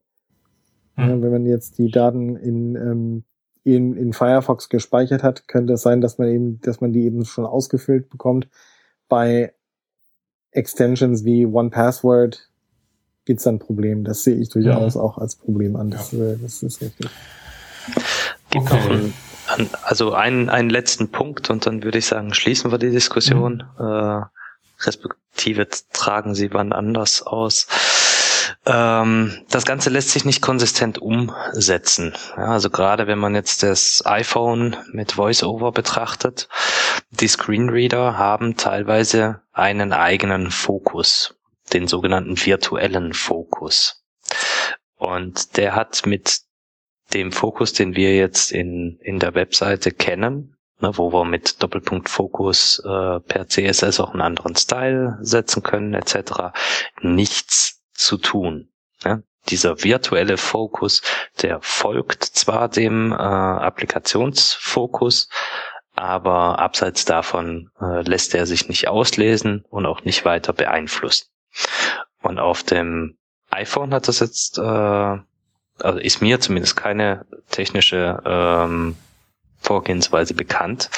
Mhm. 0.96 1.10
Ja, 1.10 1.22
wenn 1.22 1.32
man 1.32 1.46
jetzt 1.46 1.78
die 1.78 1.92
Daten 1.92 2.36
in, 2.36 2.76
ähm, 2.76 3.24
in, 3.64 3.96
in 3.96 4.14
Firefox 4.14 4.70
gespeichert 4.70 5.22
hat, 5.22 5.48
könnte 5.48 5.74
es 5.74 5.82
sein, 5.82 6.02
dass 6.02 6.18
man 6.18 6.30
eben, 6.30 6.62
dass 6.62 6.82
man 6.82 6.94
die 6.94 7.06
eben 7.06 7.26
schon 7.26 7.46
ausgefüllt 7.46 8.10
bekommt. 8.10 8.48
Bei 9.08 9.54
Extensions 10.54 11.26
wie 11.26 11.46
One 11.46 11.70
Password 11.70 12.50
gibt's 13.26 13.44
dann 13.44 13.56
ein 13.56 13.60
Problem. 13.60 14.04
Das 14.04 14.24
sehe 14.24 14.36
ich 14.36 14.50
durchaus 14.50 14.96
mhm. 14.96 15.02
auch 15.02 15.18
als 15.18 15.36
Problem 15.36 15.76
an. 15.76 15.92
Das, 15.92 16.12
ja. 16.12 16.32
Äh, 16.32 16.38
das 16.42 16.64
ist 16.64 16.82
richtig. 16.82 17.10
Gibt 18.50 18.72
okay. 18.72 18.76
noch 18.76 18.90
einen, 18.90 19.70
also 19.84 20.14
einen, 20.14 20.50
einen 20.50 20.70
letzten 20.70 21.10
Punkt 21.10 21.50
und 21.50 21.66
dann 21.66 21.84
würde 21.84 21.98
ich 21.98 22.06
sagen, 22.06 22.34
schließen 22.34 22.72
wir 22.72 22.78
die 22.78 22.92
Diskussion. 22.92 23.64
Mhm. 23.78 23.86
Äh, 23.86 24.22
respektive 24.86 25.68
tragen 25.92 26.36
sie 26.36 26.54
wann 26.54 26.74
anders 26.74 27.22
aus. 27.24 27.68
Ähm, 28.66 29.44
das 29.50 29.66
Ganze 29.66 29.90
lässt 29.90 30.12
sich 30.12 30.24
nicht 30.24 30.42
konsistent 30.42 30.98
umsetzen. 30.98 32.14
Ja, 32.38 32.46
also 32.46 32.70
gerade 32.70 33.08
wenn 33.08 33.20
man 33.20 33.36
jetzt 33.36 33.64
das 33.64 34.04
iPhone 34.06 34.78
mit 34.92 35.18
VoiceOver 35.18 35.72
betrachtet, 35.72 36.48
die 37.12 37.28
Screenreader 37.28 38.18
haben 38.18 38.56
teilweise 38.56 39.42
einen 39.52 39.92
eigenen 39.92 40.50
Fokus, 40.50 41.36
den 41.74 41.88
sogenannten 41.88 42.38
virtuellen 42.38 43.14
Fokus. 43.14 44.04
Und 44.96 45.58
der 45.58 45.76
hat 45.76 46.06
mit 46.06 46.40
dem 47.14 47.34
Fokus, 47.34 47.74
den 47.74 47.96
wir 47.96 48.16
jetzt 48.16 48.52
in, 48.52 48.98
in 49.02 49.20
der 49.20 49.36
Webseite 49.36 49.92
kennen, 49.92 50.56
ne, 50.80 50.98
wo 50.98 51.12
wir 51.12 51.26
mit 51.26 51.62
Doppelpunkt 51.62 52.08
Fokus 52.08 52.82
äh, 52.86 53.20
per 53.20 53.48
CSS 53.48 54.00
auch 54.00 54.12
einen 54.12 54.22
anderen 54.22 54.56
Style 54.56 55.18
setzen 55.22 55.64
können, 55.64 55.94
etc., 55.94 56.54
nichts 57.02 57.83
zu 57.94 58.18
tun. 58.18 58.70
Ne? 59.04 59.24
Dieser 59.50 59.84
virtuelle 59.84 60.38
Fokus, 60.38 61.02
der 61.42 61.60
folgt 61.62 62.24
zwar 62.24 62.70
dem 62.70 63.12
äh, 63.12 63.16
Applikationsfokus, 63.16 65.28
aber 65.96 66.60
abseits 66.60 67.06
davon 67.06 67.70
äh, 67.80 68.02
lässt 68.02 68.34
er 68.34 68.46
sich 68.46 68.68
nicht 68.68 68.88
auslesen 68.88 69.64
und 69.70 69.86
auch 69.86 70.04
nicht 70.04 70.26
weiter 70.26 70.54
beeinflussen. 70.54 71.28
Und 72.22 72.40
auf 72.40 72.64
dem 72.64 73.18
iPhone 73.52 73.94
hat 73.94 74.08
das 74.08 74.20
jetzt, 74.20 74.58
äh, 74.58 74.62
also 74.62 76.00
ist 76.00 76.22
mir 76.22 76.40
zumindest 76.40 76.76
keine 76.76 77.26
technische 77.50 78.22
ähm, 78.26 78.96
Vorgehensweise 79.60 80.34
bekannt, 80.34 80.90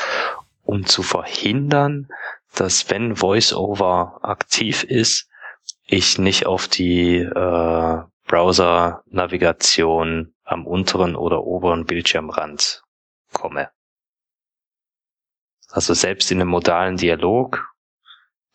um 0.64 0.86
zu 0.86 1.04
verhindern, 1.04 2.08
dass 2.56 2.90
wenn 2.90 3.22
VoiceOver 3.22 4.20
aktiv 4.24 4.84
ist, 4.84 5.28
ich 5.86 6.18
nicht 6.18 6.46
auf 6.46 6.68
die 6.68 7.18
äh, 7.18 8.04
Browser-Navigation 8.28 10.34
am 10.44 10.68
unteren 10.68 11.16
oder 11.16 11.44
oberen 11.44 11.86
Bildschirmrand 11.86 12.84
komme. 13.34 13.70
Also 15.70 15.94
selbst 15.94 16.32
in 16.32 16.42
einem 16.42 16.50
modalen 16.50 16.98
Dialog 16.98 17.76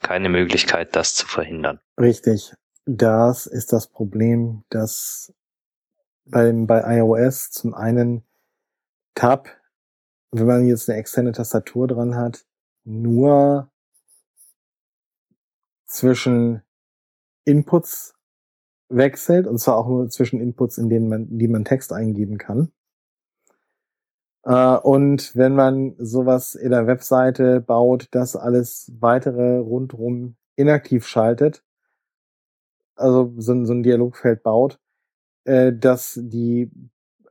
keine 0.01 0.28
Möglichkeit, 0.28 0.97
das 0.97 1.15
zu 1.15 1.27
verhindern. 1.27 1.81
Richtig. 1.98 2.55
Das 2.86 3.47
ist 3.47 3.73
das 3.73 3.86
Problem, 3.86 4.65
dass 4.70 5.32
bei, 6.24 6.51
bei 6.52 6.98
iOS 6.98 7.51
zum 7.51 7.74
einen 7.74 8.24
Tab, 9.15 9.48
wenn 10.31 10.47
man 10.47 10.66
jetzt 10.66 10.89
eine 10.89 10.98
externe 10.98 11.32
Tastatur 11.32 11.86
dran 11.86 12.15
hat, 12.15 12.47
nur 12.85 13.70
zwischen 15.85 16.62
Inputs 17.45 18.15
wechselt, 18.89 19.47
und 19.47 19.59
zwar 19.59 19.77
auch 19.77 19.89
nur 19.89 20.09
zwischen 20.09 20.41
Inputs, 20.41 20.79
in 20.79 20.89
denen 20.89 21.09
man, 21.09 21.39
die 21.39 21.49
man 21.49 21.65
Text 21.65 21.93
eingeben 21.93 22.39
kann. 22.39 22.73
Äh, 24.45 24.77
und 24.77 25.37
wenn 25.37 25.55
man 25.55 25.95
sowas 25.99 26.55
in 26.55 26.71
der 26.71 26.87
Webseite 26.87 27.61
baut, 27.61 28.09
das 28.12 28.37
alles 28.37 28.93
weitere 28.99 29.59
rundrum 29.59 30.37
inaktiv 30.57 31.07
schaltet, 31.07 31.62
also 32.97 33.33
so, 33.39 33.65
so 33.65 33.73
ein 33.73 33.83
Dialogfeld 33.83 34.43
baut, 34.43 34.79
äh, 35.45 35.73
dass 35.73 36.19
die 36.23 36.71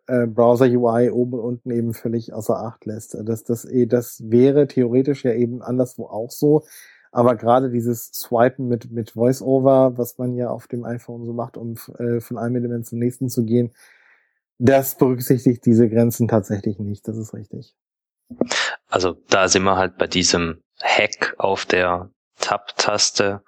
äh, 0.08 0.26
Browser 0.28 0.66
UI 0.66 1.10
oben 1.12 1.34
und 1.34 1.40
unten 1.42 1.72
eben 1.72 1.94
völlig 1.94 2.34
außer 2.34 2.58
Acht 2.58 2.86
lässt. 2.86 3.16
Das, 3.24 3.44
das, 3.44 3.68
das 3.88 4.24
wäre 4.26 4.68
theoretisch 4.68 5.24
ja 5.24 5.34
eben 5.34 5.62
anderswo 5.62 6.08
auch 6.08 6.32
so. 6.32 6.64
Aber 7.12 7.36
gerade 7.36 7.70
dieses 7.70 8.12
Swipen 8.14 8.68
mit, 8.68 8.92
mit 8.92 9.16
VoiceOver, 9.16 9.98
was 9.98 10.18
man 10.18 10.36
ja 10.36 10.50
auf 10.50 10.68
dem 10.68 10.86
iPhone 10.86 11.26
so 11.26 11.34
macht, 11.34 11.58
um 11.58 11.76
äh, 11.98 12.20
von 12.20 12.38
einem 12.38 12.58
Element 12.58 12.86
zum 12.86 13.00
nächsten 13.00 13.30
zu 13.30 13.46
gehen, 13.46 13.72
das 14.60 14.98
berücksichtigt 14.98 15.66
diese 15.66 15.90
Grenzen 15.90 16.28
tatsächlich 16.28 16.78
nicht. 16.80 17.08
Das 17.08 17.18
ist 17.18 17.34
richtig. 17.34 17.76
Also 18.88 19.18
da 19.30 19.48
sind 19.48 19.64
wir 19.64 19.78
halt 19.78 19.98
bei 19.98 20.08
diesem 20.08 20.62
Hack 20.82 21.34
auf 21.38 21.66
der 21.66 22.12
Tab-Taste. 22.40 23.42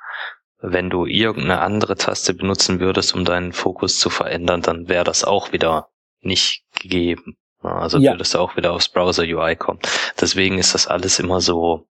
Wenn 0.60 0.90
du 0.90 1.06
irgendeine 1.06 1.60
andere 1.60 1.96
Taste 1.96 2.34
benutzen 2.34 2.80
würdest, 2.80 3.14
um 3.14 3.26
deinen 3.26 3.52
Fokus 3.52 4.00
zu 4.00 4.10
verändern, 4.10 4.62
dann 4.62 4.88
wäre 4.88 5.04
das 5.04 5.24
auch 5.24 5.52
wieder 5.52 5.90
nicht 6.22 6.64
gegeben. 6.80 7.38
Also 7.62 8.00
ja. 8.00 8.14
würdest 8.14 8.34
du 8.34 8.40
auch 8.40 8.56
wieder 8.56 8.74
aufs 8.74 8.90
Browser 8.90 9.24
UI 9.24 9.56
kommen. 9.56 9.80
Deswegen 10.20 10.58
ist 10.58 10.74
das 10.74 10.88
alles 10.88 11.20
immer 11.20 11.42
so 11.42 11.88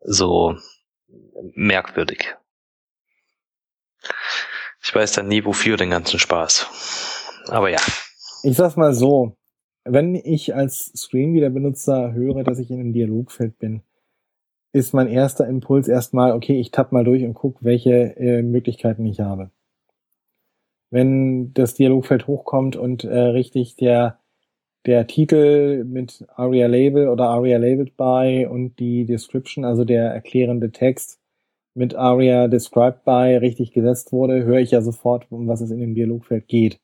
so 0.00 0.56
merkwürdig. 1.54 2.34
Ich 4.82 4.94
weiß 4.94 5.12
dann 5.12 5.28
nie, 5.28 5.44
wofür 5.44 5.76
den 5.76 5.90
ganzen 5.90 6.18
Spaß. 6.18 7.44
Aber 7.48 7.68
ja. 7.68 7.80
Ich 8.42 8.56
sag's 8.56 8.76
mal 8.76 8.94
so. 8.94 9.36
Wenn 9.84 10.14
ich 10.14 10.54
als 10.54 10.92
Screenreader-Benutzer 10.96 12.12
höre, 12.12 12.44
dass 12.44 12.58
ich 12.58 12.70
in 12.70 12.80
einem 12.80 12.92
Dialogfeld 12.92 13.58
bin, 13.58 13.82
ist 14.72 14.94
mein 14.94 15.08
erster 15.08 15.46
Impuls 15.48 15.88
erstmal, 15.88 16.32
okay, 16.32 16.60
ich 16.60 16.70
tapp 16.70 16.92
mal 16.92 17.04
durch 17.04 17.24
und 17.24 17.34
guck, 17.34 17.62
welche 17.62 18.16
äh, 18.16 18.42
Möglichkeiten 18.42 19.04
ich 19.06 19.20
habe. 19.20 19.50
Wenn 20.90 21.52
das 21.54 21.74
Dialogfeld 21.74 22.26
hochkommt 22.26 22.76
und 22.76 23.04
äh, 23.04 23.18
richtig 23.18 23.76
der 23.76 24.19
der 24.86 25.06
Titel 25.06 25.84
mit 25.84 26.24
ARIA 26.34 26.66
Label 26.66 27.08
oder 27.08 27.28
ARIA 27.28 27.58
Labeled 27.58 27.96
by 27.96 28.46
und 28.50 28.78
die 28.78 29.04
Description, 29.04 29.64
also 29.64 29.84
der 29.84 30.04
erklärende 30.10 30.70
Text 30.70 31.18
mit 31.74 31.94
ARIA 31.94 32.48
Described 32.48 33.04
by 33.04 33.36
richtig 33.40 33.72
gesetzt 33.72 34.12
wurde, 34.12 34.44
höre 34.44 34.58
ich 34.58 34.70
ja 34.70 34.80
sofort, 34.80 35.26
um 35.30 35.48
was 35.48 35.60
es 35.60 35.70
in 35.70 35.80
dem 35.80 35.94
Dialogfeld 35.94 36.48
geht. 36.48 36.80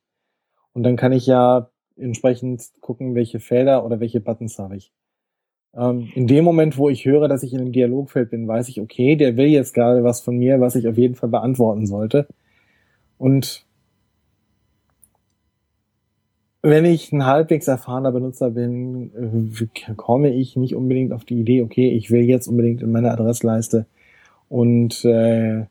Und 0.72 0.82
dann 0.82 0.96
kann 0.96 1.12
ich 1.12 1.26
ja 1.26 1.70
entsprechend 1.96 2.62
gucken, 2.80 3.14
welche 3.14 3.40
Felder 3.40 3.84
oder 3.84 4.00
welche 4.00 4.20
Buttons 4.20 4.58
habe 4.58 4.76
ich. 4.76 4.92
Ähm, 5.74 6.10
in 6.14 6.26
dem 6.26 6.44
Moment, 6.44 6.78
wo 6.78 6.88
ich 6.88 7.04
höre, 7.04 7.28
dass 7.28 7.42
ich 7.42 7.52
in 7.52 7.60
einem 7.60 7.72
Dialogfeld 7.72 8.30
bin, 8.30 8.46
weiß 8.46 8.68
ich, 8.68 8.80
okay, 8.80 9.16
der 9.16 9.36
will 9.36 9.46
jetzt 9.46 9.74
gerade 9.74 10.04
was 10.04 10.20
von 10.20 10.36
mir, 10.36 10.60
was 10.60 10.76
ich 10.76 10.86
auf 10.86 10.98
jeden 10.98 11.14
Fall 11.14 11.30
beantworten 11.30 11.86
sollte. 11.86 12.26
Und 13.18 13.65
wenn 16.68 16.84
ich 16.84 17.12
ein 17.12 17.24
halbwegs 17.24 17.68
erfahrener 17.68 18.10
Benutzer 18.10 18.50
bin, 18.50 19.12
äh, 19.14 19.94
komme 19.94 20.34
ich 20.34 20.56
nicht 20.56 20.74
unbedingt 20.74 21.12
auf 21.12 21.24
die 21.24 21.38
Idee, 21.38 21.62
okay, 21.62 21.90
ich 21.90 22.10
will 22.10 22.22
jetzt 22.22 22.48
unbedingt 22.48 22.82
in 22.82 22.90
meiner 22.90 23.12
Adressleiste 23.12 23.86
und 24.48 25.04
äh, 25.04 25.66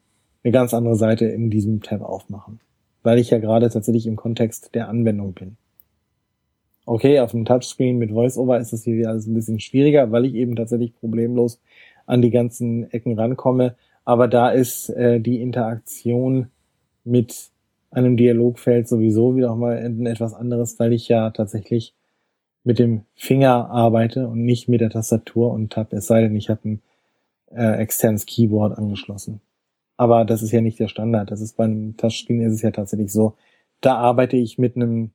eine 0.45 0.51
ganz 0.51 0.73
andere 0.73 0.95
Seite 0.95 1.25
in 1.25 1.49
diesem 1.49 1.81
Tab 1.81 2.01
aufmachen. 2.01 2.59
Weil 3.03 3.19
ich 3.19 3.29
ja 3.29 3.39
gerade 3.39 3.69
tatsächlich 3.69 4.07
im 4.07 4.15
Kontext 4.15 4.73
der 4.73 4.87
Anwendung 4.87 5.33
bin. 5.33 5.57
Okay, 6.85 7.19
auf 7.19 7.31
dem 7.31 7.45
Touchscreen 7.45 7.97
mit 7.97 8.13
VoiceOver 8.13 8.59
ist 8.59 8.71
das 8.71 8.83
hier 8.83 9.09
alles 9.09 9.27
ein 9.27 9.33
bisschen 9.33 9.59
schwieriger, 9.59 10.11
weil 10.11 10.25
ich 10.25 10.35
eben 10.35 10.55
tatsächlich 10.55 10.93
problemlos 10.95 11.59
an 12.05 12.21
die 12.21 12.31
ganzen 12.31 12.89
Ecken 12.91 13.19
rankomme. 13.19 13.75
Aber 14.05 14.27
da 14.27 14.49
ist 14.49 14.89
äh, 14.89 15.19
die 15.19 15.41
Interaktion 15.41 16.47
mit 17.03 17.49
einem 17.91 18.17
Dialogfeld 18.17 18.87
sowieso 18.87 19.35
wieder 19.35 19.55
mal 19.55 19.77
etwas 20.07 20.33
anderes, 20.33 20.79
weil 20.79 20.93
ich 20.93 21.07
ja 21.07 21.29
tatsächlich 21.31 21.95
mit 22.63 22.79
dem 22.79 23.05
Finger 23.15 23.69
arbeite 23.69 24.27
und 24.27 24.43
nicht 24.43 24.67
mit 24.67 24.81
der 24.81 24.89
Tastatur 24.89 25.51
und 25.51 25.71
Tab, 25.71 25.93
es 25.93 26.07
sei 26.07 26.21
denn, 26.21 26.35
ich 26.35 26.49
habe 26.49 26.69
ein 26.69 26.81
äh, 27.51 27.77
externes 27.77 28.25
Keyboard 28.25 28.77
angeschlossen. 28.77 29.41
Aber 29.97 30.25
das 30.25 30.41
ist 30.41 30.51
ja 30.51 30.61
nicht 30.61 30.79
der 30.79 30.87
Standard. 30.87 31.31
Das 31.31 31.41
ist 31.41 31.55
beim 31.57 31.95
Touchscreen 31.97 32.41
ist 32.41 32.53
es 32.53 32.61
ja 32.61 32.71
tatsächlich 32.71 33.11
so. 33.11 33.35
Da 33.81 33.95
arbeite 33.95 34.35
ich 34.37 34.57
mit 34.57 34.75
einem 34.75 35.11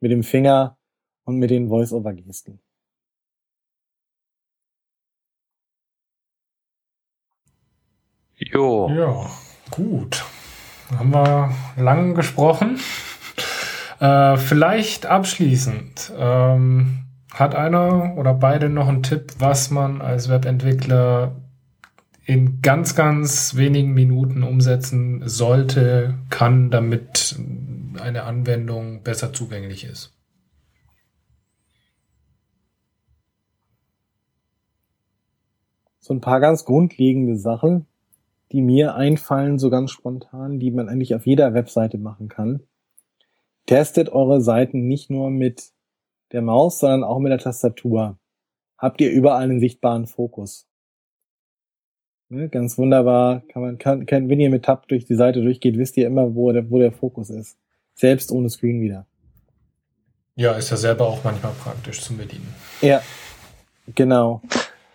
mit 0.00 0.10
dem 0.10 0.22
Finger 0.22 0.76
und 1.24 1.38
mit 1.38 1.50
den 1.50 1.68
Voice-Over-Gesten. 1.68 2.60
Jo. 8.36 8.90
Ja, 8.90 9.30
gut. 9.70 10.24
Haben 10.98 11.12
wir 11.12 11.50
lang 11.76 12.14
gesprochen. 12.14 12.78
Äh, 14.00 14.36
vielleicht 14.36 15.06
abschließend. 15.06 16.12
Ähm, 16.16 17.04
hat 17.32 17.54
einer 17.54 18.16
oder 18.16 18.34
beide 18.34 18.68
noch 18.68 18.88
einen 18.88 19.02
Tipp, 19.02 19.32
was 19.38 19.70
man 19.70 20.00
als 20.00 20.28
Webentwickler 20.28 21.34
in 22.24 22.62
ganz, 22.62 22.94
ganz 22.94 23.56
wenigen 23.56 23.92
Minuten 23.92 24.42
umsetzen 24.42 25.22
sollte, 25.28 26.14
kann, 26.30 26.70
damit 26.70 27.36
eine 28.00 28.22
Anwendung 28.24 29.02
besser 29.02 29.32
zugänglich 29.32 29.84
ist? 29.84 30.12
So 35.98 36.14
ein 36.14 36.20
paar 36.20 36.40
ganz 36.40 36.64
grundlegende 36.64 37.36
Sachen, 37.38 37.86
die 38.52 38.62
mir 38.62 38.94
einfallen, 38.94 39.58
so 39.58 39.70
ganz 39.70 39.90
spontan, 39.90 40.58
die 40.58 40.70
man 40.70 40.88
eigentlich 40.88 41.14
auf 41.14 41.26
jeder 41.26 41.54
Webseite 41.54 41.98
machen 41.98 42.28
kann. 42.28 42.62
Testet 43.66 44.10
eure 44.10 44.40
Seiten 44.40 44.86
nicht 44.86 45.10
nur 45.10 45.30
mit 45.30 45.72
der 46.32 46.42
Maus, 46.42 46.78
sondern 46.80 47.04
auch 47.04 47.18
mit 47.18 47.32
der 47.32 47.38
Tastatur. 47.38 48.18
Habt 48.76 49.00
ihr 49.00 49.10
überall 49.10 49.44
einen 49.44 49.60
sichtbaren 49.60 50.06
Fokus. 50.06 50.68
Ne, 52.28 52.48
ganz 52.48 52.78
wunderbar, 52.78 53.42
kann 53.48 53.62
man, 53.62 53.78
kann, 53.78 54.06
kann, 54.06 54.28
wenn 54.28 54.40
ihr 54.40 54.50
mit 54.50 54.64
Tab 54.64 54.88
durch 54.88 55.04
die 55.04 55.14
Seite 55.14 55.42
durchgeht, 55.42 55.78
wisst 55.78 55.96
ihr 55.96 56.06
immer, 56.06 56.34
wo 56.34 56.50
der, 56.52 56.70
wo 56.70 56.78
der 56.78 56.92
Fokus 56.92 57.30
ist. 57.30 57.58
Selbst 57.94 58.32
ohne 58.32 58.50
Screen 58.50 58.80
wieder. 58.80 59.06
Ja, 60.34 60.52
ist 60.52 60.70
ja 60.70 60.76
selber 60.76 61.06
auch 61.06 61.22
manchmal 61.22 61.52
praktisch 61.52 62.00
zum 62.00 62.16
Bedienen. 62.16 62.52
Ja, 62.80 63.02
genau. 63.94 64.42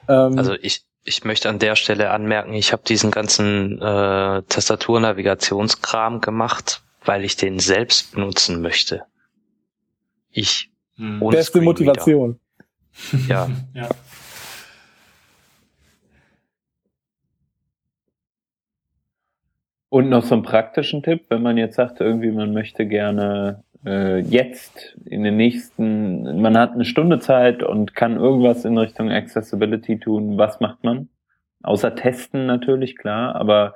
Ähm, 0.10 0.38
also 0.38 0.54
ich, 0.56 0.84
ich 1.10 1.23
möchte 1.23 1.49
an 1.49 1.57
der 1.57 1.76
Stelle 1.76 2.11
anmerken, 2.11 2.53
ich 2.53 2.72
habe 2.72 2.84
diesen 2.88 3.10
ganzen 3.10 3.81
äh, 3.81 4.44
Tastaturnnavigationskram 4.44 6.22
gemacht, 6.22 6.84
weil 7.03 7.26
ich 7.26 7.36
den 7.36 7.57
selbst 7.57 8.14
benutzen 8.14 8.61
möchte. 8.61 9.06
Ich 10.30 10.69
hm. 10.98 11.19
Beste 11.31 11.61
Motivation. 11.61 12.40
Ja. 13.27 13.49
ja. 13.73 13.90
Und 19.90 20.10
noch 20.10 20.23
so 20.23 20.36
einen 20.36 20.44
praktischen 20.44 21.02
Tipp, 21.02 21.26
wenn 21.30 21.41
man 21.41 21.57
jetzt 21.57 21.77
sagt, 21.77 21.99
irgendwie 22.02 22.31
man 22.31 22.53
möchte 22.53 22.86
gerne 22.86 23.64
äh, 23.86 24.20
jetzt 24.20 24.98
in 25.06 25.24
den 25.24 25.38
nächsten, 25.38 26.42
man 26.42 26.58
hat 26.58 26.74
eine 26.74 26.86
Stunde 26.86 27.20
Zeit 27.20 27.64
und 27.64 27.96
kann 27.96 28.18
irgendwas 28.18 28.66
in 28.66 28.78
Richtung 28.78 29.10
Accessibility 29.12 30.00
tun, 30.00 30.38
was 30.38 30.60
macht 30.60 30.84
man? 30.84 31.10
Außer 31.64 31.96
testen 31.96 32.46
natürlich, 32.46 32.98
klar, 32.98 33.36
aber 33.36 33.74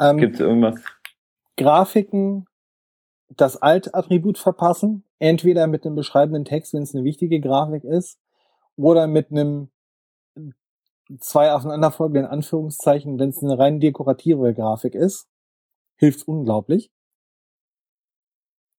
ähm, 0.00 0.18
gibt 0.18 0.34
es 0.34 0.40
irgendwas? 0.40 0.82
Grafiken, 1.56 2.46
das 3.28 3.60
Alt-Attribut 3.60 4.38
verpassen, 4.38 5.04
entweder 5.18 5.66
mit 5.66 5.84
einem 5.84 5.94
beschreibenden 5.94 6.44
Text, 6.44 6.74
wenn 6.74 6.82
es 6.82 6.94
eine 6.94 7.04
wichtige 7.04 7.40
Grafik 7.40 7.84
ist, 7.84 8.18
oder 8.76 9.06
mit 9.06 9.30
einem 9.30 9.68
zwei 11.18 11.52
aufeinanderfolgenden 11.52 12.26
Anführungszeichen, 12.26 13.18
wenn 13.18 13.30
es 13.30 13.42
eine 13.42 13.58
rein 13.58 13.80
dekorative 13.80 14.54
Grafik 14.54 14.94
ist, 14.94 15.28
hilft 15.96 16.26
unglaublich. 16.26 16.90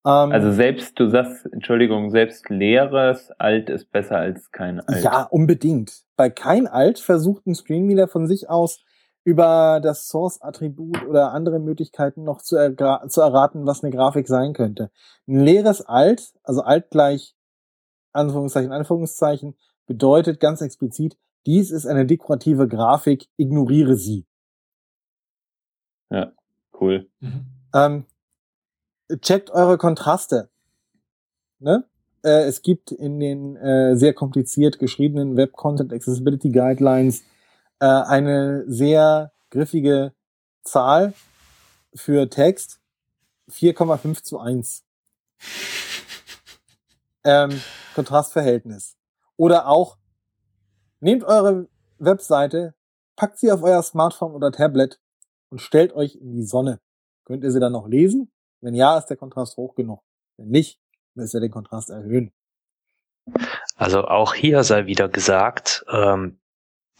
Ähm, 0.05 0.31
also 0.31 0.51
selbst, 0.51 0.99
du 0.99 1.09
sagst, 1.09 1.45
Entschuldigung, 1.51 2.09
selbst 2.09 2.49
leeres 2.49 3.31
Alt 3.37 3.69
ist 3.69 3.91
besser 3.91 4.17
als 4.17 4.51
kein 4.51 4.79
Alt. 4.79 5.03
Ja, 5.03 5.23
unbedingt. 5.23 6.03
Bei 6.15 6.29
kein 6.29 6.67
Alt 6.67 6.99
versucht 6.99 7.45
ein 7.45 7.55
Screenreader 7.55 8.07
von 8.07 8.27
sich 8.27 8.49
aus 8.49 8.83
über 9.23 9.79
das 9.81 10.07
Source-Attribut 10.07 11.05
oder 11.05 11.31
andere 11.31 11.59
Möglichkeiten 11.59 12.23
noch 12.23 12.41
zu, 12.41 12.55
er 12.55 13.07
zu 13.07 13.21
erraten, 13.21 13.67
was 13.67 13.83
eine 13.83 13.91
Grafik 13.91 14.27
sein 14.27 14.53
könnte. 14.53 14.89
Ein 15.27 15.41
leeres 15.41 15.81
Alt, 15.81 16.33
also 16.43 16.61
Alt 16.61 16.89
gleich 16.89 17.35
Anführungszeichen, 18.13 18.71
Anführungszeichen, 18.71 19.55
bedeutet 19.85 20.39
ganz 20.39 20.61
explizit, 20.61 21.17
dies 21.45 21.71
ist 21.71 21.85
eine 21.85 22.05
dekorative 22.05 22.67
Grafik, 22.67 23.27
ignoriere 23.37 23.95
sie. 23.95 24.25
Ja, 26.09 26.31
cool. 26.79 27.09
Mhm. 27.19 27.45
Ähm, 27.73 28.05
checkt 29.17 29.49
eure 29.51 29.77
Kontraste. 29.77 30.49
Ne? 31.59 31.85
Äh, 32.23 32.43
es 32.43 32.61
gibt 32.61 32.91
in 32.91 33.19
den 33.19 33.55
äh, 33.55 33.95
sehr 33.95 34.13
kompliziert 34.13 34.79
geschriebenen 34.79 35.35
Web 35.37 35.53
Content 35.53 35.93
Accessibility 35.93 36.49
Guidelines 36.49 37.23
äh, 37.79 37.85
eine 37.85 38.63
sehr 38.67 39.31
griffige 39.49 40.13
Zahl 40.63 41.13
für 41.93 42.29
Text 42.29 42.79
4,5 43.49 44.23
zu 44.23 44.39
1. 44.39 44.83
Ähm, 47.23 47.61
Kontrastverhältnis. 47.93 48.95
Oder 49.35 49.67
auch 49.67 49.97
Nehmt 51.03 51.23
eure 51.23 51.67
Webseite, 51.97 52.75
packt 53.15 53.39
sie 53.39 53.51
auf 53.51 53.63
euer 53.63 53.81
Smartphone 53.81 54.33
oder 54.33 54.51
Tablet 54.51 54.99
und 55.49 55.59
stellt 55.59 55.93
euch 55.93 56.15
in 56.15 56.35
die 56.35 56.43
Sonne. 56.43 56.79
Könnt 57.25 57.43
ihr 57.43 57.51
sie 57.51 57.59
dann 57.59 57.71
noch 57.71 57.87
lesen? 57.87 58.31
Wenn 58.61 58.75
ja, 58.75 58.97
ist 58.97 59.07
der 59.07 59.17
Kontrast 59.17 59.57
hoch 59.57 59.75
genug. 59.75 60.03
Wenn 60.37 60.49
nicht, 60.49 60.79
müsst 61.15 61.33
ihr 61.33 61.39
den 61.39 61.51
Kontrast 61.51 61.89
erhöhen. 61.89 62.31
Also 63.75 64.05
auch 64.05 64.33
hier 64.33 64.63
sei 64.63 64.85
wieder 64.85 65.09
gesagt, 65.09 65.83
ähm, 65.91 66.39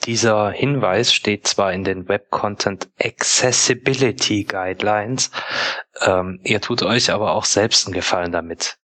dieser 0.06 0.50
Hinweis 0.50 1.14
steht 1.14 1.48
zwar 1.48 1.72
in 1.74 1.84
den 1.84 2.08
Web 2.08 2.32
Content 2.32 2.90
Accessibility 3.00 4.44
Guidelines, 4.44 5.32
ähm, 6.02 6.40
ihr 6.44 6.62
tut 6.62 6.82
euch 6.82 7.12
aber 7.12 7.34
auch 7.34 7.46
selbst 7.46 7.86
einen 7.86 7.94
Gefallen 7.94 8.32
damit. 8.32 8.78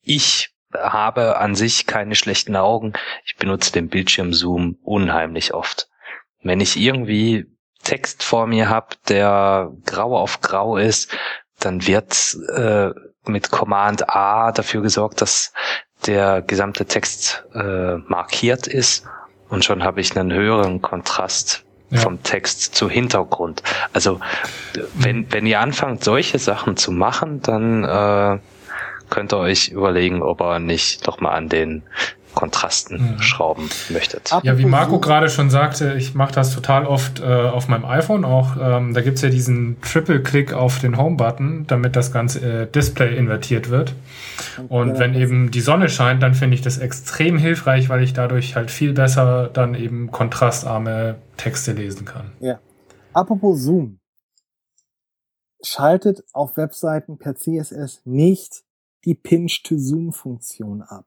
Ich 0.00 0.52
habe 0.74 1.38
an 1.38 1.54
sich 1.54 1.86
keine 1.86 2.14
schlechten 2.14 2.56
Augen. 2.56 2.94
Ich 3.24 3.36
benutze 3.36 3.72
den 3.72 3.88
Bildschirmzoom 3.88 4.78
unheimlich 4.82 5.54
oft. 5.54 5.88
Wenn 6.42 6.60
ich 6.60 6.76
irgendwie 6.76 7.46
Text 7.84 8.22
vor 8.22 8.46
mir 8.46 8.68
habe, 8.68 8.96
der 9.08 9.72
grau 9.84 10.16
auf 10.16 10.40
grau 10.40 10.76
ist, 10.76 11.16
dann 11.64 11.86
wird 11.86 12.36
äh, 12.54 12.90
mit 13.26 13.50
Command 13.50 14.08
A 14.08 14.52
dafür 14.52 14.82
gesorgt, 14.82 15.20
dass 15.20 15.52
der 16.06 16.42
gesamte 16.42 16.86
Text 16.86 17.44
äh, 17.54 17.96
markiert 17.96 18.66
ist 18.66 19.06
und 19.48 19.64
schon 19.64 19.84
habe 19.84 20.00
ich 20.00 20.16
einen 20.16 20.32
höheren 20.32 20.82
Kontrast 20.82 21.64
ja. 21.90 22.00
vom 22.00 22.22
Text 22.22 22.74
zu 22.74 22.88
Hintergrund. 22.88 23.62
Also 23.92 24.20
wenn, 24.94 25.30
wenn 25.30 25.46
ihr 25.46 25.60
anfangt, 25.60 26.02
solche 26.02 26.38
Sachen 26.38 26.76
zu 26.76 26.90
machen, 26.90 27.42
dann 27.42 27.84
äh, 27.84 28.38
könnt 29.10 29.32
ihr 29.32 29.38
euch 29.38 29.68
überlegen, 29.68 30.22
ob 30.22 30.40
ihr 30.40 30.58
nicht 30.58 31.06
doch 31.06 31.20
mal 31.20 31.32
an 31.32 31.48
den 31.48 31.82
Kontrasten 32.34 33.14
mhm. 33.14 33.18
schrauben 33.20 33.68
möchtet. 33.90 34.30
Ja, 34.42 34.58
wie 34.58 34.64
Marco 34.64 34.98
gerade 34.98 35.28
schon 35.28 35.50
sagte, 35.50 35.94
ich 35.94 36.14
mache 36.14 36.32
das 36.32 36.54
total 36.54 36.86
oft 36.86 37.20
äh, 37.20 37.24
auf 37.24 37.68
meinem 37.68 37.84
iPhone 37.84 38.24
auch. 38.24 38.56
Ähm, 38.60 38.94
da 38.94 39.00
gibt's 39.00 39.22
ja 39.22 39.28
diesen 39.28 39.80
Triple-Click 39.82 40.52
auf 40.52 40.78
den 40.78 40.96
Home-Button, 40.96 41.66
damit 41.66 41.96
das 41.96 42.12
ganze 42.12 42.62
äh, 42.62 42.66
Display 42.66 43.16
invertiert 43.16 43.70
wird. 43.70 43.94
Und 44.68 44.98
wenn 44.98 45.14
eben 45.14 45.50
die 45.50 45.60
Sonne 45.60 45.88
scheint, 45.88 46.22
dann 46.22 46.34
finde 46.34 46.54
ich 46.54 46.62
das 46.62 46.78
extrem 46.78 47.38
hilfreich, 47.38 47.88
weil 47.88 48.02
ich 48.02 48.12
dadurch 48.12 48.56
halt 48.56 48.70
viel 48.70 48.92
besser 48.92 49.48
dann 49.52 49.74
eben 49.74 50.10
kontrastarme 50.10 51.16
Texte 51.36 51.72
lesen 51.72 52.04
kann. 52.04 52.32
Ja. 52.40 52.60
Apropos 53.12 53.60
Zoom. 53.60 53.98
Schaltet 55.64 56.24
auf 56.32 56.56
Webseiten 56.56 57.18
per 57.18 57.36
CSS 57.36 58.02
nicht 58.04 58.64
die 59.04 59.14
Pinch-to-Zoom-Funktion 59.14 60.82
ab. 60.82 61.06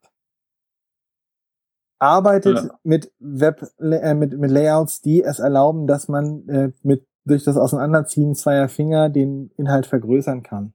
Arbeitet 2.00 2.58
ja. 2.58 2.80
mit 2.84 3.12
Web 3.20 3.66
äh, 3.80 4.14
mit, 4.14 4.38
mit 4.38 4.52
Layouts, 4.52 5.02
die 5.02 5.24
es 5.24 5.40
erlauben, 5.40 5.88
dass 5.88 6.08
man 6.08 6.48
äh, 6.50 6.72
mit 6.84 7.08
durch 7.26 7.44
das 7.44 7.58
Auseinanderziehen 7.58 8.36
zweier 8.36 8.70
Finger 8.70 9.10
den 9.10 9.52
Inhalt 9.58 9.88
vergrößern 9.88 10.44
kann. 10.44 10.74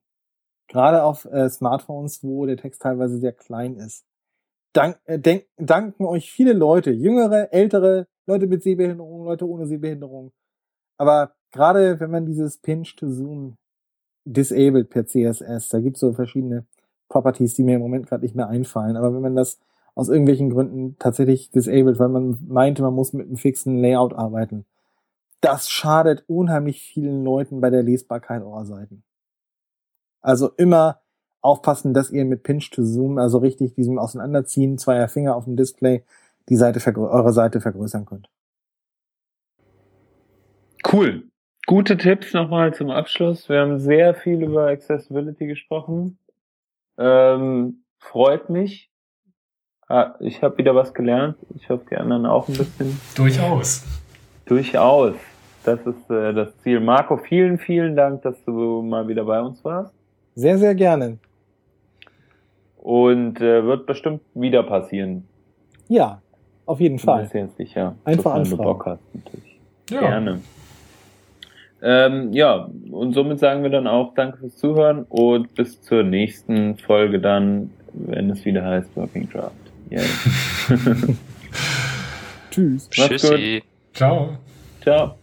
Gerade 0.68 1.04
auf 1.04 1.24
äh, 1.26 1.48
Smartphones, 1.48 2.22
wo 2.22 2.46
der 2.46 2.56
Text 2.56 2.82
teilweise 2.82 3.18
sehr 3.18 3.32
klein 3.32 3.76
ist. 3.76 4.04
Dank, 4.72 5.00
äh, 5.04 5.18
denk, 5.18 5.46
danken 5.56 6.04
euch 6.04 6.30
viele 6.30 6.52
Leute, 6.52 6.90
jüngere, 6.90 7.52
ältere, 7.52 8.06
Leute 8.26 8.46
mit 8.46 8.62
Sehbehinderung, 8.62 9.24
Leute 9.24 9.48
ohne 9.48 9.66
Sehbehinderung. 9.66 10.32
Aber 10.96 11.34
gerade 11.52 11.98
wenn 11.98 12.10
man 12.10 12.26
dieses 12.26 12.58
Pinch 12.58 12.94
to 12.96 13.08
Zoom 13.10 13.56
disabled 14.24 14.90
per 14.90 15.06
CSS, 15.06 15.68
da 15.68 15.80
gibt's 15.80 16.00
so 16.00 16.12
verschiedene 16.12 16.66
Properties, 17.08 17.54
die 17.54 17.64
mir 17.64 17.76
im 17.76 17.80
Moment 17.80 18.06
gerade 18.06 18.22
nicht 18.22 18.36
mehr 18.36 18.48
einfallen. 18.48 18.96
Aber 18.96 19.12
wenn 19.12 19.22
man 19.22 19.34
das 19.34 19.58
aus 19.94 20.08
irgendwelchen 20.08 20.50
Gründen 20.50 20.96
tatsächlich 20.98 21.50
disabled, 21.50 21.98
weil 21.98 22.08
man 22.08 22.38
meinte, 22.48 22.82
man 22.82 22.94
muss 22.94 23.12
mit 23.12 23.26
einem 23.26 23.36
fixen 23.36 23.80
Layout 23.80 24.14
arbeiten, 24.14 24.64
das 25.40 25.70
schadet 25.70 26.24
unheimlich 26.26 26.82
vielen 26.82 27.24
Leuten 27.24 27.60
bei 27.60 27.70
der 27.70 27.82
Lesbarkeit 27.82 28.42
eurer 28.42 28.64
Seiten. 28.64 29.02
Also 30.20 30.50
immer 30.56 31.00
aufpassen, 31.40 31.94
dass 31.94 32.10
ihr 32.10 32.24
mit 32.24 32.42
Pinch 32.42 32.70
to 32.70 32.84
Zoom, 32.84 33.18
also 33.18 33.38
richtig 33.38 33.74
diesem 33.74 33.98
Auseinanderziehen 33.98 34.76
zweier 34.78 35.08
Finger 35.08 35.34
auf 35.34 35.44
dem 35.44 35.56
Display, 35.56 36.04
die 36.48 36.56
Seite 36.56 36.80
eure 36.96 37.32
Seite 37.32 37.60
vergrößern 37.60 38.04
könnt. 38.04 38.28
Cool. 40.90 41.24
Gute 41.66 41.96
Tipps 41.96 42.34
nochmal 42.34 42.74
zum 42.74 42.90
Abschluss. 42.90 43.48
Wir 43.48 43.60
haben 43.60 43.78
sehr 43.78 44.14
viel 44.14 44.42
über 44.42 44.66
Accessibility 44.66 45.46
gesprochen. 45.46 46.18
Ähm, 46.98 47.84
freut 47.98 48.50
mich. 48.50 48.89
Ah, 49.90 50.14
ich 50.20 50.40
habe 50.40 50.56
wieder 50.56 50.72
was 50.72 50.94
gelernt. 50.94 51.34
Ich 51.56 51.68
hoffe, 51.68 51.84
die 51.90 51.96
anderen 51.96 52.24
auch 52.24 52.46
ein 52.46 52.56
bisschen. 52.56 52.96
Durchaus. 53.16 53.84
Durchaus. 54.46 55.16
Das 55.64 55.80
ist 55.80 56.08
äh, 56.08 56.32
das 56.32 56.56
Ziel. 56.58 56.78
Marco, 56.78 57.16
vielen, 57.16 57.58
vielen 57.58 57.96
Dank, 57.96 58.22
dass 58.22 58.36
du 58.44 58.82
mal 58.82 59.08
wieder 59.08 59.24
bei 59.24 59.40
uns 59.42 59.64
warst. 59.64 59.92
Sehr, 60.36 60.58
sehr 60.58 60.76
gerne. 60.76 61.18
Und 62.76 63.40
äh, 63.40 63.64
wird 63.64 63.86
bestimmt 63.86 64.20
wieder 64.34 64.62
passieren. 64.62 65.26
Ja, 65.88 66.22
auf 66.66 66.78
jeden 66.78 67.00
Fall. 67.00 67.26
Sehr 67.26 67.48
sicher. 67.48 67.96
Einfach 68.04 68.36
sofern 68.36 68.50
du 68.50 68.56
Bock 68.58 68.86
hast, 68.86 69.02
natürlich. 69.12 69.58
Ja. 69.90 70.00
Gerne. 70.02 70.40
Ähm, 71.82 72.32
ja, 72.32 72.68
und 72.92 73.12
somit 73.12 73.40
sagen 73.40 73.64
wir 73.64 73.70
dann 73.70 73.88
auch 73.88 74.14
Danke 74.14 74.38
fürs 74.38 74.56
Zuhören 74.56 75.04
und 75.08 75.52
bis 75.56 75.82
zur 75.82 76.04
nächsten 76.04 76.76
Folge 76.76 77.18
dann, 77.18 77.72
wenn 77.92 78.30
es 78.30 78.44
wieder 78.44 78.64
heißt 78.64 78.96
Working 78.96 79.28
Draft. 79.28 79.69
Yeah. 79.90 80.06
Tschüss. 82.50 82.88
Tschüssi. 82.90 83.62
Ciao. 83.92 84.38
Ciao. 84.82 85.16